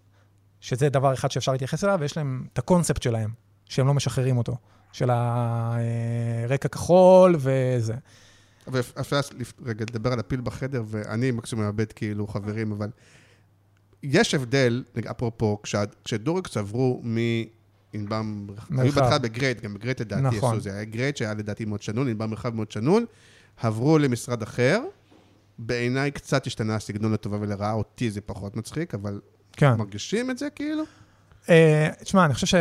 [0.62, 3.30] שזה דבר אחד שאפשר להתייחס אליו, ויש להם את הקונספט שלהם,
[3.66, 4.58] שהם לא משחררים אותו,
[4.92, 7.94] של הרקע כחול וזה.
[8.68, 9.20] אבל אפשר
[9.66, 12.90] רגע לדבר על הפיל בחדר, ואני מקסימום מאבד כאילו חברים, אבל
[14.04, 15.62] יש הבדל, אפרופו,
[16.04, 17.18] כשדורקס עברו מ...
[17.94, 18.48] ענבם,
[18.78, 20.52] היו בהתחלה בגרייט, גם בגרייט לדעתי נכון.
[20.54, 23.06] עשו זה, היה גרייט שהיה לדעתי מאוד שנון, ענבם מרחב מאוד שנון,
[23.58, 24.82] עברו למשרד אחר,
[25.60, 29.20] בעיניי קצת השתנה הסגנון לטובה ולרעה, אותי זה פחות מצחיק, אבל
[29.60, 29.76] כן.
[29.76, 30.84] מרגישים את זה כאילו?
[31.50, 32.56] אה, תשמע, אני חושב ש...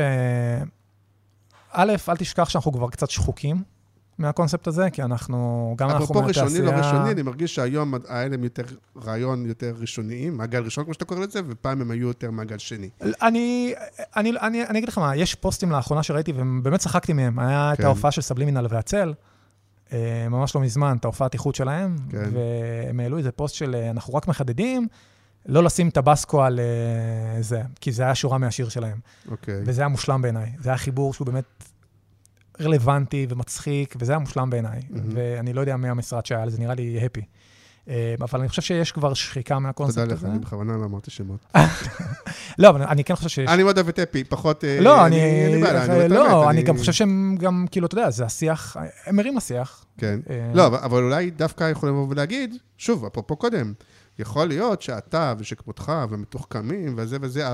[1.73, 3.63] א', אל תשכח שאנחנו כבר קצת שחוקים
[4.19, 6.47] מהקונספט הזה, כי אנחנו, גם אנחנו מהתעשייה...
[6.47, 8.63] אפרופו ראשוני, לא ראשוני, אני מרגיש שהיום האלה הם יותר
[9.05, 12.89] רעיון יותר ראשוניים, מעגל ראשון, כמו שאתה קורא לזה, ופעם הם היו יותר מעגל שני.
[13.23, 13.75] אני,
[14.17, 17.39] אני, אני, אני אגיד לך מה, יש פוסטים לאחרונה שראיתי, ובאמת צחקתי מהם.
[17.39, 17.83] היה כן.
[17.83, 19.15] את ההופעה של סבלימינל והצל,
[19.93, 22.31] אה, ממש לא מזמן, את ההופעת איכות שלהם, כן.
[22.33, 24.89] והם העלו איזה פוסט של אה, אנחנו רק מחדדים,
[25.47, 28.99] לא לשים טבסקו על uh, זה, כי זה היה שורה מהשיר שלהם.
[29.31, 29.63] אוקיי.
[29.67, 30.53] וזה היה מושלם בעיניי.
[30.61, 31.65] זה היה חיבור שהוא באמת
[32.61, 34.81] רלוונטי ומצחיק, וזה היה מושלם בעיניי.
[34.81, 34.99] Mm-hmm.
[35.15, 37.23] ואני לא יודע מי המשרד שהיה לזה, נראה לי הפי.
[37.87, 40.07] Uh, אבל אני חושב שיש כבר שחיקה מהקונספט הזה.
[40.07, 41.47] תודה לך, אני בכוונה לא אמרתי שמות.
[42.59, 43.51] לא, אבל אני כן חושב שיש...
[43.51, 44.65] אני מאוד אוהב את אפי, פחות...
[44.65, 45.21] אה, לא, אני...
[46.09, 48.77] לא, אני גם חושב שהם גם, כאילו, אתה יודע, זה השיח,
[49.07, 49.85] הם מרים לשיח.
[49.99, 50.21] כן.
[50.55, 53.73] לא, אבל אולי דווקא יכולים לבוא ולהגיד, שוב, אפרופו קודם,
[54.19, 57.45] יכול להיות שאתה ושכמותך ומתוחכמים וזה וזה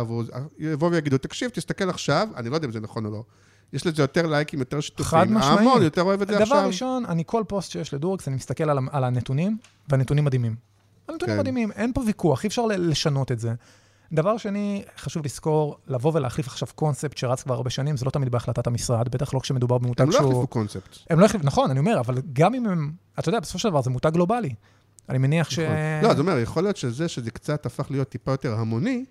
[0.58, 3.24] יבואו ויגידו, תקשיב, תסתכל עכשיו, אני לא יודע אם זה נכון או לא.
[3.72, 5.10] יש לזה יותר לייקים, יותר שיתופים.
[5.10, 5.58] חד משמעית.
[5.58, 6.56] ההמון יותר אוהב את זה עכשיו.
[6.56, 9.58] דבר ראשון, אני כל פוסט שיש לדורקס, אני מסתכל על, על הנתונים,
[9.88, 10.56] והנתונים מדהימים.
[11.08, 11.40] הנתונים כן.
[11.40, 13.54] מדהימים, אין פה ויכוח, אי אפשר לשנות את זה.
[14.12, 18.28] דבר שני, חשוב לזכור, לבוא ולהחליף עכשיו קונספט שרץ כבר הרבה שנים, זה לא תמיד
[18.28, 20.16] בהחלטת המשרד, בטח לא כשמדובר במותג שהוא...
[20.16, 20.98] הם לא החליפו קונספט.
[21.10, 22.92] הם לא החליפו, נכון, אני אומר, אבל גם אם הם...
[23.18, 24.54] אתה יודע, בסופו של דבר זה מותג גלובלי.
[25.08, 25.58] אני מניח ש...
[26.02, 29.04] לא, אז אומר, יכול להיות שזה שזה קצת הפך להיות טיפה יותר המוני,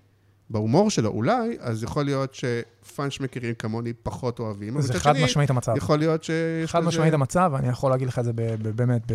[0.49, 4.81] בהומור שלו אולי, אז יכול להיות שפאנצ'מקרים כמוני פחות אוהבים.
[4.81, 5.73] זה חד משמעית המצב.
[5.77, 8.33] יכול להיות שיש חד משמעית המצב, ואני יכול להגיד לך את זה
[8.75, 9.11] באמת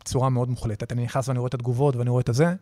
[0.00, 0.92] בצורה מאוד מוחלטת.
[0.92, 2.54] אני נכנס ואני רואה את התגובות ואני רואה את הזה,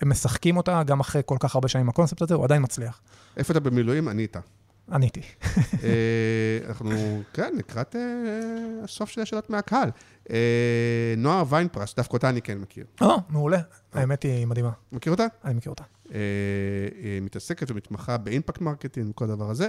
[0.00, 3.00] הם משחקים אותה גם אחרי כל כך הרבה שנים הקונספט הזה, הוא עדיין מצליח.
[3.36, 4.08] איפה אתה במילואים?
[4.08, 4.40] אני איתה.
[4.92, 5.20] עניתי.
[5.84, 8.00] אה, אנחנו, כן, לקראת אה,
[8.84, 9.90] הסוף של השאלות מהקהל.
[10.30, 12.84] אה, נועה ויינפרס, דווקא אותה אני כן מכיר.
[13.00, 13.58] או, מעולה.
[13.92, 14.70] האמת היא מדהימה.
[14.92, 15.26] מכיר אותה?
[15.44, 15.84] אני מכיר אותה.
[17.02, 19.68] היא מתעסקת ומתמחה ב impact marketing וכל הדבר הזה.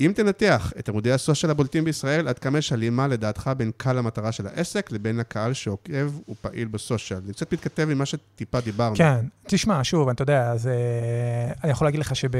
[0.00, 4.32] אם תנתח את עמודי הסושיאל הבולטים בישראל, עד כמה יש הלימה לדעתך בין קהל המטרה
[4.32, 7.20] של העסק לבין הקהל שעוקב ופעיל בסושיאל?
[7.26, 8.96] זה קצת מתכתב עם מה שטיפה דיברנו.
[8.96, 10.70] כן, תשמע, שוב, אתה יודע, אז
[11.64, 12.30] אני יכול להגיד לך שב...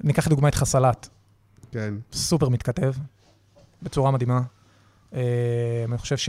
[0.00, 1.08] ניקח לדוגמה את חסלת.
[1.72, 1.94] כן.
[2.12, 2.92] סופר מתכתב,
[3.82, 4.40] בצורה מדהימה.
[5.14, 5.20] אה,
[5.88, 6.28] אני חושב ש...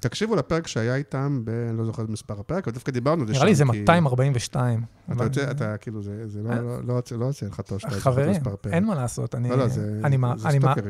[0.00, 1.50] תקשיבו לפרק שהיה איתם, ב...
[1.68, 3.38] אני לא זוכר את מספר הפרק, אבל דווקא דיברנו על זה שם.
[3.38, 4.82] נראה לי זה 242.
[5.12, 6.42] אתה יוצא, אתה כאילו, זה
[6.86, 8.72] לא יוצא לא לך טוב שאתה את מספר הפרק.
[8.72, 9.34] אין מה לעשות.
[9.34, 9.64] לא, לא.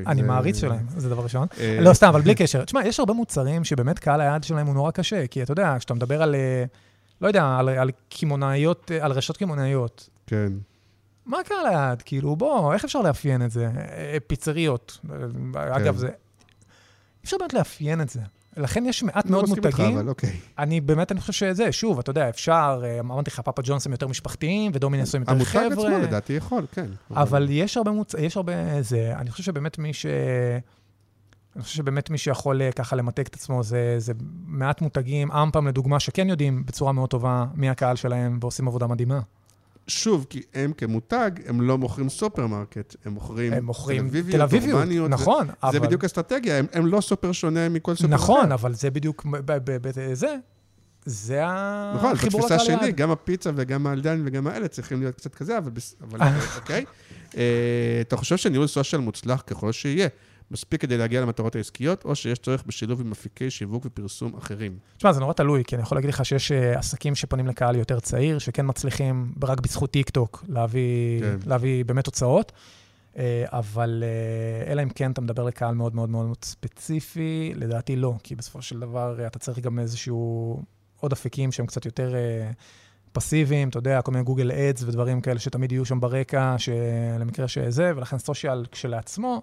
[0.07, 1.49] אני מעריץ שלהם, זה דבר ראשון.
[1.59, 2.65] אה, לא, סתם, אבל בלי קשר.
[2.65, 5.95] תשמע, יש הרבה מוצרים שבאמת קהל היעד שלהם הוא נורא קשה, כי אתה יודע, כשאתה
[5.95, 6.65] מדבר על, אה,
[7.21, 10.09] לא יודע, על קמעונאיות, על רשתות קמעונאיות.
[10.27, 10.53] כן.
[11.27, 12.03] מה קרה ליד?
[12.03, 13.69] כאילו, בוא, איך אפשר לאפיין את זה?
[13.77, 14.99] אה, פיצריות.
[15.55, 15.99] אגב, כן.
[15.99, 16.07] זה...
[16.07, 18.21] אי אפשר באמת לאפיין את זה.
[18.57, 19.65] לכן יש מעט מאוד מותגים.
[19.65, 20.37] לא מסכים איתך, אבל אוקיי.
[20.59, 23.93] אני באמת, אני חושב שזה, שוב, אתה יודע, אפשר, אה, אמרתי לך, פאפה ג'ונס הם
[23.93, 25.65] יותר משפחתיים, ודומיננס הם יותר חבר'ה.
[25.65, 26.87] המותג עצמו, לדעתי, יכול, כן.
[27.11, 28.15] אבל יש הרבה מוצ...
[28.15, 28.83] יש הרבה...
[28.83, 30.07] זה, אני חושב שבאמת מי ש...
[31.57, 34.13] אני חושב שבאמת מי שיכול אה, ככה למתג את עצמו זה, זה
[34.47, 39.21] מעט מותגים, אמפם לדוגמה, שכן יודעים בצורה מאוד טובה מי הקהל שלהם ועושים עבודה מדהימה.
[39.87, 45.11] שוב, כי הם כמותג, הם לא מוכרים סופרמרקט, הם מוכרים, הם מוכרים תל אביביות, אורבניות.
[45.11, 45.73] נכון, זה, אבל...
[45.73, 48.55] זה בדיוק אסטרטגיה, הם, הם לא סופר שונה מכל סופר נכון, אחר.
[48.55, 49.27] אבל זה בדיוק,
[50.13, 50.37] זה,
[51.05, 51.43] זה
[51.95, 55.35] נכון, החיבור לקהל נכון, בתפיסה שלי, גם הפיצה וגם האלדן וגם האלה צריכים להיות קצת
[55.35, 55.71] כזה, אבל,
[56.01, 56.19] אבל
[56.57, 56.85] אוקיי.
[57.31, 57.37] אה,
[58.01, 60.09] אתה חושב שניהול סושיאל מוצלח ככל שיהיה,
[60.51, 64.79] מספיק כדי להגיע למטרות העסקיות, או שיש צורך בשילוב עם אפיקי שיווק ופרסום אחרים?
[64.97, 68.01] תשמע, זה נורא תלוי, כי אני יכול להגיד לך שיש uh, עסקים שפונים לקהל יותר
[68.01, 71.37] צעיר, שכן מצליחים רק בזכות טיק טוק להביא, כן.
[71.47, 72.53] להביא באמת תוצאות.
[73.15, 73.17] Uh,
[73.47, 74.05] אבל
[74.67, 78.63] uh, אלא אם כן אתה מדבר לקהל מאוד מאוד מאוד ספציפי, לדעתי לא, כי בסופו
[78.63, 80.63] של דבר אתה צריך גם איזשהו
[81.01, 82.15] עוד אפיקים שהם קצת יותר
[83.13, 86.57] פסיביים, אתה יודע, כל מיני גוגל אדס ודברים כאלה שתמיד יהיו שם ברקע,
[87.21, 89.43] למקרה שזה, ולכן סושיאל כשלעצמו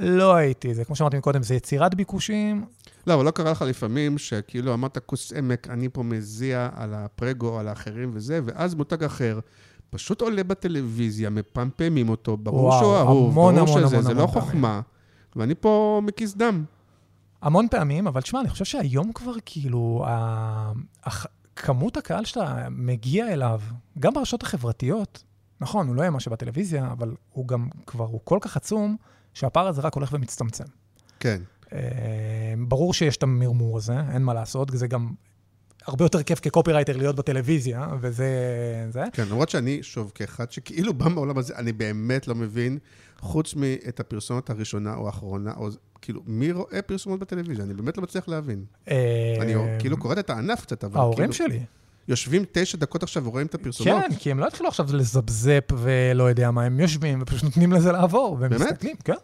[0.00, 2.64] לא הייתי, זה כמו שאמרתי קודם, זה יצירת ביקושים.
[3.06, 7.58] לא, אבל לא קרה לך לפעמים שכאילו אמרת כוס עמק, אני פה מזיע על הפרגו,
[7.58, 9.40] על האחרים וזה, ואז מותג אחר.
[9.90, 14.14] פשוט עולה בטלוויזיה, מפמפמים אותו, ברור וואו, שהוא אהוב, המון, ברור המון, שזה, המון, זה
[14.14, 14.80] לא המון חוכמה.
[15.36, 16.64] ואני פה מכיס דם.
[17.42, 20.04] המון פעמים, אבל תשמע, אני חושב שהיום כבר כאילו.
[21.04, 21.26] הח...
[21.56, 23.60] כמות הקהל שאתה מגיע אליו,
[23.98, 25.24] גם ברשתות החברתיות,
[25.60, 28.96] נכון, הוא לא יהיה מה שבטלוויזיה, אבל הוא גם כבר, הוא כל כך עצום,
[29.34, 30.64] שהפער הזה רק הולך ומצטמצם.
[31.20, 31.40] כן.
[31.72, 35.12] אה, ברור שיש את המרמור הזה, אין מה לעשות, זה גם
[35.86, 38.28] הרבה יותר כיף כקופירייטר להיות בטלוויזיה, וזה...
[38.90, 39.02] זה.
[39.12, 42.78] כן, למרות שאני, שוב, כאחד שכאילו בא מהעולם הזה, אני באמת לא מבין,
[43.18, 45.68] חוץ מאת הפרסומת הראשונה או האחרונה, או
[46.00, 47.64] כאילו, מי רואה פרסומות בטלוויזיה?
[47.64, 48.64] אני באמת לא מצליח להבין.
[48.88, 51.32] אה, אני כאילו קוראת את הענף קצת, אבל ההורים כאילו...
[51.32, 51.60] שלי.
[52.08, 54.02] יושבים תשע דקות עכשיו ורואים את הפרסומות?
[54.02, 57.92] כן, כי הם לא התחילו עכשיו לזפזפ ולא יודע מה, הם יושבים ופשוט נותנים לזה
[57.92, 58.62] לעבור, והם באמת?
[58.62, 58.96] מסתכלים.
[59.04, 59.14] כן,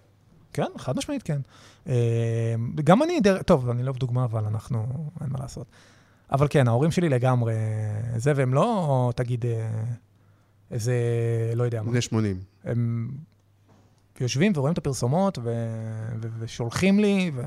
[0.52, 1.40] כן, חד משמעית כן.
[1.88, 2.54] אה,
[2.84, 3.42] גם אני, דר...
[3.42, 4.86] טוב, אני לא בדוגמה, אבל אנחנו,
[5.20, 5.66] אין מה לעשות.
[6.32, 7.54] אבל כן, ההורים שלי לגמרי
[8.16, 9.70] זה, והם לא, תגיד, אה,
[10.70, 10.94] איזה,
[11.54, 11.90] לא יודע מה.
[11.90, 12.40] בני 80.
[12.64, 13.10] הם
[14.20, 15.42] יושבים ורואים את הפרסומות ו...
[16.22, 16.28] ו...
[16.38, 17.42] ושולחים לי, ו...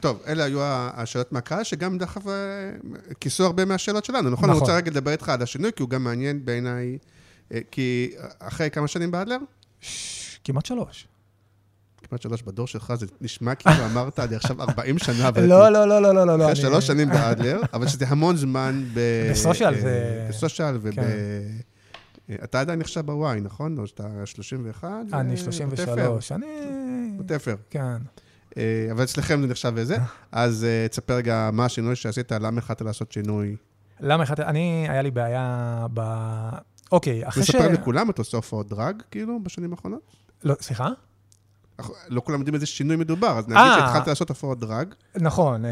[0.00, 2.34] טוב, אלה היו השאלות מהקהל, שגם דרך אגב אה,
[3.20, 4.32] כיסו הרבה מהשאלות שלנו, נכון?
[4.32, 4.50] נכון.
[4.50, 6.98] אני רוצה רגע לדבר איתך על השינוי, כי הוא גם מעניין בעיניי,
[7.54, 9.38] אה, כי אחרי כמה שנים באדלר?
[9.80, 10.38] ש...
[10.44, 11.08] כמעט שלוש.
[12.08, 16.02] כמעט שלוש בדור שלך, זה נשמע כאילו אמרת, אני עכשיו 40 שנה, לא, לא, לא,
[16.02, 16.44] לא, לא, לא.
[16.44, 19.00] אחרי שלוש שנים באדלר, אבל שזה המון זמן ב...
[19.30, 20.90] בסושיאל אה, זה- בסושיאל וב...
[20.94, 21.02] כן.
[22.30, 23.78] אה, אתה עדיין נחשב בוואי, נכון?
[23.78, 24.88] או שאתה 31?
[25.12, 26.46] אני אה, 33, אני...
[27.18, 27.56] בתפר.
[27.70, 27.96] כן.
[28.56, 29.96] אה, אבל אצלכם זה נחשב לזה.
[30.32, 33.56] אז אה, תספר רגע מה השינוי שעשית, למה החלטת לעשות שינוי.
[34.00, 34.42] למה החלטתי?
[34.42, 36.00] אני, היה לי בעיה ב...
[36.92, 37.54] אוקיי, אחרי ש...
[37.54, 40.00] מספר לכולם את עושה הופעות דרג, כאילו, בשנים האחרונות?
[40.44, 40.88] לא, סליחה?
[42.08, 43.76] לא כולם יודעים איזה שינוי מדובר, אז נגיד אה.
[43.78, 44.94] שהתחלת לעשות הופעות דרג.
[45.16, 45.70] נכון, אה,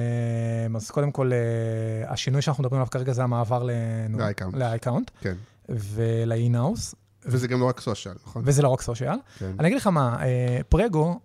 [0.77, 5.11] אז קודם כל, אה, השינוי שאנחנו מדברים עליו כרגע זה המעבר ל-iCount.
[5.21, 5.35] כן.
[5.69, 6.95] ול-in-house,
[7.27, 8.43] וזה גם לא רק סושיאל, נכון?
[8.47, 9.17] וזה לא רק סושיאל.
[9.39, 9.53] כן.
[9.59, 11.21] אני אגיד לך מה, אה, פרגו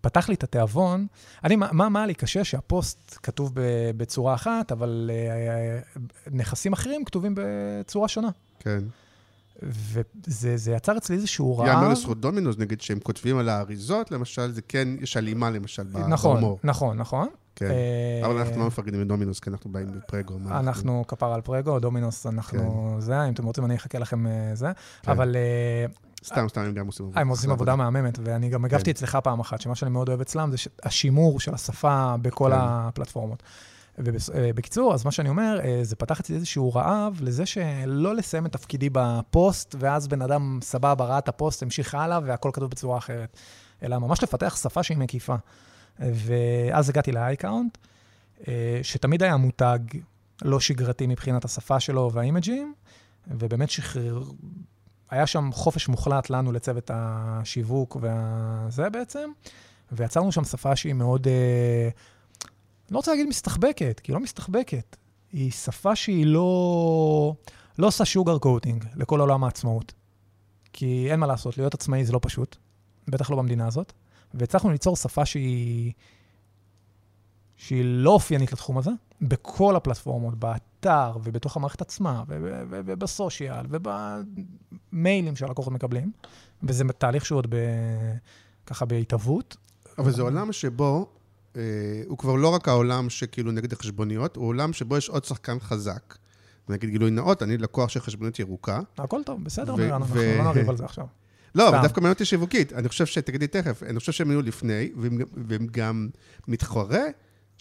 [0.00, 1.06] פתח לי את התיאבון.
[1.44, 2.44] אני, מה, מה היה לי קשה?
[2.44, 6.00] שהפוסט כתוב ב- בצורה אחת, אבל אה,
[6.30, 8.28] נכסים אחרים כתובים בצורה שונה.
[8.60, 8.78] כן.
[9.62, 11.68] וזה זה יצר אצלי איזשהו רעב.
[11.68, 16.40] יאמר לזכות דומינוס, נגיד, שהם כותבים על האריזות, למשל, זה כן, יש הלימה למשל נכון,
[16.40, 16.58] בהומור.
[16.64, 17.28] נכון, נכון.
[17.56, 17.70] כן.
[17.70, 20.38] אה, אבל אנחנו לא מפרגנים לדומינוס, כי אנחנו באים בפרגו.
[20.38, 24.50] מה אנחנו כפר על פרגו, דומינוס, אנחנו זה, אם אתם רוצים אני אחכה לכם אה,
[24.54, 24.72] זה.
[25.02, 25.10] כן.
[25.10, 25.86] אבל אה,
[26.26, 28.90] סתם, סתם, הם גם עושים הם עושים עבודה מהממת, ואני גם הגבתי כן.
[28.90, 32.58] אצלך פעם אחת, שמה שאני מאוד אוהב אצלם זה השימור של השפה בכל כן.
[32.60, 33.42] הפלטפורמות.
[33.98, 38.52] ובקיצור, אז מה שאני אומר, אה, זה פתח אצלי איזשהו רעב לזה שלא לסיים את
[38.52, 43.36] תפקידי בפוסט, ואז בן אדם סבבה, ראה את הפוסט, המשיך הלאה, והכל כתוב בצורה אחרת.
[43.82, 45.34] אלא ממש לפתח שפה שהיא מקיפה.
[45.98, 47.78] ואז הגעתי ל-iCount,
[48.48, 49.78] אה, שתמיד היה מותג
[50.42, 52.74] לא שגרתי מבחינת השפה שלו והאימג'ים,
[53.26, 54.22] ובאמת שחרר,
[55.10, 59.30] היה שם חופש מוחלט לנו לצוות השיווק והזה בעצם,
[59.92, 61.88] ויצרנו שם שפה שהיא מאוד, אה,
[62.90, 64.96] לא רוצה להגיד מסתחבקת, כי היא לא מסתחבקת,
[65.32, 67.34] היא שפה שהיא לא,
[67.78, 69.92] לא עושה שוגר קוטינג לכל עולם העצמאות.
[70.72, 72.56] כי אין מה לעשות, להיות עצמאי זה לא פשוט,
[73.08, 73.92] בטח לא במדינה הזאת,
[74.34, 75.92] והצלחנו ליצור שפה שהיא,
[77.56, 78.90] שהיא לא אופיינית לתחום הזה,
[79.22, 86.12] בכל הפלטפורמות, באתר ובתוך המערכת עצמה, ו- ו- ו- ובסושיאל, ובמיילים שהלקוחות מקבלים,
[86.62, 87.56] וזה תהליך שהוא עוד ב...
[88.66, 89.56] ככה בהתהוות.
[89.98, 91.08] אבל זה עולם שבו,
[91.56, 91.62] אה,
[92.06, 96.18] הוא כבר לא רק העולם שכאילו נגד החשבוניות, הוא עולם שבו יש עוד שחקן חזק.
[96.68, 98.80] נגיד גילוי נאות, אני לקוח של חשבונית ירוקה.
[98.98, 101.06] הכל טוב, בסדר, ו- מירן, אנחנו ו- לא נריב על זה עכשיו.
[101.54, 101.82] לא, אבל.
[101.82, 102.72] דווקא מעניין אותי שיווקית.
[102.72, 105.18] אני חושב שתגיד תכף, אני חושב שהם היו לפני, והם,
[105.48, 106.08] והם גם
[106.48, 107.02] מתחרה,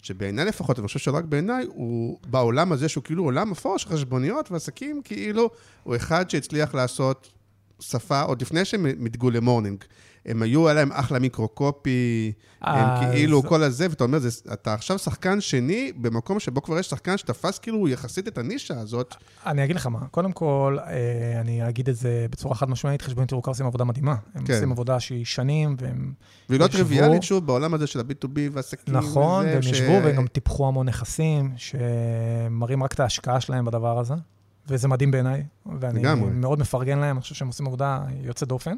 [0.06, 3.90] שבעיניי לפחות, אני חושב שלא רק בעיניי, הוא בעולם הזה שהוא כאילו עולם אפור של
[3.90, 5.49] חשבוניות ועסקים, כאילו
[5.84, 7.32] הוא אחד שהצליח לעשות
[7.80, 9.84] שפה עוד לפני שהם מתגו למורנינג.
[10.26, 14.73] הם היו, היה להם אחלה micro-copy, הם אז- כאילו כל הזה, ואתה אומר, זה, אתה
[14.73, 19.15] עכשיו שחקן שני במקום שבו כבר יש שחקן שתפס כאילו יחסית את הנישה הזאת.
[19.45, 23.31] אני אגיד לך מה, קודם כל, אה, אני אגיד את זה בצורה חד משמעית, חשבונית
[23.31, 24.15] ירוקה עושים עבודה מדהימה.
[24.35, 24.53] הם כן.
[24.53, 26.14] עושים עבודה שהיא שנים, והם...
[26.49, 28.95] והיא לא ישבו- טריוויאלית, שוב, בעולם הזה של ה-B2B ועסקים.
[28.97, 34.14] נכון, והם ישבו והם גם טיפחו המון נכסים, שמראים רק את ההשקעה שלהם בדבר הזה,
[34.68, 35.43] וזה מדהים בעיניי,
[35.80, 36.31] ואני לגמרי.
[36.31, 38.76] מאוד מפרגן להם, אני חושב שהם עושים עבודה יוצאת דופן,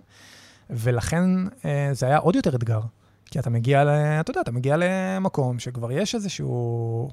[0.69, 1.23] ולכן
[1.65, 2.81] אה, זה היה עוד יותר אתגר,
[3.25, 3.89] כי אתה מגיע, ל,
[4.19, 7.09] אתה יודע, אתה מגיע למקום שכבר יש איזשהו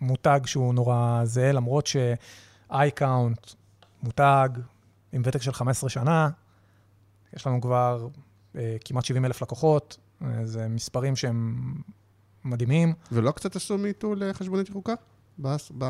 [0.00, 3.54] מותג שהוא נורא זהה, למרות ש-iCount,
[4.02, 4.48] מותג
[5.12, 6.28] עם ותק של 15 שנה,
[7.36, 8.08] יש לנו כבר
[8.56, 11.56] אה, כמעט 70 אלף לקוחות, אה, זה מספרים שהם
[12.44, 12.94] מדהימים.
[13.12, 14.94] ולא קצת עשו מיטו לחשבונית ירוקה?
[15.38, 15.84] בס- ב...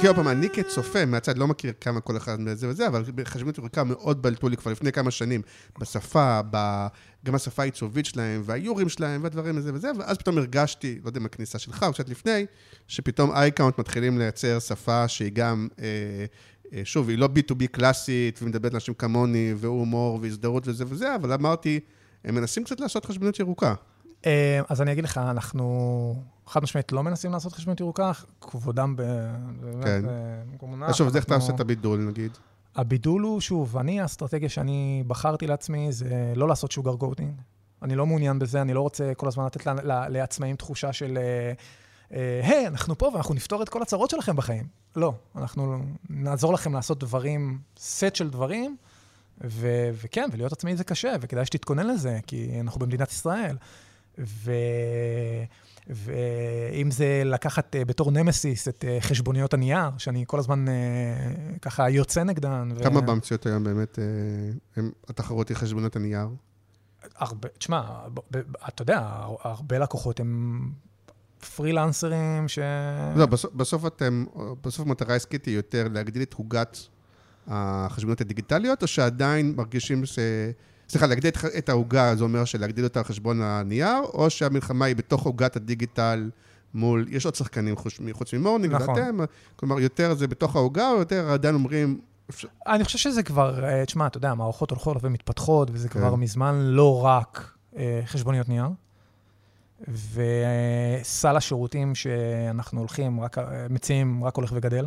[0.00, 3.58] כי עוד פעם, אני כצופה מהצד לא מכיר כמה כל אחד מזה וזה, אבל בחשבונית
[3.58, 5.42] ירוקה מאוד בלטו לי כבר לפני כמה שנים,
[5.78, 6.86] בשפה, ב...
[7.24, 11.26] גם השפה העיצובית שלהם, והאיורים שלהם, והדברים הזה וזה, ואז פתאום הרגשתי, לא יודע אם
[11.26, 12.46] הכניסה שלך או קצת לפני,
[12.88, 15.84] שפתאום אייקאונט מתחילים לייצר שפה שהיא גם, אה,
[16.72, 21.80] אה, שוב, היא לא B2B קלאסית, ומדברת לאנשים כמוני, והומור, והזדהות וזה וזה, אבל אמרתי,
[22.24, 23.74] הם מנסים קצת לעשות חשבונית ירוקה.
[24.26, 26.14] אה, אז אני אגיד לך, אנחנו
[26.50, 29.02] חד משמעית לא מנסים לעשות חשבונית ירוקה, כבודם ב...
[29.82, 30.04] כן.
[30.92, 32.30] שוב, אז איך אתה עושה את הבידול, נגיד?
[32.76, 37.34] הבידול הוא, שוב, אני, האסטרטגיה שאני בחרתי לעצמי זה לא לעשות sugar coating.
[37.82, 39.66] אני לא מעוניין בזה, אני לא רוצה כל הזמן לתת
[40.08, 41.52] לעצמאים תחושה של, אה,
[42.16, 44.66] אה, היי, אנחנו פה ואנחנו נפתור את כל הצרות שלכם בחיים.
[44.96, 48.76] לא, אנחנו נעזור לכם לעשות דברים, סט של דברים,
[49.44, 53.56] ו- וכן, ולהיות עצמאי זה קשה, וכדאי שתתכונן לזה, כי אנחנו במדינת ישראל.
[54.18, 54.52] ו...
[55.86, 60.74] ואם זה לקחת אה, בתור נמסיס את אה, חשבוניות הנייר, שאני כל הזמן אה,
[61.62, 62.68] ככה יוצא נגדן.
[62.76, 63.98] ו- כמה במציאות היום באמת,
[64.76, 66.28] הם- התחרות היא חשבונות הנייר?
[67.16, 67.82] הרבה, תשמע,
[68.68, 69.08] אתה יודע,
[69.40, 70.60] הרבה לקוחות הם
[71.56, 72.58] פרילנסרים ש...
[73.16, 74.24] לא, בסוף, בסוף אתם,
[74.64, 76.78] בסוף המטרה העסקית היא יותר להגדיל את עוגת
[77.46, 80.18] החשבונות הדיגיטליות, או שעדיין מרגישים ש...
[80.90, 85.26] סליחה, להגדיל את- העוגה, זה אומר שלהגדיל אותה על חשבון הנייר, או שהמלחמה היא בתוך
[85.26, 86.30] עוגת הדיגיטל
[86.74, 88.88] מול, יש עוד שחקנים חוץ, ממורנינג, נכון.
[88.98, 89.18] ואתם,
[89.56, 92.00] כלומר, יותר זה בתוך העוגה, או יותר עדיין אומרים,
[92.30, 96.00] אפשר- אני חושב שזה כבר, אה, תשמע, אתה יודע, מערכות הולכות ומתפתחות, וזה כן.
[96.00, 98.66] כבר מזמן לא רק אה, חשבוניות נייר.
[99.88, 104.86] וסל השירותים שאנחנו הולכים, רק, אה, מציעים, רק הולך וגדל.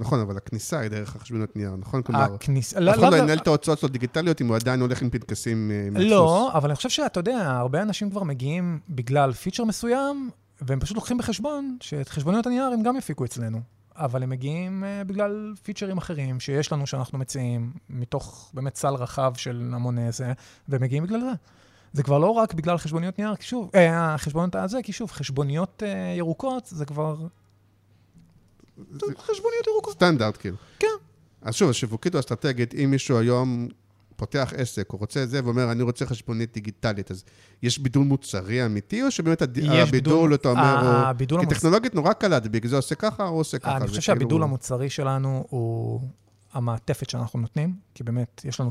[0.00, 2.02] נכון, אבל הכניסה היא דרך החשבונות נייר, נכון?
[2.02, 2.78] כלומר, הכניסה...
[2.78, 5.90] אף אחד לא ינהל את ההוצאות שלו דיגיטליות אם הוא עדיין הולך עם פנקסים אה,
[5.90, 6.10] מהדפוס.
[6.10, 10.96] לא, אבל אני חושב שאתה יודע, הרבה אנשים כבר מגיעים בגלל פיצ'ר מסוים, והם פשוט
[10.96, 13.60] לוקחים בחשבון שאת חשבוניות הנייר הם גם יפיקו אצלנו.
[13.96, 19.32] אבל הם מגיעים uh, בגלל פיצ'רים אחרים שיש לנו, שאנחנו מציעים, מתוך באמת סל רחב
[19.36, 20.32] של המון אה, זה,
[20.68, 21.32] והם מגיעים בגלל זה.
[21.92, 25.82] זה כבר לא רק בגלל חשבוניות נייר, כי שוב, אה, החשבוניות הזה, כי שוב, חשבוניות
[25.86, 27.16] אה, ירוקות זה כבר...
[29.18, 29.92] חשבוניות ירוקות.
[29.94, 30.56] סטנדרט, כאילו.
[30.78, 30.86] כן.
[31.42, 33.68] אז שוב, שיווקית או אסטרטגית, אם מישהו היום
[34.16, 37.24] פותח עסק, או רוצה את זה, ואומר, אני רוצה חשבונית דיגיטלית, אז
[37.62, 40.88] יש בידול מוצרי אמיתי, או שבאמת הד- הבידול, בידול- אתה אומר, הוא...
[40.88, 43.70] הבידול כי טכנולוגית נורא קל להדביק, זה עושה ככה, הוא עושה ככה.
[43.76, 46.00] אני חושב כאילו- שהבידול המוצרי שלנו הוא
[46.52, 48.70] המעטפת שאנחנו נותנים, כי באמת יש לנו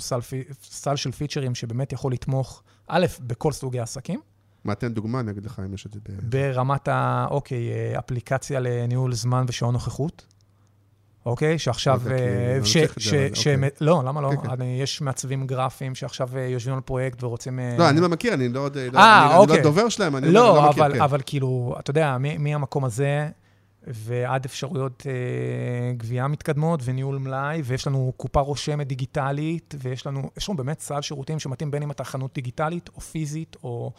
[0.64, 4.20] סל של פיצ'רים שבאמת יכול לתמוך, א', בכל סוגי העסקים,
[4.66, 6.30] מה, תן דוגמה, אני אגיד לך אם יש את זה ב...
[6.30, 7.28] ברמת ה...
[7.30, 10.26] אוקיי, אה, אפליקציה לניהול זמן ושעון נוכחות.
[11.26, 12.02] אוקיי, שעכשיו...
[12.04, 13.70] אוקיי, אה, לא ש- ש- ש- אוקיי.
[13.82, 14.30] לא, למה לא?
[14.44, 14.62] כן, כן.
[14.64, 17.60] יש מעצבים גרפיים שעכשיו אה, יושבים על פרויקט ורוצים...
[17.78, 18.70] לא, אני לא מכיר, אני לא.
[18.94, 19.58] לא- אה, אני- אני אוקיי.
[19.58, 21.02] לא דובר שלהם, אני לא, לא מכיר, אבל, כן.
[21.02, 23.30] אבל כאילו, אתה יודע, מהמקום הזה
[23.88, 25.14] ועד אפשרויות אה,
[25.98, 31.02] גבייה מתקדמות וניהול מלאי, ויש לנו קופה רושמת דיגיטלית, ויש לנו, יש לנו באמת סל
[31.02, 33.92] שירותים שמתאים בין אם אתה חנות דיגיטלית או פיזית, או,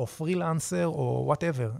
[0.00, 1.70] או פרילנסר, או whatever.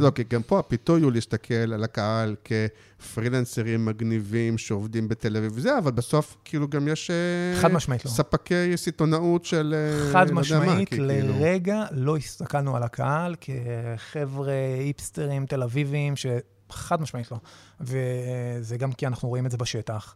[0.00, 5.78] לא, כי גם פה הפיתוי הוא להסתכל על הקהל כפרילנסרים מגניבים שעובדים בתל אביב וזה,
[5.78, 7.10] אבל בסוף כאילו גם יש...
[7.10, 8.10] אה, חד משמעית לא.
[8.10, 9.74] ספקי סיטונאות של...
[9.76, 16.14] אה, חד לא מה, משמעית, כאילו- לרגע לא הסתכלנו על הקהל כחבר'ה היפסטרים תל אביבים,
[16.16, 17.38] שחד משמעית לא.
[17.80, 20.14] וזה גם כי אנחנו רואים את זה בשטח.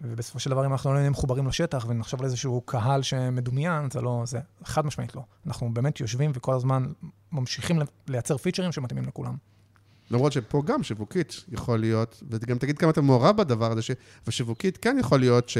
[0.00, 4.00] ובסופו של דבר, אם אנחנו לא נהיה מחוברים לשטח ונחשוב על איזשהו קהל שמדומיין, זה
[4.00, 5.22] לא, זה חד משמעית לא.
[5.46, 6.92] אנחנו באמת יושבים וכל הזמן
[7.32, 7.78] ממשיכים
[8.08, 9.36] לייצר פיצ'רים שמתאימים לכולם.
[10.12, 13.80] למרות שפה גם שיווקית יכול להיות, וגם תגיד כמה אתה מעורב בדבר הזה.
[14.26, 15.50] ושיווקית כן יכול להיות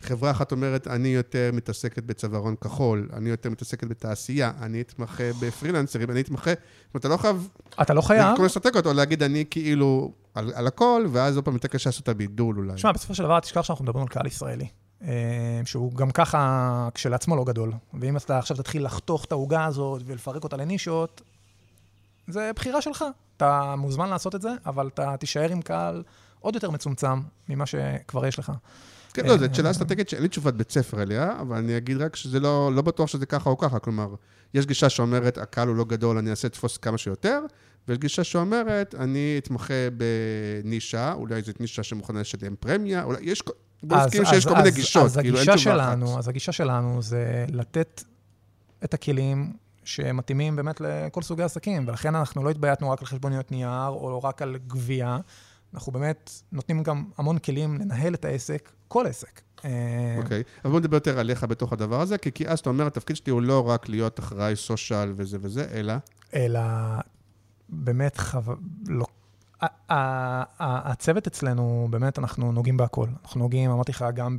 [0.00, 6.10] שחברה אחת אומרת, אני יותר מתעסקת בצווארון כחול, אני יותר מתעסקת בתעשייה, אני אתמחה בפרילנסרים,
[6.10, 7.48] אני אתמחה, זאת אומרת, אתה לא חייב
[7.82, 11.54] אתה לא חייב, כל אסטרטגיות, או להגיד אני כאילו על, על הכל, ואז עוד פעם
[11.54, 12.74] יותר קשה לעשות את הבידול אולי.
[12.74, 14.66] תשמע, בסופו של דבר, תשכח שאנחנו מדברים על קהל ישראלי.
[15.02, 17.72] אה, שהוא גם ככה כשלעצמו לא גדול.
[18.00, 21.22] ואם אתה עכשיו תתחיל לחתוך את העוגה הזאת ולפרק אותה לנישות,
[22.32, 23.04] זה בחירה שלך.
[23.36, 26.02] אתה מוזמן לעשות את זה, אבל אתה תישאר עם קהל
[26.40, 28.52] עוד יותר מצומצם ממה שכבר יש לך.
[29.14, 31.96] כן, לא, זו אה, שאלה אסטרטגית שאין לי תשובת בית ספר אליה, אבל אני אגיד
[31.96, 33.78] רק שזה לא, לא בטוח שזה ככה או ככה.
[33.78, 34.14] כלומר,
[34.54, 37.40] יש גישה שאומרת, הקהל הוא לא גדול, אני אעשה תפוס כמה שיותר,
[37.88, 39.74] ויש גישה שאומרת, אני אתמחה
[40.62, 43.42] בנישה, אולי זאת נישה שמוכנה לשלם פרמיה, אולי יש...
[43.82, 46.18] בוא נסכים שיש אז- כל מיני גישות, כאילו אין תשובה שלנו, אחת.
[46.18, 48.04] אז הגישה שלנו זה לתת
[48.84, 49.52] את הכלים
[49.90, 54.42] שמתאימים באמת לכל סוגי העסקים, ולכן אנחנו לא התבייתנו רק על חשבוניות נייר, או רק
[54.42, 55.18] על גבייה,
[55.74, 59.40] אנחנו באמת נותנים גם המון כלים לנהל את העסק, כל עסק.
[59.64, 59.70] אה,
[60.18, 63.32] אוקיי, אבל בוא נדבר יותר עליך בתוך הדבר הזה, כי, אז אתה אומר, התפקיד שלי
[63.32, 65.94] הוא לא רק להיות אחראי סושיאל וזה וזה, אלא...
[66.34, 66.60] אלא
[67.68, 68.38] באמת חו...
[68.88, 69.06] לא...
[70.60, 73.06] הצוות אצלנו, באמת, אנחנו נוגעים בהכל.
[73.22, 74.38] אנחנו נוגעים, אמרתי לך, גם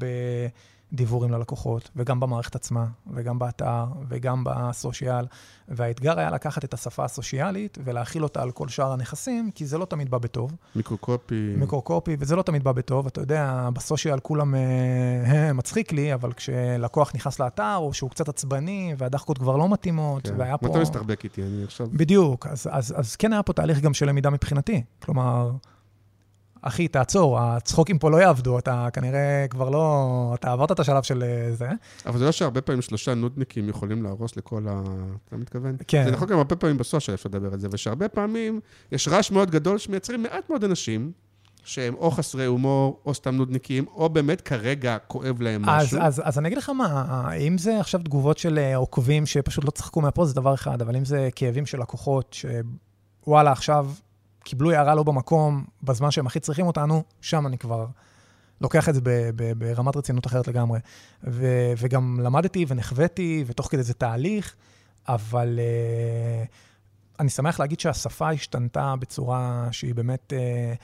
[0.91, 5.25] בדיבורים ללקוחות, וגם במערכת עצמה, וגם באתר, וגם בסושיאל.
[5.67, 9.85] והאתגר היה לקחת את השפה הסושיאלית ולהכיל אותה על כל שאר הנכסים, כי זה לא
[9.85, 10.55] תמיד בא בטוב.
[10.75, 11.53] מיקרוקופי.
[11.57, 13.07] מיקרוקופי, וזה לא תמיד בא בטוב.
[13.07, 18.95] אתה יודע, בסושיאל כולם אה, מצחיק לי, אבל כשלקוח נכנס לאתר, או שהוא קצת עצבני,
[18.97, 20.33] והדחקות כבר לא מתאימות, כן.
[20.37, 20.69] והיה פה...
[20.69, 21.41] מתי מסתחבק איתי?
[21.43, 21.87] אני עכשיו...
[21.93, 24.83] בדיוק, אז, אז, אז כן היה פה תהליך גם של למידה מבחינתי.
[24.99, 25.51] כלומר,
[26.61, 30.31] אחי, תעצור, הצחוקים פה לא יעבדו, אתה כנראה כבר לא...
[30.33, 31.69] אתה עברת את השלב של אה, זה.
[32.05, 34.81] אבל זה לא שהרבה פעמים שלושה נודניקים יכולים להרוס לכל ה...
[35.27, 35.75] אתה מתכוון?
[35.87, 36.05] כן.
[36.05, 38.59] זה נכון גם הרבה פעמים בסושיאל אפשר לדבר על זה, ושהרבה פעמים
[38.91, 41.11] יש רעש מאוד גדול שמייצרים מעט מאוד אנשים.
[41.63, 45.99] שהם או חסרי הומור, או סתם נודניקים, או באמת כרגע כואב להם אז, משהו.
[46.01, 49.71] אז, אז אני אגיד לך מה, אם זה עכשיו תגובות של אה, עוקבים שפשוט לא
[49.71, 52.35] צחקו מהפוסט, זה דבר אחד, אבל אם זה כאבים של לקוחות,
[53.25, 53.87] שוואלה, עכשיו
[54.43, 57.85] קיבלו הערה לא במקום, בזמן שהם הכי צריכים אותנו, שם אני כבר
[58.61, 60.79] לוקח את זה ב, ב, ברמת רצינות אחרת לגמרי.
[61.23, 61.45] ו,
[61.77, 64.55] וגם למדתי ונחוויתי, ותוך כדי זה תהליך,
[65.07, 66.47] אבל uh,
[67.19, 70.77] אני שמח להגיד שהשפה השתנתה בצורה שהיא באמת, uh,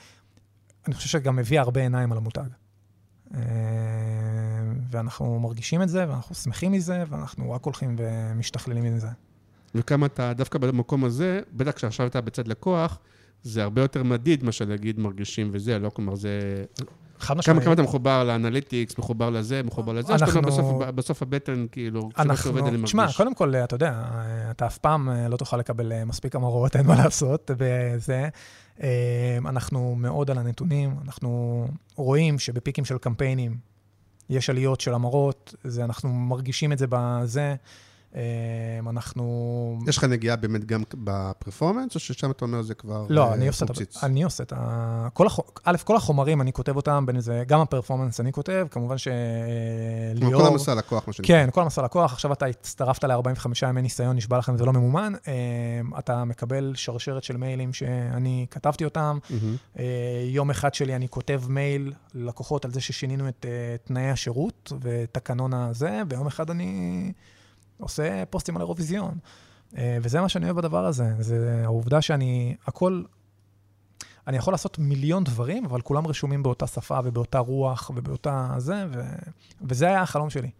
[0.86, 2.48] אני חושב שגם הביאה הרבה עיניים על המותג.
[3.28, 3.34] Uh,
[4.90, 9.08] ואנחנו מרגישים את זה, ואנחנו שמחים מזה, ואנחנו רק הולכים ומשתכללים מזה.
[9.74, 12.98] וכמה אתה, דווקא במקום הזה, בטח כשעכשיו אתה בצד לקוח,
[13.42, 16.64] זה הרבה יותר מדיד מה שנגיד מרגישים וזה, לא כלומר זה...
[17.18, 17.62] חד משמעית.
[17.62, 22.50] כמה אתה מחובר לאנליטיקס, מחובר לזה, מחובר לזה, שאתה אנחנו- בסוף, בסוף הבטן, כאילו, אנחנו,
[22.50, 22.90] עובד אני מרגיש.
[22.90, 24.02] תשמע, קודם כל, אתה יודע,
[24.50, 28.28] אתה אף פעם אה, לא תוכל לקבל אה, מספיק המרות, אין מה לעשות בזה.
[28.82, 31.64] אה, אנחנו מאוד על הנתונים, אנחנו
[31.96, 33.56] רואים שבפיקים של קמפיינים
[34.30, 37.54] יש עליות של המרות, זה, אנחנו מרגישים את זה בזה.
[38.14, 38.20] אה,
[38.90, 39.78] אנחנו...
[39.86, 43.06] יש לך נגיעה באמת גם בפרפורמנס, או ששם אתה אומר זה כבר...
[43.08, 43.70] לא, אה, אני עושה את.
[44.02, 45.08] אני עושה את ה...
[45.12, 45.38] כל הח...
[45.64, 50.42] א', כל החומרים, אני כותב אותם, בין זה גם הפרפורמנס אני כותב, כמובן שליאור...
[50.42, 51.36] כל המסע לקוח, מה שנקרא.
[51.36, 55.12] כן, כל המסע לקוח, עכשיו אתה הצטרפת ל-45 ימי ניסיון, נשבע לכם, זה לא ממומן.
[55.28, 59.18] אה, אתה מקבל שרשרת של מיילים שאני כתבתי אותם.
[59.78, 59.84] אה,
[60.26, 65.54] יום אחד שלי אני כותב מייל ללקוחות על זה ששינינו את אה, תנאי השירות ותקנון
[65.54, 67.12] הזה, ויום אחד אני
[67.78, 69.18] עושה פוסטים על האירוויזיון.
[69.76, 73.02] אה, וזה מה שאני אוהב בדבר הזה, זה העובדה שאני, הכל,
[74.26, 79.00] אני יכול לעשות מיליון דברים, אבל כולם רשומים באותה שפה ובאותה רוח ובאותה זה, ו...
[79.62, 80.50] וזה היה החלום שלי.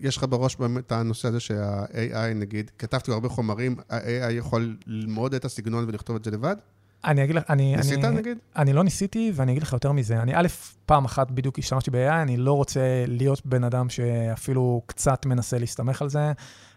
[0.00, 5.44] יש לך בראש באמת הנושא הזה שה-AI, נגיד, כתבתי הרבה חומרים, ה-AI יכול ללמוד את
[5.44, 6.56] הסגנון ולכתוב את זה לבד?
[7.04, 7.76] אני אגיד לך, אני...
[7.76, 8.38] ניסית, אני, נגיד?
[8.56, 10.22] אני לא ניסיתי, ואני אגיד לך יותר מזה.
[10.22, 10.46] אני א',
[10.86, 16.02] פעם אחת בדיוק השתמשתי ב-AI, אני לא רוצה להיות בן אדם שאפילו קצת מנסה להסתמך
[16.02, 16.32] על זה.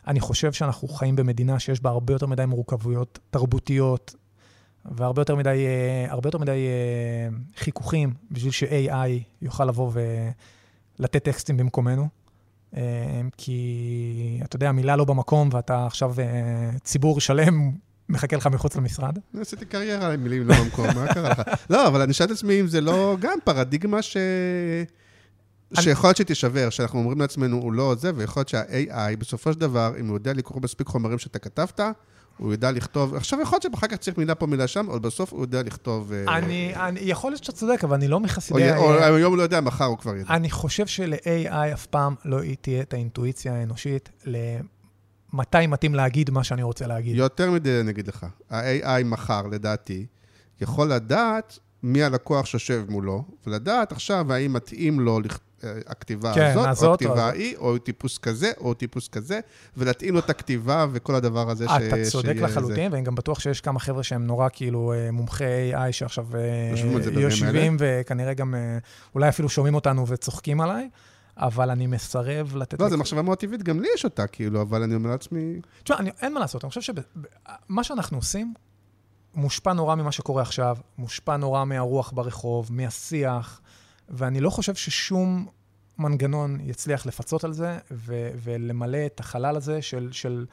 [0.07, 4.15] אני חושב שאנחנו חיים במדינה שיש בה הרבה יותר מדי מורכבויות תרבותיות,
[4.85, 9.91] והרבה יותר מדי, אה, הרבה יותר מדי אה, חיכוכים בשביל ש-AI יוכל לבוא
[10.99, 12.07] ולתת טקסטים במקומנו.
[12.77, 16.15] אה, כי, אתה יודע, מילה לא במקום, ואתה עכשיו
[16.83, 17.71] ציבור שלם
[18.09, 19.17] מחכה לך מחוץ למשרד.
[19.41, 21.41] עשיתי קריירה עם מילים לא במקום, מה קרה לך?
[21.69, 24.17] לא, אבל אני שואל את עצמי אם זה לא גם פרדיגמה ש...
[25.73, 29.93] שיכול להיות שתישבר, שאנחנו אומרים לעצמנו, הוא לא זה, ויכול להיות שה-AI, בסופו של דבר,
[29.99, 31.79] אם הוא יודע לקרוא מספיק חומרים שאתה כתבת,
[32.37, 35.33] הוא יודע לכתוב, עכשיו יכול להיות שאחר כך צריך מילה פה, מילה שם, אבל בסוף
[35.33, 36.13] הוא יודע לכתוב...
[36.13, 38.75] אה, אני, אני, יכול להיות שאתה צודק, אבל אני לא או מחסידי...
[38.75, 40.33] או ה- היום הוא לא יודע, מחר הוא כבר ידע.
[40.33, 44.09] אני חושב של-AI אף פעם לא תהיה את האינטואיציה האנושית
[45.33, 47.15] למתי מתאים להגיד מה שאני רוצה להגיד.
[47.15, 48.25] יותר מדי, אני אגיד לך.
[48.49, 50.05] ה-AI מחר, לדעתי,
[50.61, 55.19] יכול לדעת מי הלקוח שיושב מולו, ולדעת עכשיו האם מתאים לו
[55.63, 57.25] אה, הכתיבה כן, הזאת, הזאת או או הכתיבה.
[57.25, 59.39] ההיא, או טיפוס כזה, או טיפוס כזה,
[59.77, 61.71] ולהתאים לו את הכתיבה וכל הדבר הזה ש...
[61.71, 65.91] אתה צודק לחלוטין, ואני גם בטוח שיש כמה חבר'ה שהם נורא כאילו אה, מומחי AI
[65.91, 68.77] שעכשיו אה, יושבים וכנראה גם אה,
[69.15, 70.89] אולי אפילו שומעים אותנו וצוחקים עליי,
[71.37, 72.81] אבל אני מסרב לתת...
[72.81, 75.61] לא, זו מחשבה מאוד טבעית, גם לי יש אותה, כאילו, אבל אני אומר לעצמי...
[75.83, 78.53] תשמע, אני- אין מה לעשות, אני חושב שמה שאנחנו עושים
[79.35, 83.61] מושפע נורא ממה שקורה עכשיו, מושפע נורא מהרוח ברחוב, מהשיח,
[84.09, 85.47] ואני לא חושב ששום
[85.97, 90.45] מנגנון יצליח לפצות על זה ו- ולמלא את החלל הזה של, של,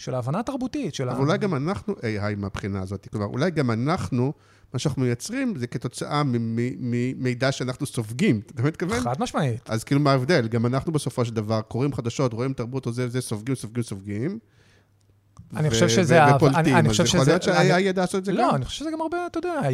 [0.00, 1.22] של ההבנה התרבותית, של אבל ה...
[1.22, 3.08] אולי גם אנחנו AI מהבחינה הזאת.
[3.12, 4.32] כלומר, אולי גם אנחנו,
[4.72, 8.40] מה שאנחנו מייצרים זה כתוצאה ממידע שאנחנו סופגים.
[8.54, 9.00] אתה מתכוון?
[9.00, 9.70] חד משמעית.
[9.70, 10.48] אז כאילו, מה ההבדל?
[10.48, 14.38] גם אנחנו בסופו של דבר קוראים חדשות, רואים תרבות או זה וזה, סופגים, סופגים, סופגים.
[15.56, 16.18] אני ו- חושב שזה...
[16.36, 16.58] ופולטים.
[16.58, 18.38] אני- אני חושב אז יכול להיות שה-AI אני- ידע לעשות את זה גם.
[18.38, 19.70] לא, אני חושב שזה גם הרבה, אתה יודע, אה,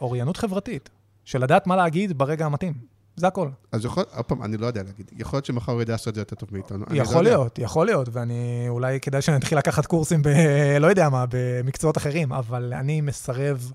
[0.00, 0.88] אוריינות חברתית,
[1.24, 2.97] של לדעת מה להגיד ברגע המתאים.
[3.18, 3.48] זה הכל.
[3.72, 5.10] אז יכול, עוד פעם, אני לא יודע להגיד.
[5.16, 6.84] יכול להיות שמחר הוא ידע לעשות את זה יותר טוב מאיתנו.
[6.90, 7.30] לא יכול יודע.
[7.30, 10.28] להיות, יכול להיות, ואני, אולי כדאי שאני אתחיל לקחת קורסים ב...
[10.80, 13.72] לא יודע מה, במקצועות אחרים, אבל אני מסרב,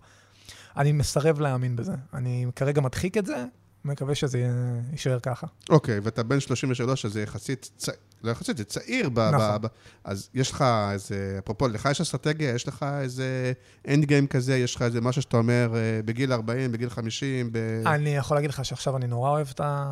[0.77, 1.93] אני מסרב להאמין בזה.
[2.13, 3.45] אני כרגע מדחיק את זה,
[3.85, 4.47] מקווה שזה
[4.91, 5.47] יישאר ככה.
[5.69, 7.89] אוקיי, ואתה בן 33, אז זה יחסית, צ...
[8.23, 9.09] לא יחסית, זה צעיר.
[9.09, 9.19] ב...
[9.19, 9.61] נכון.
[9.61, 9.65] ב...
[9.65, 9.69] ב...
[10.03, 13.53] אז יש לך איזה, אפרופו, לך יש אסטרטגיה, יש לך איזה
[13.87, 17.57] אנד גיים כזה, יש לך איזה משהו שאתה אומר אה, בגיל 40, בגיל 50, ב...
[17.85, 19.91] אני יכול להגיד לך שעכשיו אני נורא אוהב את ה...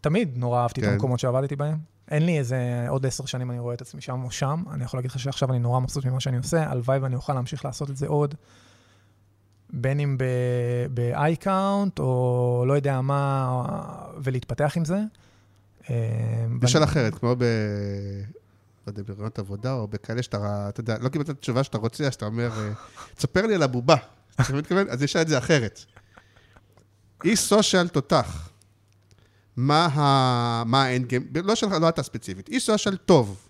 [0.00, 0.86] תמיד נורא אהבתי כן.
[0.86, 1.78] את המקומות שעבדתי בהם.
[2.10, 4.62] אין לי איזה עוד עשר שנים אני רואה את עצמי שם או שם.
[4.72, 6.70] אני יכול להגיד לך שעכשיו אני נורא מבסוט ממה שאני עושה.
[6.70, 8.34] הלוואי ואני אוכל להמשיך לעשות את זה עוד.
[9.70, 10.18] בין אם
[10.94, 13.58] ב-i-count או לא יודע מה,
[14.22, 14.98] ולהתפתח עם זה.
[16.58, 17.42] בשאלה אחרת, כמו ב...
[18.86, 22.06] לא יודע, ברעיונות עבודה, או בכאלה שאתה, אתה יודע, לא קיבלת את התשובה שאתה רוצה,
[22.06, 22.72] אז אתה אומר, אה,
[23.14, 23.96] תספר לי על הבובה.
[24.40, 24.86] אתה מתכוון?
[24.90, 25.80] אז יש את זה אחרת.
[27.24, 28.48] אי סושיאל תותח.
[29.56, 29.88] מה
[30.72, 31.26] האנד גיים?
[31.44, 32.48] לא שלך, לא אתה ספציפית.
[32.48, 33.48] אי סושיאל טוב,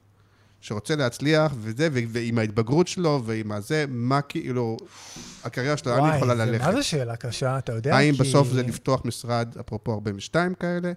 [0.61, 4.77] שרוצה להצליח, וזה, ו- ועם ההתבגרות שלו, ועם הזה, מה כאילו,
[5.45, 6.65] הקריירה שלו, לאן היא יכולה וואי, ללכת?
[6.65, 7.97] מה זה שאלה קשה, אתה יודע?
[7.97, 10.93] האם כי- בסוף זה לפתוח משרד, אפרופו 42 כאלה?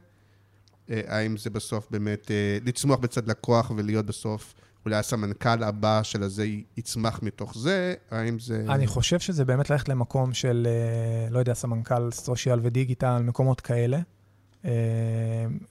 [0.92, 4.54] אה, האם זה בסוף באמת אה, לצמוח בצד לקוח ולהיות בסוף
[4.86, 6.48] אולי הסמנכ"ל הבא של הזה
[6.78, 7.94] יצמח מתוך זה?
[8.12, 8.66] האם זה...
[8.70, 14.00] אני חושב שזה באמת ללכת למקום של, אה, לא יודע, סמנכ"ל סושיאל ודיגיטל, מקומות כאלה.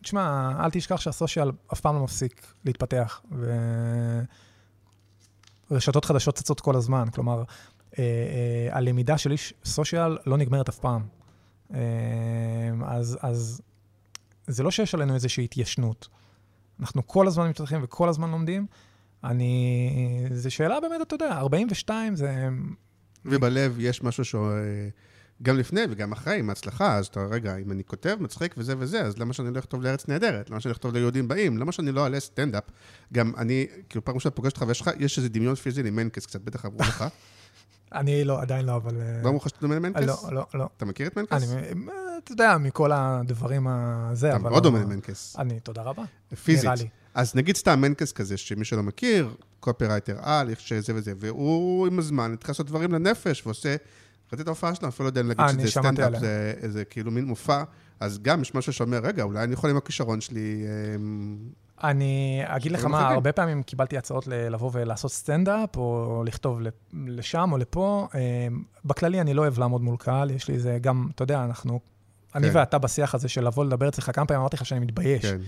[0.03, 3.23] תשמע, אל תשכח שהסושיאל אף פעם לא מפסיק להתפתח,
[5.71, 7.09] ורשתות חדשות צצות כל הזמן.
[7.15, 7.43] כלומר,
[8.71, 11.03] הלמידה של איש סושיאל לא נגמרת אף פעם.
[12.85, 13.61] אז, אז
[14.49, 16.09] זה לא שיש עלינו איזושהי התיישנות.
[16.81, 18.67] אנחנו כל הזמן מתפתחים וכל הזמן לומדים.
[19.25, 20.27] אני...
[20.33, 22.49] זו שאלה באמת, אתה יודע, 42 זה...
[23.25, 24.51] ובלב יש משהו שהוא...
[24.51, 24.89] אה,
[25.43, 29.01] גם לפני וגם אחרי, עם ההצלחה, אז אתה, רגע, אם אני כותב, מצחיק וזה וזה,
[29.01, 30.51] אז למה שאני לא אכתוב לארץ נהדרת?
[30.51, 31.59] למה שאני אכתוב ליהודים באים?
[31.59, 32.65] למה שאני לא אעלה סטנדאפ?
[33.13, 36.41] גם אני, כאילו, פעם ראשונה פוגש אותך ויש לך, יש איזה דמיון פיזי למנקס קצת,
[36.41, 37.05] בטח אמרו לך.
[37.95, 39.01] אני לא, עדיין לא, אבל...
[39.01, 40.01] אה, לא אמרו לך שאתה דומה למנקס?
[40.01, 40.69] לא, לא, לא.
[40.77, 41.33] אתה מכיר את מנקס?
[41.33, 44.51] אני, אה, אתה יודע, מכל הדברים הזה, אתה אבל...
[44.51, 45.37] מאוד לא- דומה למנקס.
[45.39, 46.03] אני, תודה רבה.
[46.45, 46.71] פיזית.
[47.15, 51.99] אז נגיד סתם מנקס כזה, שמי שלא מכיר, קופרייטר על, איך שזה וזה, והוא עם
[51.99, 53.77] הזמן התחיל לעשות דברים לנפש, ועושה,
[54.33, 56.21] ראיתי את ההופעה שלו, אפילו לא יודע להגיד אה, שזה סטנדאפ.
[56.21, 57.63] זה, זה כאילו מין מופע,
[58.01, 60.65] אז גם יש משהו שאומר, רגע, אולי אני יכול עם הכישרון שלי,
[61.85, 63.09] אני אגיד לך דברים מה.
[63.09, 66.61] הרבה פעמים קיבלתי הצעות לבוא ולעשות סטנדאפ, או לכתוב
[66.93, 68.09] לשם או לפה.
[68.15, 68.21] אה,
[68.85, 71.81] בכללי, אני לא אוהב לעמוד מול קהל, יש לי איזה גם, אתה יודע, אנחנו...
[72.35, 72.57] אני כן.
[72.57, 75.27] ואתה בשיח הזה של לבוא לדבר אצלך, כמה פעמים אמרתי לך שאני מתבייש.
[75.27, 75.39] כן.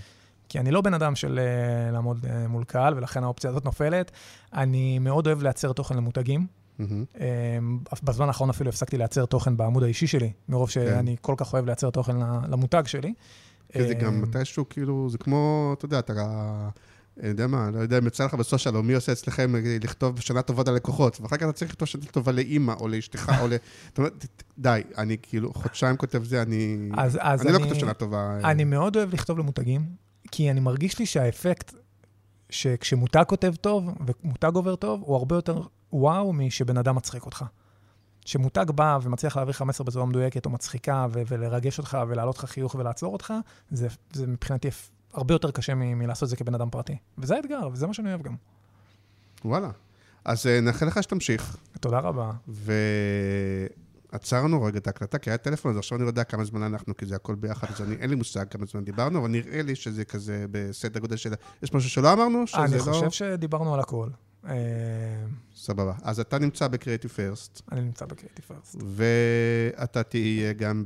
[0.49, 4.11] כי אני לא בן אדם של אה, לעמוד אה, מול קהל, ולכן האופציה הזאת נופלת.
[4.55, 6.47] אני מאוד אוהב לייצר תוכן למותגים.
[8.03, 11.91] בזמן האחרון אפילו הפסקתי לייצר תוכן בעמוד האישי שלי, מרוב שאני כל כך אוהב לייצר
[11.91, 12.17] תוכן
[12.49, 13.15] למותג שלי.
[13.73, 16.13] כי זה אה, גם מתישהו, כאילו, זה כמו, אתה יודע, אתה...
[17.21, 20.21] אני יודע מה, לא יודע אם יצא לך בסושיאל, או מי עושה אצלכם אה, לכתוב
[20.21, 23.51] שנה טובה ללקוחות, ואחר כך אתה צריך לכתוב שנה טובה לאימא, או לאשתך, או ל...
[23.89, 24.27] זאת אומרת,
[24.59, 26.91] די, אני כאילו חודשיים כותב זה, אני...
[26.97, 28.39] אז, אז אני לא כותב שנה טובה.
[28.45, 29.83] אה, אני מאוד אוהב לכתוב למותגים,
[30.31, 31.75] כי אני מרגיש לי שהאפקט
[32.51, 33.85] שכשמותג כותב טוב
[34.25, 37.45] ומותג עובר טוב, הוא הרבה יותר וואו משבן אדם מצחיק אותך.
[38.31, 42.45] כשמותג בא ומצליח להעביר לך מסר בצורה מדויקת או מצחיקה ו- ולרגש אותך ולהעלות לך
[42.45, 43.35] חיוך ולעצור אותך,
[43.71, 44.69] זה, זה מבחינתי
[45.13, 46.97] הרבה יותר קשה מ- מלעשות את זה כבן אדם פרטי.
[47.19, 48.35] וזה האתגר, וזה מה שאני אוהב גם.
[49.45, 49.71] וואלה.
[50.25, 52.31] אז אה, נאחל לך שתמשיך, תודה רבה.
[54.13, 56.97] ועצרנו רגע את ההקלטה, כי היה טלפון, אז עכשיו אני לא יודע כמה זמן אנחנו,
[56.97, 59.75] כי זה הכל ביחד, אז אני, אין לי מושג כמה זמן דיברנו, אבל נראה לי
[59.75, 61.33] שזה כזה בסדר גודל של...
[61.63, 62.47] יש משהו שלא אמרנו?
[62.47, 62.83] שזה אני לא...
[62.83, 64.09] חושב שדיברנו על הכל.
[64.49, 64.55] אה,
[65.57, 65.93] סבבה.
[66.03, 68.77] אז אתה נמצא בקריאיטיב פרסט, אני נמצא בקריאיטיב פרסט.
[68.85, 70.85] ואתה תהיה גם.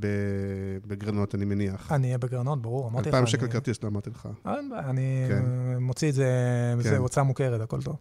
[0.87, 1.93] בגרנות, אני מניח.
[1.93, 3.15] אני אהיה בגרנות, ברור, אמרתי לך.
[3.15, 4.29] אלפיים שקל כרטיס, לא אמרתי לך.
[4.47, 5.45] אין בעיה, אני כן.
[5.75, 6.27] אה, מוציא את זה,
[6.79, 6.97] זה כן.
[6.97, 7.97] הוצאה מוכרת, הכל טוב.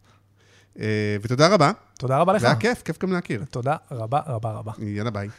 [0.80, 2.44] אה, ותודה רבה, תודה רבה לך.
[2.44, 3.44] והיה כיף, כיף גם להכיר.
[3.50, 4.72] תודה רבה רבה רבה.
[4.80, 5.30] יאללה ביי.